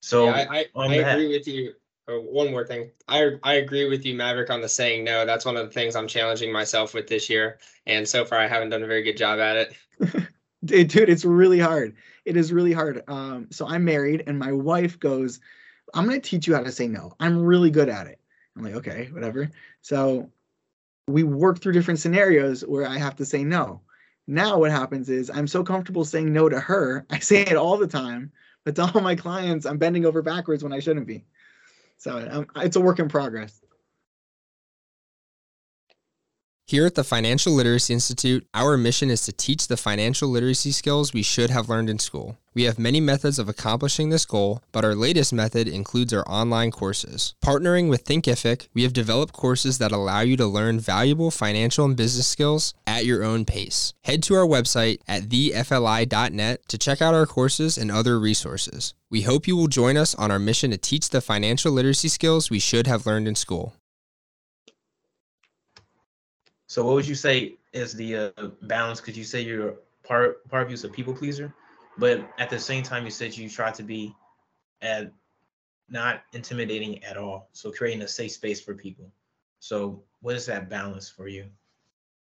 So 0.01 0.25
yeah, 0.25 0.47
I, 0.49 0.65
I, 0.75 0.87
I 0.87 0.95
agree 0.95 1.29
with 1.29 1.47
you 1.47 1.73
Oh, 2.07 2.19
one 2.21 2.51
more 2.51 2.65
thing. 2.65 2.91
I 3.07 3.31
I 3.43 3.55
agree 3.55 3.89
with 3.89 4.05
you, 4.05 4.15
Maverick, 4.15 4.51
on 4.51 4.61
the 4.61 4.69
saying 4.69 5.03
no. 5.03 5.25
That's 5.25 5.45
one 5.45 5.57
of 5.57 5.65
the 5.65 5.71
things 5.73 5.95
I'm 5.95 6.07
challenging 6.07 6.51
myself 6.51 6.93
with 6.93 7.07
this 7.07 7.29
year, 7.29 7.57
and 7.87 8.07
so 8.07 8.23
far 8.25 8.39
I 8.39 8.47
haven't 8.47 8.69
done 8.69 8.83
a 8.83 8.87
very 8.87 9.01
good 9.01 9.17
job 9.17 9.39
at 9.39 9.57
it. 9.57 10.27
Dude, 10.65 11.09
it's 11.09 11.25
really 11.25 11.59
hard. 11.59 11.95
It 12.25 12.37
is 12.37 12.53
really 12.53 12.73
hard. 12.73 13.03
Um, 13.07 13.47
so 13.51 13.67
I'm 13.67 13.83
married, 13.83 14.23
and 14.27 14.37
my 14.37 14.51
wife 14.51 14.99
goes, 14.99 15.39
"I'm 15.95 16.09
to 16.09 16.19
teach 16.19 16.45
you 16.47 16.53
how 16.55 16.61
to 16.63 16.71
say 16.71 16.87
no. 16.87 17.13
I'm 17.19 17.41
really 17.41 17.71
good 17.71 17.89
at 17.89 18.05
it." 18.07 18.19
I'm 18.55 18.63
like, 18.63 18.75
"Okay, 18.75 19.09
whatever." 19.11 19.49
So 19.81 20.31
we 21.07 21.23
work 21.23 21.59
through 21.59 21.73
different 21.73 21.99
scenarios 21.99 22.61
where 22.65 22.87
I 22.87 22.97
have 22.97 23.15
to 23.17 23.25
say 23.25 23.43
no. 23.43 23.81
Now 24.27 24.57
what 24.59 24.71
happens 24.71 25.09
is 25.09 25.29
I'm 25.29 25.47
so 25.47 25.63
comfortable 25.63 26.05
saying 26.05 26.31
no 26.33 26.49
to 26.49 26.59
her. 26.59 27.05
I 27.11 27.19
say 27.19 27.41
it 27.43 27.55
all 27.57 27.77
the 27.77 27.87
time, 27.87 28.31
but 28.63 28.75
to 28.75 28.91
all 28.93 29.01
my 29.01 29.15
clients, 29.15 29.65
I'm 29.65 29.77
bending 29.77 30.05
over 30.05 30.21
backwards 30.21 30.63
when 30.63 30.73
I 30.73 30.79
shouldn't 30.79 31.07
be. 31.07 31.25
So 31.97 32.27
um, 32.29 32.47
it's 32.57 32.75
a 32.75 32.81
work 32.81 32.99
in 32.99 33.07
progress. 33.07 33.61
Here 36.67 36.87
at 36.87 36.95
the 36.95 37.03
Financial 37.03 37.53
Literacy 37.53 37.93
Institute, 37.93 38.47
our 38.55 38.75
mission 38.75 39.11
is 39.11 39.21
to 39.25 39.31
teach 39.31 39.67
the 39.67 39.77
financial 39.77 40.29
literacy 40.29 40.71
skills 40.71 41.13
we 41.13 41.21
should 41.21 41.51
have 41.51 41.69
learned 41.69 41.91
in 41.91 41.99
school. 41.99 42.39
We 42.55 42.63
have 42.63 42.79
many 42.79 42.99
methods 42.99 43.37
of 43.37 43.47
accomplishing 43.47 44.09
this 44.09 44.25
goal, 44.25 44.63
but 44.71 44.83
our 44.83 44.95
latest 44.95 45.31
method 45.31 45.67
includes 45.67 46.11
our 46.11 46.27
online 46.27 46.71
courses. 46.71 47.35
Partnering 47.39 47.87
with 47.87 48.03
Thinkific, 48.03 48.69
we 48.73 48.81
have 48.81 48.93
developed 48.93 49.31
courses 49.31 49.77
that 49.77 49.91
allow 49.91 50.21
you 50.21 50.35
to 50.37 50.47
learn 50.47 50.79
valuable 50.79 51.29
financial 51.29 51.85
and 51.85 51.95
business 51.95 52.25
skills 52.25 52.73
at 52.87 53.05
your 53.05 53.23
own 53.23 53.45
pace. 53.45 53.93
Head 54.03 54.23
to 54.23 54.33
our 54.33 54.47
website 54.47 55.01
at 55.07 55.29
thefli.net 55.29 56.67
to 56.67 56.77
check 56.79 56.99
out 56.99 57.13
our 57.13 57.27
courses 57.27 57.77
and 57.77 57.91
other 57.91 58.19
resources. 58.19 58.95
We 59.11 59.21
hope 59.21 59.47
you 59.47 59.55
will 59.55 59.67
join 59.67 59.97
us 59.97 60.15
on 60.15 60.31
our 60.31 60.39
mission 60.39 60.71
to 60.71 60.77
teach 60.77 61.11
the 61.11 61.21
financial 61.21 61.71
literacy 61.71 62.07
skills 62.07 62.49
we 62.49 62.57
should 62.57 62.87
have 62.87 63.05
learned 63.05 63.27
in 63.27 63.35
school. 63.35 63.75
So 66.67 66.83
what 66.85 66.95
would 66.95 67.07
you 67.07 67.15
say 67.15 67.57
is 67.73 67.93
the 67.93 68.15
uh, 68.15 68.47
balance? 68.63 68.99
Because 68.99 69.17
you 69.17 69.23
say 69.23 69.41
you're 69.41 69.75
part 70.03 70.47
part 70.49 70.63
of 70.63 70.71
you's 70.71 70.83
a 70.83 70.89
people 70.89 71.13
pleaser, 71.13 71.53
but 71.97 72.27
at 72.37 72.49
the 72.49 72.59
same 72.59 72.83
time 72.83 73.05
you 73.05 73.11
said 73.11 73.35
you 73.35 73.49
try 73.49 73.71
to 73.71 73.83
be 73.83 74.15
at 74.81 75.11
not 75.89 76.23
intimidating 76.33 77.03
at 77.03 77.17
all. 77.17 77.49
So 77.53 77.71
creating 77.71 78.01
a 78.01 78.07
safe 78.07 78.31
space 78.31 78.59
for 78.61 78.73
people. 78.73 79.11
So 79.59 80.03
what 80.21 80.35
is 80.35 80.45
that 80.47 80.69
balance 80.69 81.09
for 81.09 81.27
you? 81.27 81.45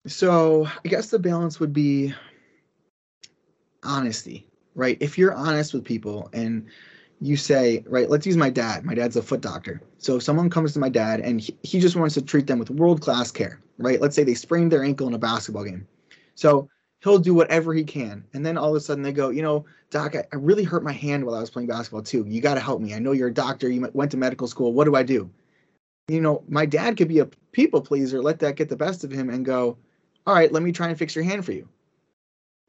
So 0.06 0.66
I 0.66 0.88
guess 0.88 1.10
the 1.10 1.18
balance 1.18 1.60
would 1.60 1.72
be 1.72 2.12
honesty, 3.84 4.48
right? 4.74 4.96
If 5.00 5.16
you're 5.16 5.34
honest 5.34 5.74
with 5.74 5.84
people 5.84 6.28
and 6.32 6.66
you 7.20 7.36
say, 7.36 7.84
right, 7.86 8.10
let's 8.10 8.26
use 8.26 8.36
my 8.36 8.50
dad. 8.50 8.84
My 8.84 8.94
dad's 8.94 9.16
a 9.16 9.22
foot 9.22 9.40
doctor. 9.40 9.80
So 9.98 10.16
if 10.16 10.24
someone 10.24 10.50
comes 10.50 10.72
to 10.72 10.80
my 10.80 10.88
dad 10.88 11.20
and 11.20 11.40
he, 11.40 11.56
he 11.62 11.78
just 11.78 11.94
wants 11.94 12.14
to 12.14 12.22
treat 12.22 12.48
them 12.48 12.58
with 12.58 12.70
world 12.70 13.00
class 13.00 13.30
care, 13.30 13.60
right? 13.82 14.00
Let's 14.00 14.16
say 14.16 14.24
they 14.24 14.34
sprained 14.34 14.72
their 14.72 14.84
ankle 14.84 15.08
in 15.08 15.14
a 15.14 15.18
basketball 15.18 15.64
game. 15.64 15.86
So 16.34 16.68
he'll 17.02 17.18
do 17.18 17.34
whatever 17.34 17.74
he 17.74 17.84
can. 17.84 18.24
And 18.32 18.44
then 18.44 18.56
all 18.56 18.70
of 18.70 18.76
a 18.76 18.80
sudden 18.80 19.02
they 19.02 19.12
go, 19.12 19.30
you 19.30 19.42
know, 19.42 19.64
doc, 19.90 20.14
I, 20.14 20.24
I 20.32 20.36
really 20.36 20.64
hurt 20.64 20.84
my 20.84 20.92
hand 20.92 21.24
while 21.24 21.34
I 21.34 21.40
was 21.40 21.50
playing 21.50 21.68
basketball 21.68 22.02
too. 22.02 22.24
You 22.26 22.40
got 22.40 22.54
to 22.54 22.60
help 22.60 22.80
me. 22.80 22.94
I 22.94 22.98
know 22.98 23.12
you're 23.12 23.28
a 23.28 23.34
doctor. 23.34 23.68
You 23.68 23.88
went 23.92 24.10
to 24.12 24.16
medical 24.16 24.46
school. 24.46 24.72
What 24.72 24.84
do 24.84 24.94
I 24.94 25.02
do? 25.02 25.30
You 26.08 26.20
know, 26.20 26.42
my 26.48 26.66
dad 26.66 26.96
could 26.96 27.08
be 27.08 27.20
a 27.20 27.28
people 27.52 27.80
pleaser, 27.80 28.22
let 28.22 28.38
that 28.40 28.56
get 28.56 28.68
the 28.68 28.76
best 28.76 29.04
of 29.04 29.12
him 29.12 29.30
and 29.30 29.44
go, 29.44 29.76
all 30.26 30.34
right, 30.34 30.52
let 30.52 30.62
me 30.62 30.72
try 30.72 30.88
and 30.88 30.98
fix 30.98 31.14
your 31.14 31.24
hand 31.24 31.44
for 31.44 31.52
you. 31.52 31.68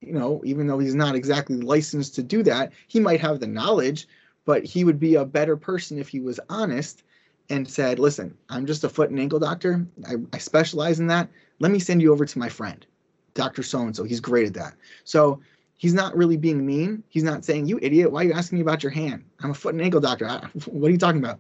You 0.02 0.14
know, 0.14 0.42
even 0.44 0.68
though 0.68 0.80
he's 0.80 0.96
not 0.96 1.16
exactly 1.16 1.58
licensed 1.58 2.16
to 2.16 2.24
do 2.24 2.44
that, 2.44 2.74
he 2.88 3.00
might 3.00 3.22
have 3.22 3.40
the 3.40 3.48
knowledge, 3.48 4.08
but 4.46 4.66
he 4.66 4.84
would 4.84 5.00
be 5.00 5.16
a 5.16 5.26
better 5.26 5.56
person 5.56 5.98
if 5.98 6.10
he 6.10 6.20
was 6.20 6.40
honest 6.50 7.04
and 7.50 7.68
said, 7.68 8.00
listen, 8.00 8.36
I'm 8.50 8.66
just 8.66 8.84
a 8.84 8.90
foot 8.90 9.10
and 9.10 9.20
ankle 9.20 9.40
doctor. 9.40 9.86
I, 10.08 10.16
I 10.32 10.38
specialize 10.38 11.00
in 11.00 11.08
that. 11.08 11.30
Let 11.60 11.72
me 11.72 11.80
send 11.80 12.02
you 12.02 12.12
over 12.12 12.26
to 12.26 12.40
my 12.40 12.50
friend, 12.50 12.86
Dr. 13.34 13.64
So 13.64 13.82
and 13.82 13.96
so. 13.96 14.04
He's 14.04 14.20
great 14.20 14.48
at 14.48 14.54
that. 14.54 14.74
So 15.04 15.42
he's 15.76 15.94
not 15.94 16.16
really 16.16 16.38
being 16.38 16.66
mean. 16.66 17.04
He's 17.10 17.24
not 17.24 17.44
saying, 17.46 17.68
you 17.68 17.80
idiot, 17.82 18.12
why 18.12 18.22
are 18.22 18.28
you 18.28 18.34
asking 18.34 18.58
me 18.58 18.62
about 18.62 18.84
your 18.84 18.92
hand? 18.92 19.24
I'm 19.42 19.52
a 19.52 19.54
foot 19.54 19.74
and 19.74 19.82
ankle 19.82 20.02
doctor. 20.02 20.28
I, 20.28 20.46
what 20.66 20.88
are 20.88 20.92
you 20.92 20.98
talking 20.98 21.24
about? 21.24 21.40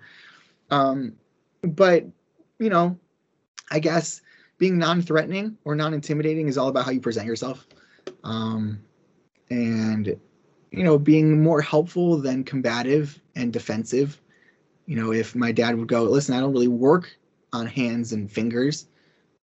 Um, 0.69 1.13
but, 1.61 2.05
you 2.59 2.69
know, 2.69 2.97
I 3.71 3.79
guess 3.79 4.21
being 4.57 4.77
non 4.77 5.01
threatening 5.01 5.57
or 5.63 5.75
non 5.75 5.93
intimidating 5.93 6.47
is 6.47 6.57
all 6.57 6.67
about 6.67 6.85
how 6.85 6.91
you 6.91 6.99
present 6.99 7.25
yourself. 7.25 7.67
Um, 8.23 8.79
and 9.49 10.17
you 10.73 10.83
know, 10.83 10.97
being 10.97 11.41
more 11.41 11.61
helpful 11.61 12.17
than 12.17 12.43
combative 12.43 13.21
and 13.35 13.53
defensive. 13.53 14.19
You 14.85 14.95
know, 14.95 15.13
if 15.13 15.35
my 15.35 15.51
dad 15.51 15.77
would 15.77 15.87
go, 15.87 16.03
listen, 16.03 16.35
I 16.35 16.39
don't 16.39 16.53
really 16.53 16.67
work 16.67 17.17
on 17.51 17.65
hands 17.65 18.13
and 18.13 18.31
fingers. 18.31 18.87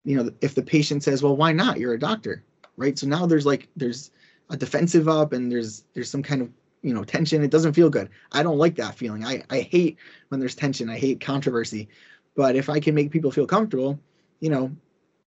You 0.05 0.17
know, 0.17 0.31
if 0.41 0.55
the 0.55 0.63
patient 0.63 1.03
says, 1.03 1.23
well, 1.23 1.37
why 1.37 1.53
not? 1.53 1.79
You're 1.79 1.95
a 1.95 1.99
doctor, 1.99 2.45
right? 2.77 2.99
So 2.99 3.07
now 3.07 3.27
there's 3.27 3.47
like 3.47 3.69
there's 3.77 4.11
a 4.51 4.57
defensive 4.57 5.09
up 5.09 5.33
and 5.33 5.51
there's 5.51 5.85
there's 5.95 6.11
some 6.11 6.23
kind 6.23 6.43
of 6.43 6.51
you 6.83 6.95
know 6.95 7.05
tension. 7.05 7.43
It 7.43 7.51
doesn't 7.51 7.75
feel 7.75 7.91
good. 7.91 8.11
I 8.33 8.43
don't 8.43 8.59
like 8.59 8.77
that 8.77 8.95
feeling. 8.95 9.25
I 9.25 9.43
I 9.51 9.61
hate 9.61 9.99
when 10.29 10.41
there's 10.41 10.55
tension. 10.55 10.91
I 10.91 10.99
hate 10.99 11.21
controversy. 11.21 11.89
But 12.35 12.57
if 12.57 12.69
I 12.69 12.81
can 12.81 12.95
make 12.95 13.11
people 13.11 13.31
feel 13.31 13.47
comfortable, 13.47 13.99
you 14.41 14.51
know, 14.51 14.75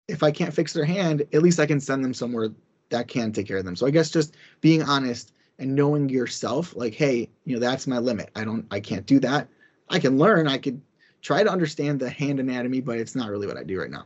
if 0.08 0.22
I 0.22 0.30
can't 0.30 0.52
fix 0.52 0.72
their 0.72 0.84
hand, 0.84 1.22
at 1.32 1.42
least 1.42 1.60
I 1.60 1.66
can 1.66 1.80
send 1.80 2.04
them 2.04 2.14
somewhere 2.14 2.50
that 2.90 3.08
can 3.08 3.32
take 3.32 3.46
care 3.46 3.58
of 3.58 3.64
them. 3.64 3.76
So 3.76 3.86
I 3.86 3.90
guess 3.90 4.10
just 4.10 4.36
being 4.60 4.82
honest 4.82 5.32
and 5.58 5.74
knowing 5.74 6.08
yourself 6.08 6.74
like 6.76 6.94
hey 6.94 7.28
you 7.44 7.54
know 7.54 7.60
that's 7.60 7.86
my 7.86 7.98
limit 7.98 8.30
i 8.36 8.44
don't 8.44 8.66
i 8.70 8.80
can't 8.80 9.06
do 9.06 9.18
that 9.18 9.48
i 9.90 9.98
can 9.98 10.18
learn 10.18 10.46
i 10.48 10.58
could 10.58 10.80
try 11.22 11.42
to 11.42 11.50
understand 11.50 11.98
the 11.98 12.08
hand 12.08 12.40
anatomy 12.40 12.80
but 12.80 12.98
it's 12.98 13.14
not 13.14 13.30
really 13.30 13.46
what 13.46 13.56
i 13.56 13.62
do 13.62 13.80
right 13.80 13.90
now 13.90 14.04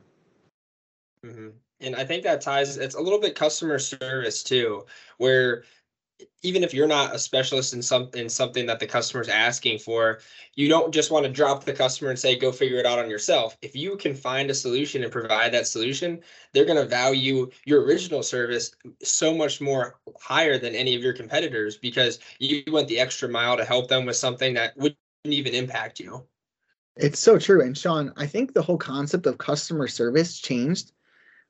mm-hmm. 1.24 1.48
and 1.80 1.96
i 1.96 2.04
think 2.04 2.22
that 2.22 2.40
ties 2.40 2.76
it's 2.76 2.94
a 2.94 3.00
little 3.00 3.20
bit 3.20 3.34
customer 3.34 3.78
service 3.78 4.42
too 4.42 4.84
where 5.18 5.64
even 6.42 6.64
if 6.64 6.74
you're 6.74 6.88
not 6.88 7.14
a 7.14 7.18
specialist 7.18 7.74
in 7.74 7.82
some 7.82 8.10
in 8.14 8.28
something 8.28 8.66
that 8.66 8.80
the 8.80 8.86
customer's 8.86 9.28
asking 9.28 9.78
for, 9.78 10.20
you 10.54 10.68
don't 10.68 10.92
just 10.92 11.10
want 11.10 11.24
to 11.24 11.30
drop 11.30 11.64
the 11.64 11.72
customer 11.72 12.10
and 12.10 12.18
say 12.18 12.36
go 12.36 12.52
figure 12.52 12.78
it 12.78 12.86
out 12.86 12.98
on 12.98 13.10
yourself. 13.10 13.56
If 13.62 13.76
you 13.76 13.96
can 13.96 14.14
find 14.14 14.50
a 14.50 14.54
solution 14.54 15.02
and 15.02 15.12
provide 15.12 15.52
that 15.52 15.66
solution, 15.66 16.20
they're 16.52 16.64
going 16.64 16.78
to 16.78 16.86
value 16.86 17.50
your 17.64 17.82
original 17.82 18.22
service 18.22 18.72
so 19.02 19.34
much 19.34 19.60
more 19.60 19.98
higher 20.20 20.58
than 20.58 20.74
any 20.74 20.94
of 20.94 21.02
your 21.02 21.12
competitors 21.12 21.76
because 21.76 22.18
you 22.38 22.62
went 22.70 22.88
the 22.88 23.00
extra 23.00 23.28
mile 23.28 23.56
to 23.56 23.64
help 23.64 23.88
them 23.88 24.04
with 24.06 24.16
something 24.16 24.54
that 24.54 24.76
wouldn't 24.76 24.98
even 25.24 25.54
impact 25.54 26.00
you. 26.00 26.24
It's 26.96 27.20
so 27.20 27.38
true. 27.38 27.62
And 27.62 27.76
Sean, 27.76 28.12
I 28.16 28.26
think 28.26 28.52
the 28.52 28.62
whole 28.62 28.76
concept 28.76 29.26
of 29.26 29.38
customer 29.38 29.86
service 29.86 30.38
changed. 30.38 30.92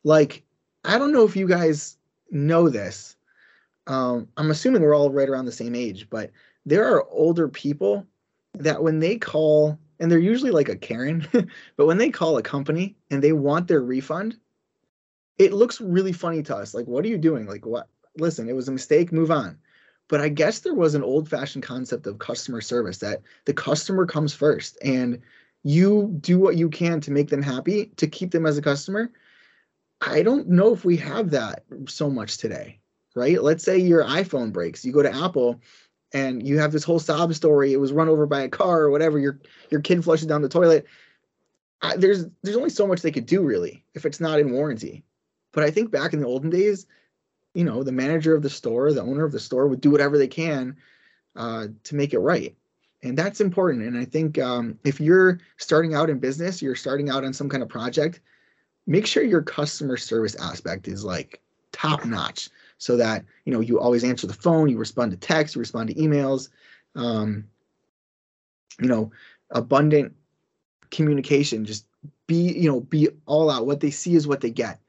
Like, 0.04 0.44
I 0.84 0.98
don't 0.98 1.12
know 1.12 1.24
if 1.24 1.36
you 1.36 1.48
guys 1.48 1.96
know 2.30 2.68
this, 2.68 3.16
um, 3.86 4.28
I'm 4.36 4.50
assuming 4.50 4.82
we're 4.82 4.94
all 4.94 5.10
right 5.10 5.28
around 5.28 5.46
the 5.46 5.52
same 5.52 5.74
age, 5.74 6.08
but 6.08 6.30
there 6.64 6.86
are 6.88 7.08
older 7.10 7.48
people 7.48 8.06
that 8.54 8.82
when 8.82 9.00
they 9.00 9.16
call, 9.16 9.78
and 9.98 10.10
they're 10.10 10.18
usually 10.18 10.50
like 10.50 10.68
a 10.68 10.76
Karen, 10.76 11.26
but 11.76 11.86
when 11.86 11.98
they 11.98 12.10
call 12.10 12.36
a 12.36 12.42
company 12.42 12.96
and 13.10 13.22
they 13.22 13.32
want 13.32 13.66
their 13.66 13.82
refund, 13.82 14.36
it 15.38 15.52
looks 15.52 15.80
really 15.80 16.12
funny 16.12 16.42
to 16.44 16.56
us. 16.56 16.74
Like, 16.74 16.86
what 16.86 17.04
are 17.04 17.08
you 17.08 17.18
doing? 17.18 17.46
Like, 17.46 17.66
what? 17.66 17.88
Listen, 18.18 18.48
it 18.48 18.54
was 18.54 18.68
a 18.68 18.72
mistake, 18.72 19.10
move 19.10 19.30
on. 19.30 19.58
But 20.12 20.20
I 20.20 20.28
guess 20.28 20.60
there 20.60 20.74
was 20.74 20.94
an 20.94 21.02
old 21.02 21.28
fashioned 21.28 21.64
concept 21.64 22.06
of 22.06 22.20
customer 22.20 22.60
service 22.60 22.98
that 22.98 23.22
the 23.46 23.54
customer 23.54 24.06
comes 24.06 24.32
first 24.32 24.78
and 24.84 25.20
you 25.64 26.14
do 26.20 26.38
what 26.38 26.56
you 26.56 26.68
can 26.68 27.00
to 27.00 27.10
make 27.10 27.30
them 27.30 27.42
happy 27.42 27.86
to 27.96 28.06
keep 28.06 28.30
them 28.30 28.46
as 28.46 28.56
a 28.56 28.62
customer. 28.62 29.10
I 30.00 30.22
don't 30.22 30.48
know 30.48 30.72
if 30.72 30.84
we 30.84 30.96
have 30.98 31.30
that 31.30 31.64
so 31.88 32.08
much 32.08 32.36
today 32.38 32.78
right? 33.14 33.42
Let's 33.42 33.64
say 33.64 33.78
your 33.78 34.04
iPhone 34.04 34.52
breaks. 34.52 34.84
You 34.84 34.92
go 34.92 35.02
to 35.02 35.14
Apple 35.14 35.60
and 36.12 36.46
you 36.46 36.58
have 36.58 36.72
this 36.72 36.84
whole 36.84 36.98
sob 36.98 37.34
story. 37.34 37.72
It 37.72 37.80
was 37.80 37.92
run 37.92 38.08
over 38.08 38.26
by 38.26 38.42
a 38.42 38.48
car 38.48 38.82
or 38.82 38.90
whatever. 38.90 39.18
Your 39.18 39.38
your 39.70 39.80
kid 39.80 40.04
flushes 40.04 40.26
down 40.26 40.42
the 40.42 40.48
toilet. 40.48 40.86
I, 41.80 41.96
there's 41.96 42.26
there's 42.42 42.56
only 42.56 42.70
so 42.70 42.86
much 42.86 43.02
they 43.02 43.10
could 43.10 43.26
do 43.26 43.42
really 43.42 43.84
if 43.94 44.04
it's 44.04 44.20
not 44.20 44.38
in 44.38 44.52
warranty. 44.52 45.04
But 45.52 45.64
I 45.64 45.70
think 45.70 45.90
back 45.90 46.12
in 46.12 46.20
the 46.20 46.26
olden 46.26 46.50
days, 46.50 46.86
you 47.54 47.64
know, 47.64 47.82
the 47.82 47.92
manager 47.92 48.34
of 48.34 48.42
the 48.42 48.50
store, 48.50 48.92
the 48.92 49.02
owner 49.02 49.24
of 49.24 49.32
the 49.32 49.40
store 49.40 49.66
would 49.66 49.80
do 49.80 49.90
whatever 49.90 50.18
they 50.18 50.28
can 50.28 50.76
uh, 51.36 51.68
to 51.84 51.94
make 51.94 52.14
it 52.14 52.18
right. 52.18 52.54
And 53.02 53.18
that's 53.18 53.40
important. 53.40 53.84
And 53.84 53.98
I 53.98 54.04
think 54.04 54.38
um, 54.38 54.78
if 54.84 55.00
you're 55.00 55.40
starting 55.56 55.94
out 55.94 56.08
in 56.08 56.18
business, 56.18 56.62
you're 56.62 56.76
starting 56.76 57.10
out 57.10 57.24
on 57.24 57.32
some 57.32 57.48
kind 57.48 57.62
of 57.62 57.68
project, 57.68 58.20
make 58.86 59.06
sure 59.06 59.22
your 59.22 59.42
customer 59.42 59.96
service 59.96 60.36
aspect 60.36 60.88
is 60.88 61.04
like 61.04 61.40
top 61.72 62.04
notch 62.04 62.48
so 62.78 62.96
that 62.96 63.24
you 63.44 63.52
know 63.52 63.60
you 63.60 63.80
always 63.80 64.04
answer 64.04 64.26
the 64.26 64.34
phone 64.34 64.68
you 64.68 64.76
respond 64.76 65.10
to 65.10 65.16
text 65.16 65.54
you 65.54 65.60
respond 65.60 65.88
to 65.88 65.94
emails 65.94 66.50
um, 66.94 67.44
you 68.80 68.88
know 68.88 69.10
abundant 69.50 70.14
communication 70.90 71.64
just 71.64 71.86
be 72.26 72.52
you 72.52 72.68
know 72.70 72.80
be 72.80 73.08
all 73.26 73.50
out 73.50 73.66
what 73.66 73.80
they 73.80 73.90
see 73.90 74.14
is 74.14 74.26
what 74.26 74.40
they 74.40 74.50
get 74.50 74.80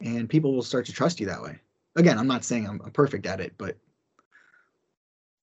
and 0.00 0.28
people 0.28 0.52
will 0.52 0.62
start 0.62 0.84
to 0.86 0.92
trust 0.92 1.20
you 1.20 1.26
that 1.26 1.42
way 1.42 1.58
again 1.96 2.18
i'm 2.18 2.28
not 2.28 2.44
saying 2.44 2.66
i'm, 2.66 2.78
perfect 2.92 3.26
at 3.26 3.40
it 3.40 3.52
but 3.58 3.76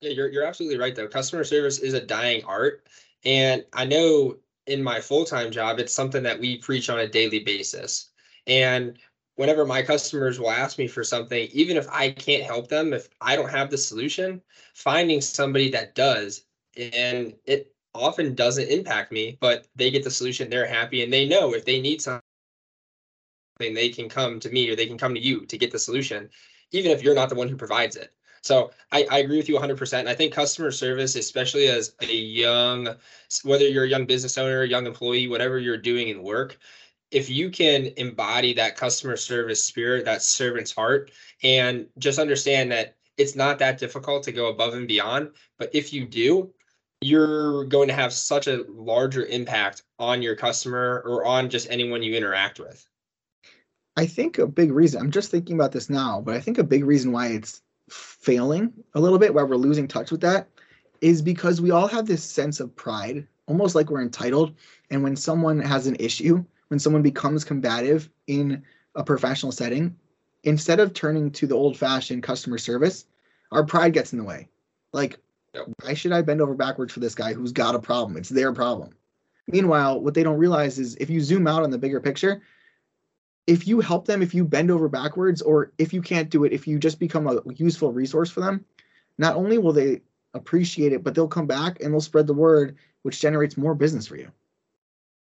yeah 0.02 0.12
you're, 0.12 0.30
you're 0.30 0.46
absolutely 0.46 0.78
right 0.78 0.96
though. 0.96 1.08
Customer 1.08 1.44
service 1.44 1.80
is 1.80 1.94
a 1.94 2.02
dying 2.02 2.44
art 2.46 2.88
and 3.26 3.64
i 3.74 3.86
know 3.86 4.38
in 4.68 4.82
my 4.82 5.00
full-time 5.00 5.52
job 5.52 5.80
it's 5.80 5.94
something 5.94 6.24
that 6.24 6.40
we 6.40 6.58
preach 6.58 6.90
on 6.90 7.00
a 7.00 7.08
daily 7.08 7.40
basis. 7.40 8.10
And 8.48 8.98
whenever 9.36 9.66
my 9.66 9.82
customers 9.82 10.40
will 10.40 10.52
ask 10.52 10.78
me 10.78 10.88
for 10.88 11.04
something, 11.04 11.50
even 11.52 11.78
if 11.78 11.88
I 11.90 12.12
can't 12.12 12.44
help 12.44 12.70
them, 12.70 12.94
if 12.94 13.10
I 13.20 13.36
don't 13.36 13.50
have 13.50 13.70
the 13.70 13.78
solution, 13.78 14.42
finding 14.74 15.22
somebody 15.22 15.70
that 15.72 15.96
does, 15.96 16.46
and 16.78 17.34
it 17.46 17.74
often 17.94 18.36
doesn't 18.36 18.68
impact 18.68 19.12
me, 19.12 19.38
but 19.40 19.68
they 19.76 19.92
get 19.92 20.04
the 20.04 20.12
solution, 20.12 20.50
they're 20.50 20.68
happy, 20.68 21.04
and 21.04 21.12
they 21.12 21.28
know 21.28 21.54
if 21.54 21.66
they 21.66 21.82
need 21.82 22.02
something, 22.02 22.22
they 23.60 23.90
can 23.90 24.10
come 24.10 24.40
to 24.40 24.50
me 24.50 24.70
or 24.70 24.76
they 24.76 24.86
can 24.86 24.98
come 24.98 25.14
to 25.14 25.22
you 25.22 25.46
to 25.46 25.58
get 25.58 25.72
the 25.72 25.80
solution, 25.80 26.30
even 26.72 26.92
if 26.92 27.04
you're 27.04 27.16
not 27.16 27.30
the 27.30 27.36
one 27.36 27.48
who 27.48 27.56
provides 27.56 27.96
it. 27.96 28.14
So 28.42 28.72
I, 28.92 29.06
I 29.10 29.20
agree 29.20 29.38
with 29.38 29.48
you 29.48 29.58
100%. 29.58 30.08
I 30.08 30.14
think 30.14 30.34
customer 30.34 30.72
service, 30.72 31.16
especially 31.16 31.68
as 31.68 31.96
a 32.02 32.14
young, 32.14 32.90
whether 33.44 33.68
you're 33.68 33.86
a 33.86 33.90
young 33.90 34.06
business 34.06 34.38
owner, 34.38 34.66
young 34.66 34.86
employee, 34.86 35.30
whatever 35.30 35.60
you're 35.60 35.78
doing 35.78 36.10
in 36.10 36.22
work, 36.22 36.58
if 37.12 37.30
you 37.30 37.50
can 37.50 37.94
embody 37.96 38.54
that 38.54 38.76
customer 38.76 39.16
service 39.16 39.64
spirit, 39.64 40.04
that 40.06 40.24
servant's 40.24 40.74
heart, 40.74 41.12
and 41.44 41.88
just 42.00 42.20
understand 42.20 42.72
that 42.72 42.96
it's 43.18 43.36
not 43.36 43.60
that 43.60 43.78
difficult 43.78 44.24
to 44.24 44.32
go 44.32 44.48
above 44.48 44.74
and 44.74 44.88
beyond. 44.88 45.30
But 45.58 45.70
if 45.74 45.94
you 45.94 46.06
do, 46.06 46.52
you're 47.02 47.66
going 47.66 47.88
to 47.88 47.94
have 47.94 48.12
such 48.12 48.48
a 48.48 48.66
larger 48.68 49.26
impact 49.26 49.84
on 50.00 50.22
your 50.22 50.36
customer 50.36 51.04
or 51.06 51.24
on 51.26 51.50
just 51.50 51.70
anyone 51.70 52.02
you 52.02 52.16
interact 52.16 52.60
with. 52.60 52.86
I 53.96 54.06
think 54.06 54.38
a 54.38 54.48
big 54.48 54.72
reason, 54.72 55.02
I'm 55.02 55.12
just 55.12 55.30
thinking 55.30 55.56
about 55.56 55.72
this 55.72 55.90
now, 55.90 56.22
but 56.22 56.36
I 56.36 56.40
think 56.40 56.58
a 56.58 56.64
big 56.64 56.84
reason 56.84 57.12
why 57.12 57.28
it's 57.28 57.62
failing 57.90 58.74
a 58.96 59.00
little 59.00 59.20
bit, 59.20 59.34
why 59.34 59.44
we're 59.44 59.56
losing 59.56 59.88
touch 59.88 60.12
with 60.12 60.22
that, 60.22 60.48
is 61.02 61.22
because 61.22 61.62
we 61.62 61.72
all 61.72 61.88
have 61.88 62.08
this 62.08 62.24
sense 62.24 62.60
of 62.60 62.76
pride, 62.76 63.28
almost 63.46 63.76
like 63.76 63.90
we're 63.90 64.02
entitled. 64.02 64.56
And 64.90 65.04
when 65.04 65.16
someone 65.16 65.60
has 65.60 65.86
an 65.86 65.96
issue, 66.00 66.44
when 66.70 66.80
someone 66.80 67.02
becomes 67.02 67.44
combative 67.44 68.10
in 68.28 68.64
a 68.96 69.04
professional 69.04 69.52
setting, 69.52 69.96
instead 70.44 70.80
of 70.80 70.94
turning 70.94 71.30
to 71.32 71.46
the 71.46 71.56
old 71.56 71.78
fashioned 71.78 72.24
customer 72.24 72.58
service, 72.58 73.06
our 73.52 73.64
pride 73.64 73.94
gets 73.94 74.12
in 74.12 74.18
the 74.18 74.24
way. 74.24 74.50
Like, 74.92 75.20
why 75.82 75.94
should 75.94 76.14
I 76.14 76.22
bend 76.22 76.42
over 76.42 76.56
backwards 76.56 76.94
for 76.94 77.00
this 77.00 77.16
guy 77.16 77.34
who's 77.34 77.52
got 77.52 77.76
a 77.76 77.80
problem? 77.80 78.18
It's 78.18 78.30
their 78.30 78.54
problem. 78.54 78.96
Meanwhile, 79.48 80.02
what 80.02 80.14
they 80.14 80.24
don't 80.24 80.38
realize 80.38 80.80
is 80.80 80.96
if 80.96 81.10
you 81.10 81.22
zoom 81.22 81.48
out 81.48 81.64
on 81.64 81.70
the 81.70 81.78
bigger 81.78 82.00
picture, 82.00 82.42
if 83.48 83.68
you 83.68 83.82
help 83.82 84.06
them, 84.06 84.22
if 84.22 84.34
you 84.34 84.44
bend 84.44 84.72
over 84.72 84.88
backwards, 84.88 85.42
or 85.42 85.74
if 85.78 85.94
you 85.94 86.02
can't 86.02 86.30
do 86.30 86.44
it, 86.46 86.54
if 86.54 86.68
you 86.68 86.80
just 86.80 87.00
become 87.00 87.28
a 87.28 87.42
useful 87.56 87.92
resource 87.92 88.30
for 88.30 88.40
them, 88.40 88.64
not 89.18 89.36
only 89.36 89.58
will 89.58 89.74
they 89.74 90.02
appreciate 90.34 90.94
it, 90.94 91.04
but 91.04 91.14
they'll 91.14 91.28
come 91.28 91.48
back 91.48 91.82
and 91.82 91.94
they'll 91.94 92.02
spread 92.02 92.28
the 92.28 92.34
word, 92.34 92.78
which 93.04 93.20
generates 93.20 93.58
more 93.58 93.76
business 93.76 94.08
for 94.08 94.16
you. 94.16 94.32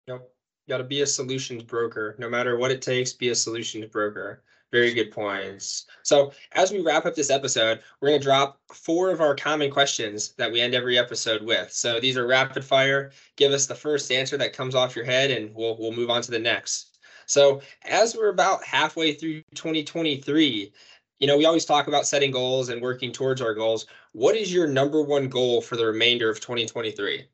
Yep. 0.08 0.30
Got 0.70 0.78
to 0.78 0.84
be 0.84 1.02
a 1.02 1.08
solutions 1.08 1.64
broker. 1.64 2.16
No 2.20 2.30
matter 2.30 2.58
what 2.58 2.72
it 2.72 2.82
takes, 2.82 3.14
be 3.14 3.30
a 3.30 3.36
solutions 3.36 3.86
broker. 3.88 4.44
Very 4.72 4.94
good 4.94 5.12
points. 5.12 5.86
So, 6.04 6.32
as 6.54 6.72
we 6.72 6.80
wrap 6.80 7.06
up 7.06 7.14
this 7.14 7.30
episode, 7.30 7.82
we're 8.00 8.10
going 8.10 8.22
to 8.22 8.26
drop 8.26 8.58
four 8.74 9.12
of 9.12 9.20
our 9.20 9.36
common 9.36 9.70
questions 9.70 10.30
that 10.38 10.50
we 10.50 10.62
end 10.62 10.74
every 10.74 10.98
episode 10.98 11.44
with. 11.44 11.74
So, 11.74 12.00
these 12.00 12.16
are 12.16 12.26
rapid 12.26 12.64
fire. 12.64 13.12
Give 13.36 13.52
us 13.52 13.66
the 13.66 13.76
first 13.76 14.12
answer 14.14 14.38
that 14.38 14.54
comes 14.54 14.74
off 14.74 14.96
your 14.96 15.04
head, 15.04 15.30
and 15.30 15.54
we'll, 15.54 15.76
we'll 15.78 15.92
move 15.92 16.10
on 16.10 16.22
to 16.22 16.32
the 16.32 16.40
next. 16.40 16.91
So, 17.32 17.62
as 17.84 18.16
we're 18.16 18.30
about 18.30 18.64
halfway 18.64 19.14
through 19.14 19.42
2023, 19.56 20.72
you 21.20 21.28
know, 21.28 21.38
we 21.38 21.46
always 21.46 21.66
talk 21.66 21.88
about 21.88 22.06
setting 22.06 22.32
goals 22.32 22.70
and 22.70 22.82
working 22.82 23.12
towards 23.12 23.42
our 23.42 23.54
goals. 23.54 23.86
What 24.12 24.36
is 24.36 24.54
your 24.54 24.68
number 24.68 25.02
one 25.02 25.30
goal 25.30 25.62
for 25.62 25.78
the 25.78 25.86
remainder 25.86 26.30
of 26.30 26.42
2023? 26.42 27.26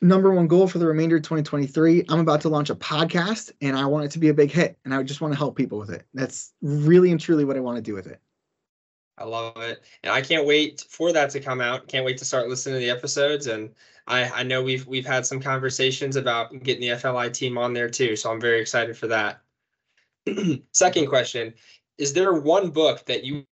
Number 0.00 0.32
one 0.32 0.46
goal 0.46 0.68
for 0.68 0.78
the 0.78 0.86
remainder 0.86 1.16
of 1.16 1.22
2023 1.22 2.04
I'm 2.08 2.20
about 2.20 2.40
to 2.42 2.48
launch 2.48 2.70
a 2.70 2.74
podcast 2.76 3.50
and 3.60 3.76
I 3.76 3.84
want 3.86 4.04
it 4.04 4.12
to 4.12 4.20
be 4.20 4.28
a 4.28 4.34
big 4.34 4.52
hit 4.52 4.78
and 4.84 4.94
I 4.94 5.02
just 5.02 5.20
want 5.20 5.32
to 5.32 5.38
help 5.38 5.56
people 5.56 5.76
with 5.76 5.90
it. 5.90 6.04
That's 6.14 6.52
really 6.62 7.10
and 7.10 7.20
truly 7.20 7.44
what 7.44 7.56
I 7.56 7.60
want 7.60 7.76
to 7.76 7.82
do 7.82 7.94
with 7.94 8.06
it. 8.06 8.20
I 9.18 9.24
love 9.24 9.56
it. 9.56 9.82
And 10.04 10.12
I 10.12 10.20
can't 10.20 10.46
wait 10.46 10.84
for 10.88 11.12
that 11.12 11.30
to 11.30 11.40
come 11.40 11.60
out. 11.60 11.88
Can't 11.88 12.04
wait 12.04 12.18
to 12.18 12.24
start 12.24 12.48
listening 12.48 12.76
to 12.76 12.78
the 12.78 12.90
episodes. 12.90 13.48
And 13.48 13.70
I, 14.08 14.40
I 14.40 14.42
know 14.42 14.62
we've 14.62 14.86
we've 14.86 15.06
had 15.06 15.26
some 15.26 15.38
conversations 15.38 16.16
about 16.16 16.50
getting 16.62 16.88
the 16.88 16.96
FLI 16.96 17.32
team 17.32 17.58
on 17.58 17.74
there 17.74 17.90
too. 17.90 18.16
So 18.16 18.32
I'm 18.32 18.40
very 18.40 18.60
excited 18.60 18.96
for 18.96 19.06
that. 19.08 19.42
Second 20.72 21.06
question. 21.06 21.54
Is 21.98 22.12
there 22.12 22.32
one 22.32 22.70
book 22.70 23.04
that 23.06 23.24
you 23.24 23.44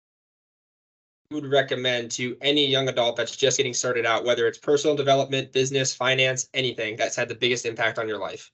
would 1.31 1.47
recommend 1.47 2.11
to 2.13 2.37
any 2.41 2.67
young 2.67 2.89
adult 2.89 3.17
that's 3.17 3.37
just 3.37 3.57
getting 3.57 3.75
started 3.75 4.07
out, 4.07 4.25
whether 4.25 4.47
it's 4.47 4.59
personal 4.59 4.95
development, 4.95 5.53
business, 5.53 5.95
finance, 5.95 6.49
anything 6.55 6.97
that's 6.97 7.17
had 7.17 7.29
the 7.29 7.35
biggest 7.35 7.67
impact 7.67 7.99
on 7.99 8.07
your 8.07 8.19
life? 8.19 8.53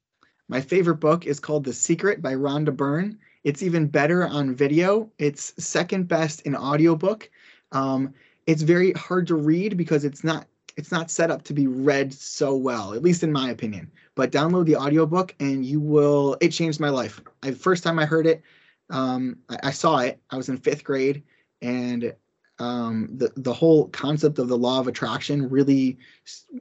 My 0.49 0.61
favorite 0.61 0.97
book 0.97 1.27
is 1.27 1.39
called 1.39 1.65
The 1.65 1.73
Secret 1.73 2.23
by 2.23 2.35
Rhonda 2.35 2.75
Byrne. 2.75 3.19
It's 3.45 3.63
even 3.63 3.87
better 3.87 4.27
on 4.27 4.55
video. 4.55 5.11
It's 5.19 5.53
second 5.63 6.09
best 6.09 6.43
in 6.43 6.57
audiobook. 6.57 7.31
Um, 7.73 8.15
it's 8.47 8.63
very 8.63 8.93
hard 8.93 9.27
to 9.29 9.35
read 9.35 9.77
because 9.77 10.05
it's 10.05 10.25
not 10.25 10.47
it's 10.77 10.93
not 10.93 11.11
set 11.11 11.31
up 11.31 11.43
to 11.45 11.55
be 11.55 11.67
read 11.67 12.13
so 12.13 12.55
well, 12.55 12.95
at 12.95 13.03
least 13.03 13.23
in 13.23 13.33
my 13.33 13.51
opinion. 13.51 13.91
But 14.15 14.33
download 14.33 14.67
the 14.67 14.77
audiobook 14.77 15.35
and 15.41 15.65
you 15.65 15.81
will 15.81 16.37
it 16.41 16.49
changed 16.49 16.81
my 16.81 16.91
life. 16.91 17.21
I 17.43 17.53
first 17.53 17.83
time 17.83 17.99
I 17.99 18.07
heard 18.07 18.27
it, 18.27 18.43
um, 18.91 19.39
I, 19.49 19.59
I 19.65 19.71
saw 19.71 19.99
it. 19.99 20.21
I 20.31 20.37
was 20.37 20.49
in 20.49 20.59
fifth 20.59 20.85
grade 20.85 21.23
and 21.63 22.15
um, 22.61 23.09
the 23.17 23.33
the 23.37 23.53
whole 23.53 23.89
concept 23.89 24.39
of 24.39 24.49
the 24.49 24.59
law 24.59 24.81
of 24.81 24.87
attraction 24.87 25.49
really 25.49 25.99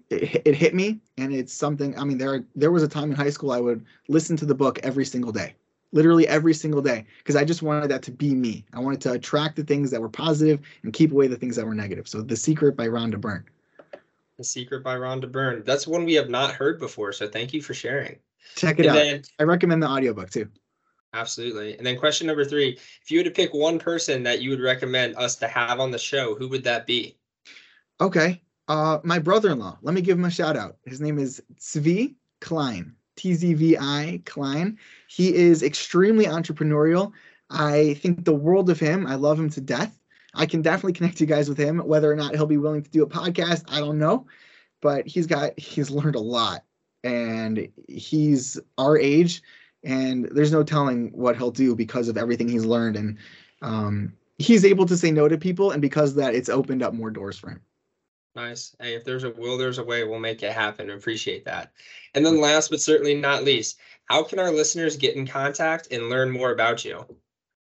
it, 0.10 0.41
it 0.45 0.55
hit 0.55 0.74
me, 0.74 0.99
and 1.18 1.34
it's 1.34 1.53
something. 1.53 1.97
I 1.99 2.05
mean, 2.05 2.18
there 2.18 2.45
there 2.55 2.72
was 2.72 2.84
a 2.84 2.88
time 2.88 3.12
in 3.12 3.18
high 3.18 3.30
school 3.30 3.51
I 3.51 3.60
would 3.60 3.86
listen 4.07 4.38
to 4.38 4.45
the 4.45 4.55
book 4.55 4.80
every 4.82 5.05
single 5.05 5.34
day, 5.34 5.55
literally 5.91 6.28
every 6.28 6.53
single 6.53 6.82
day, 6.82 7.05
because 7.18 7.36
I 7.36 7.43
just 7.43 7.62
wanted 7.62 7.91
that 7.91 8.01
to 8.03 8.12
be 8.12 8.34
me. 8.34 8.66
I 8.74 8.80
wanted 8.80 9.01
to 9.01 9.12
attract 9.12 9.57
the 9.57 9.64
things 9.64 9.91
that 9.91 10.01
were 10.01 10.10
positive 10.10 10.62
and 10.84 10.93
keep 10.93 11.12
away 11.12 11.28
the 11.28 11.36
things 11.36 11.57
that 11.57 11.66
were 11.66 11.76
negative. 11.76 12.07
So, 12.07 12.22
The 12.22 12.38
Secret 12.38 12.78
by 12.78 12.88
Rhonda 12.88 13.20
Byrne. 13.20 13.43
The 14.40 14.46
Secret 14.46 14.86
by 14.86 14.96
Rhonda 14.96 15.30
Byrne. 15.30 15.64
That's 15.66 15.86
one 15.86 16.06
we 16.06 16.14
have 16.14 16.30
not 16.30 16.54
heard 16.54 16.80
before. 16.80 17.12
So 17.12 17.28
thank 17.28 17.54
you 17.54 17.62
for 17.62 17.74
sharing. 17.74 18.20
Check 18.56 18.80
it 18.80 18.86
And 18.86 18.96
out. 18.96 18.96
then 18.96 19.22
I 19.38 19.44
recommend 19.44 19.84
the 19.84 19.88
audiobook 19.90 20.30
too. 20.30 20.48
Absolutely. 21.14 21.78
And 21.78 21.86
then 21.86 22.00
question 22.00 22.26
number 22.26 22.46
three, 22.46 22.80
if 23.02 23.12
you 23.12 23.18
had 23.18 23.26
to 23.26 23.32
pick 23.32 23.54
one 23.54 23.78
person 23.80 24.24
that 24.24 24.42
you 24.42 24.50
would 24.52 24.62
recommend 24.62 25.18
us 25.18 25.36
to 25.38 25.48
have 25.50 25.82
on 25.82 25.92
the 25.92 25.98
show, 25.98 26.36
who 26.36 26.48
would 26.48 26.64
that 26.64 26.88
be? 26.88 27.18
Okay. 28.00 28.42
Uh, 28.70 29.00
my 29.04 29.20
brother-in-law. 29.20 29.78
Let 29.82 29.94
me 29.94 30.00
give 30.00 30.18
him 30.18 30.24
a 30.24 30.32
shout 30.32 30.56
out. 30.56 30.78
His 30.86 31.02
name 31.02 31.20
is 31.20 31.44
Zvi 31.60 32.16
Klein. 32.40 32.96
T 33.18 33.34
Z 33.34 33.54
V 33.56 33.76
I 33.78 34.22
Klein. 34.26 34.80
He 35.10 35.36
is 35.36 35.64
extremely 35.64 36.28
entrepreneurial. 36.28 37.12
I 37.50 37.96
think 37.96 38.24
the 38.24 38.34
world 38.34 38.70
of 38.70 38.80
him. 38.80 39.06
I 39.06 39.16
love 39.16 39.38
him 39.38 39.50
to 39.50 39.60
death. 39.60 39.99
I 40.34 40.46
can 40.46 40.62
definitely 40.62 40.94
connect 40.94 41.20
you 41.20 41.28
guys 41.28 41.50
with 41.50 41.58
him. 41.58 41.80
Whether 41.80 42.12
or 42.12 42.16
not 42.16 42.36
he'll 42.36 42.46
be 42.46 42.58
willing 42.58 42.84
to 42.84 42.90
do 42.90 43.04
a 43.04 43.08
podcast, 43.08 43.64
I 43.68 43.80
don't 43.80 43.98
know. 43.98 44.28
But 44.82 45.08
he's 45.08 45.28
got 45.28 45.60
he's 45.60 45.90
learned 45.90 46.16
a 46.16 46.22
lot, 46.22 46.64
and 47.04 47.68
he's 47.88 48.60
our 48.78 48.98
age, 48.98 49.42
and 49.84 50.26
there's 50.32 50.52
no 50.52 50.64
telling 50.64 51.10
what 51.12 51.36
he'll 51.36 51.52
do 51.52 51.76
because 51.76 52.08
of 52.08 52.18
everything 52.18 52.48
he's 52.48 52.66
learned. 52.66 52.96
And 52.96 53.18
um, 53.62 54.14
he's 54.38 54.64
able 54.64 54.86
to 54.86 54.96
say 54.96 55.12
no 55.12 55.28
to 55.28 55.38
people, 55.38 55.72
and 55.72 55.82
because 55.82 56.12
of 56.12 56.16
that, 56.18 56.36
it's 56.36 56.50
opened 56.50 56.82
up 56.82 56.94
more 56.94 57.12
doors 57.12 57.38
for 57.38 57.50
him. 57.50 57.62
Nice. 58.36 58.76
Hey, 58.80 58.96
if 58.96 59.04
there's 59.04 59.26
a 59.26 59.32
will, 59.32 59.58
there's 59.58 59.80
a 59.80 59.84
way. 59.84 60.06
We'll 60.06 60.20
make 60.20 60.44
it 60.44 60.54
happen. 60.54 60.90
Appreciate 60.92 61.44
that. 61.46 61.74
And 62.14 62.26
then 62.26 62.40
last 62.40 62.70
but 62.70 62.80
certainly 62.80 63.16
not 63.16 63.44
least, 63.44 63.80
how 64.06 64.24
can 64.24 64.40
our 64.40 64.52
listeners 64.52 64.96
get 64.96 65.16
in 65.16 65.28
contact 65.28 65.90
and 65.92 66.10
learn 66.10 66.30
more 66.32 66.52
about 66.52 66.86
you? 66.86 67.06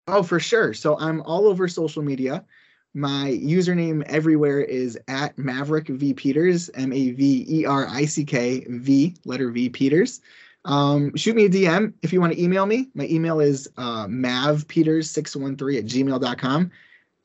Oh, 0.08 0.24
for 0.24 0.40
sure. 0.40 0.74
So 0.74 0.98
I'm 0.98 1.22
all 1.22 1.48
over 1.48 1.68
social 1.68 2.02
media. 2.02 2.46
My 2.94 3.32
username 3.44 4.04
everywhere 4.04 4.62
is 4.62 4.98
at 5.08 5.38
Maverick 5.38 5.88
V 5.88 6.14
Peters, 6.14 6.70
M 6.74 6.94
A 6.94 7.12
V 7.12 7.46
E 7.48 7.66
R 7.66 7.88
I 7.88 8.06
C 8.06 8.24
K 8.24 8.66
V, 8.70 9.16
letter 9.26 9.52
V 9.52 9.70
Peters. 9.70 10.22
Um, 10.66 11.16
shoot 11.16 11.36
me 11.36 11.46
a 11.46 11.50
DM 11.50 11.94
if 12.02 12.12
you 12.12 12.20
want 12.20 12.34
to 12.34 12.42
email 12.42 12.66
me. 12.66 12.90
My 12.94 13.06
email 13.06 13.40
is 13.40 13.70
uh, 13.78 14.08
mavpeters613 14.08 15.78
at 15.78 15.86
gmail.com. 15.86 16.72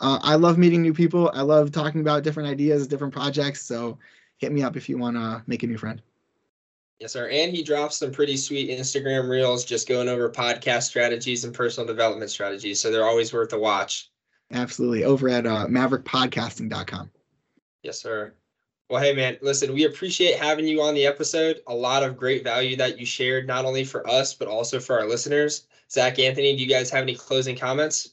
Uh, 0.00 0.18
I 0.22 0.34
love 0.34 0.58
meeting 0.58 0.82
new 0.82 0.92
people. 0.92 1.30
I 1.34 1.42
love 1.42 1.70
talking 1.70 2.00
about 2.00 2.24
different 2.24 2.48
ideas, 2.48 2.86
different 2.88 3.14
projects. 3.14 3.62
So 3.62 3.98
hit 4.38 4.52
me 4.52 4.62
up 4.62 4.76
if 4.76 4.88
you 4.88 4.98
want 4.98 5.16
to 5.16 5.42
make 5.46 5.62
a 5.62 5.66
new 5.66 5.78
friend. 5.78 6.02
Yes, 7.02 7.14
sir. 7.14 7.28
And 7.30 7.52
he 7.52 7.64
drops 7.64 7.96
some 7.96 8.12
pretty 8.12 8.36
sweet 8.36 8.70
Instagram 8.70 9.28
reels 9.28 9.64
just 9.64 9.88
going 9.88 10.08
over 10.08 10.30
podcast 10.30 10.84
strategies 10.84 11.42
and 11.42 11.52
personal 11.52 11.84
development 11.84 12.30
strategies. 12.30 12.80
So 12.80 12.92
they're 12.92 13.04
always 13.04 13.32
worth 13.32 13.52
a 13.52 13.58
watch. 13.58 14.12
Absolutely. 14.52 15.02
Over 15.02 15.28
at 15.28 15.44
uh, 15.44 15.66
maverickpodcasting.com. 15.66 17.10
Yes, 17.82 18.00
sir. 18.00 18.34
Well, 18.88 19.02
hey, 19.02 19.14
man, 19.14 19.36
listen, 19.42 19.74
we 19.74 19.82
appreciate 19.82 20.38
having 20.38 20.64
you 20.68 20.80
on 20.80 20.94
the 20.94 21.04
episode. 21.04 21.60
A 21.66 21.74
lot 21.74 22.04
of 22.04 22.16
great 22.16 22.44
value 22.44 22.76
that 22.76 23.00
you 23.00 23.04
shared, 23.04 23.48
not 23.48 23.64
only 23.64 23.82
for 23.82 24.08
us, 24.08 24.32
but 24.32 24.46
also 24.46 24.78
for 24.78 25.00
our 25.00 25.08
listeners. 25.08 25.66
Zach, 25.90 26.20
Anthony, 26.20 26.54
do 26.54 26.62
you 26.62 26.68
guys 26.68 26.88
have 26.90 27.02
any 27.02 27.16
closing 27.16 27.56
comments? 27.56 28.10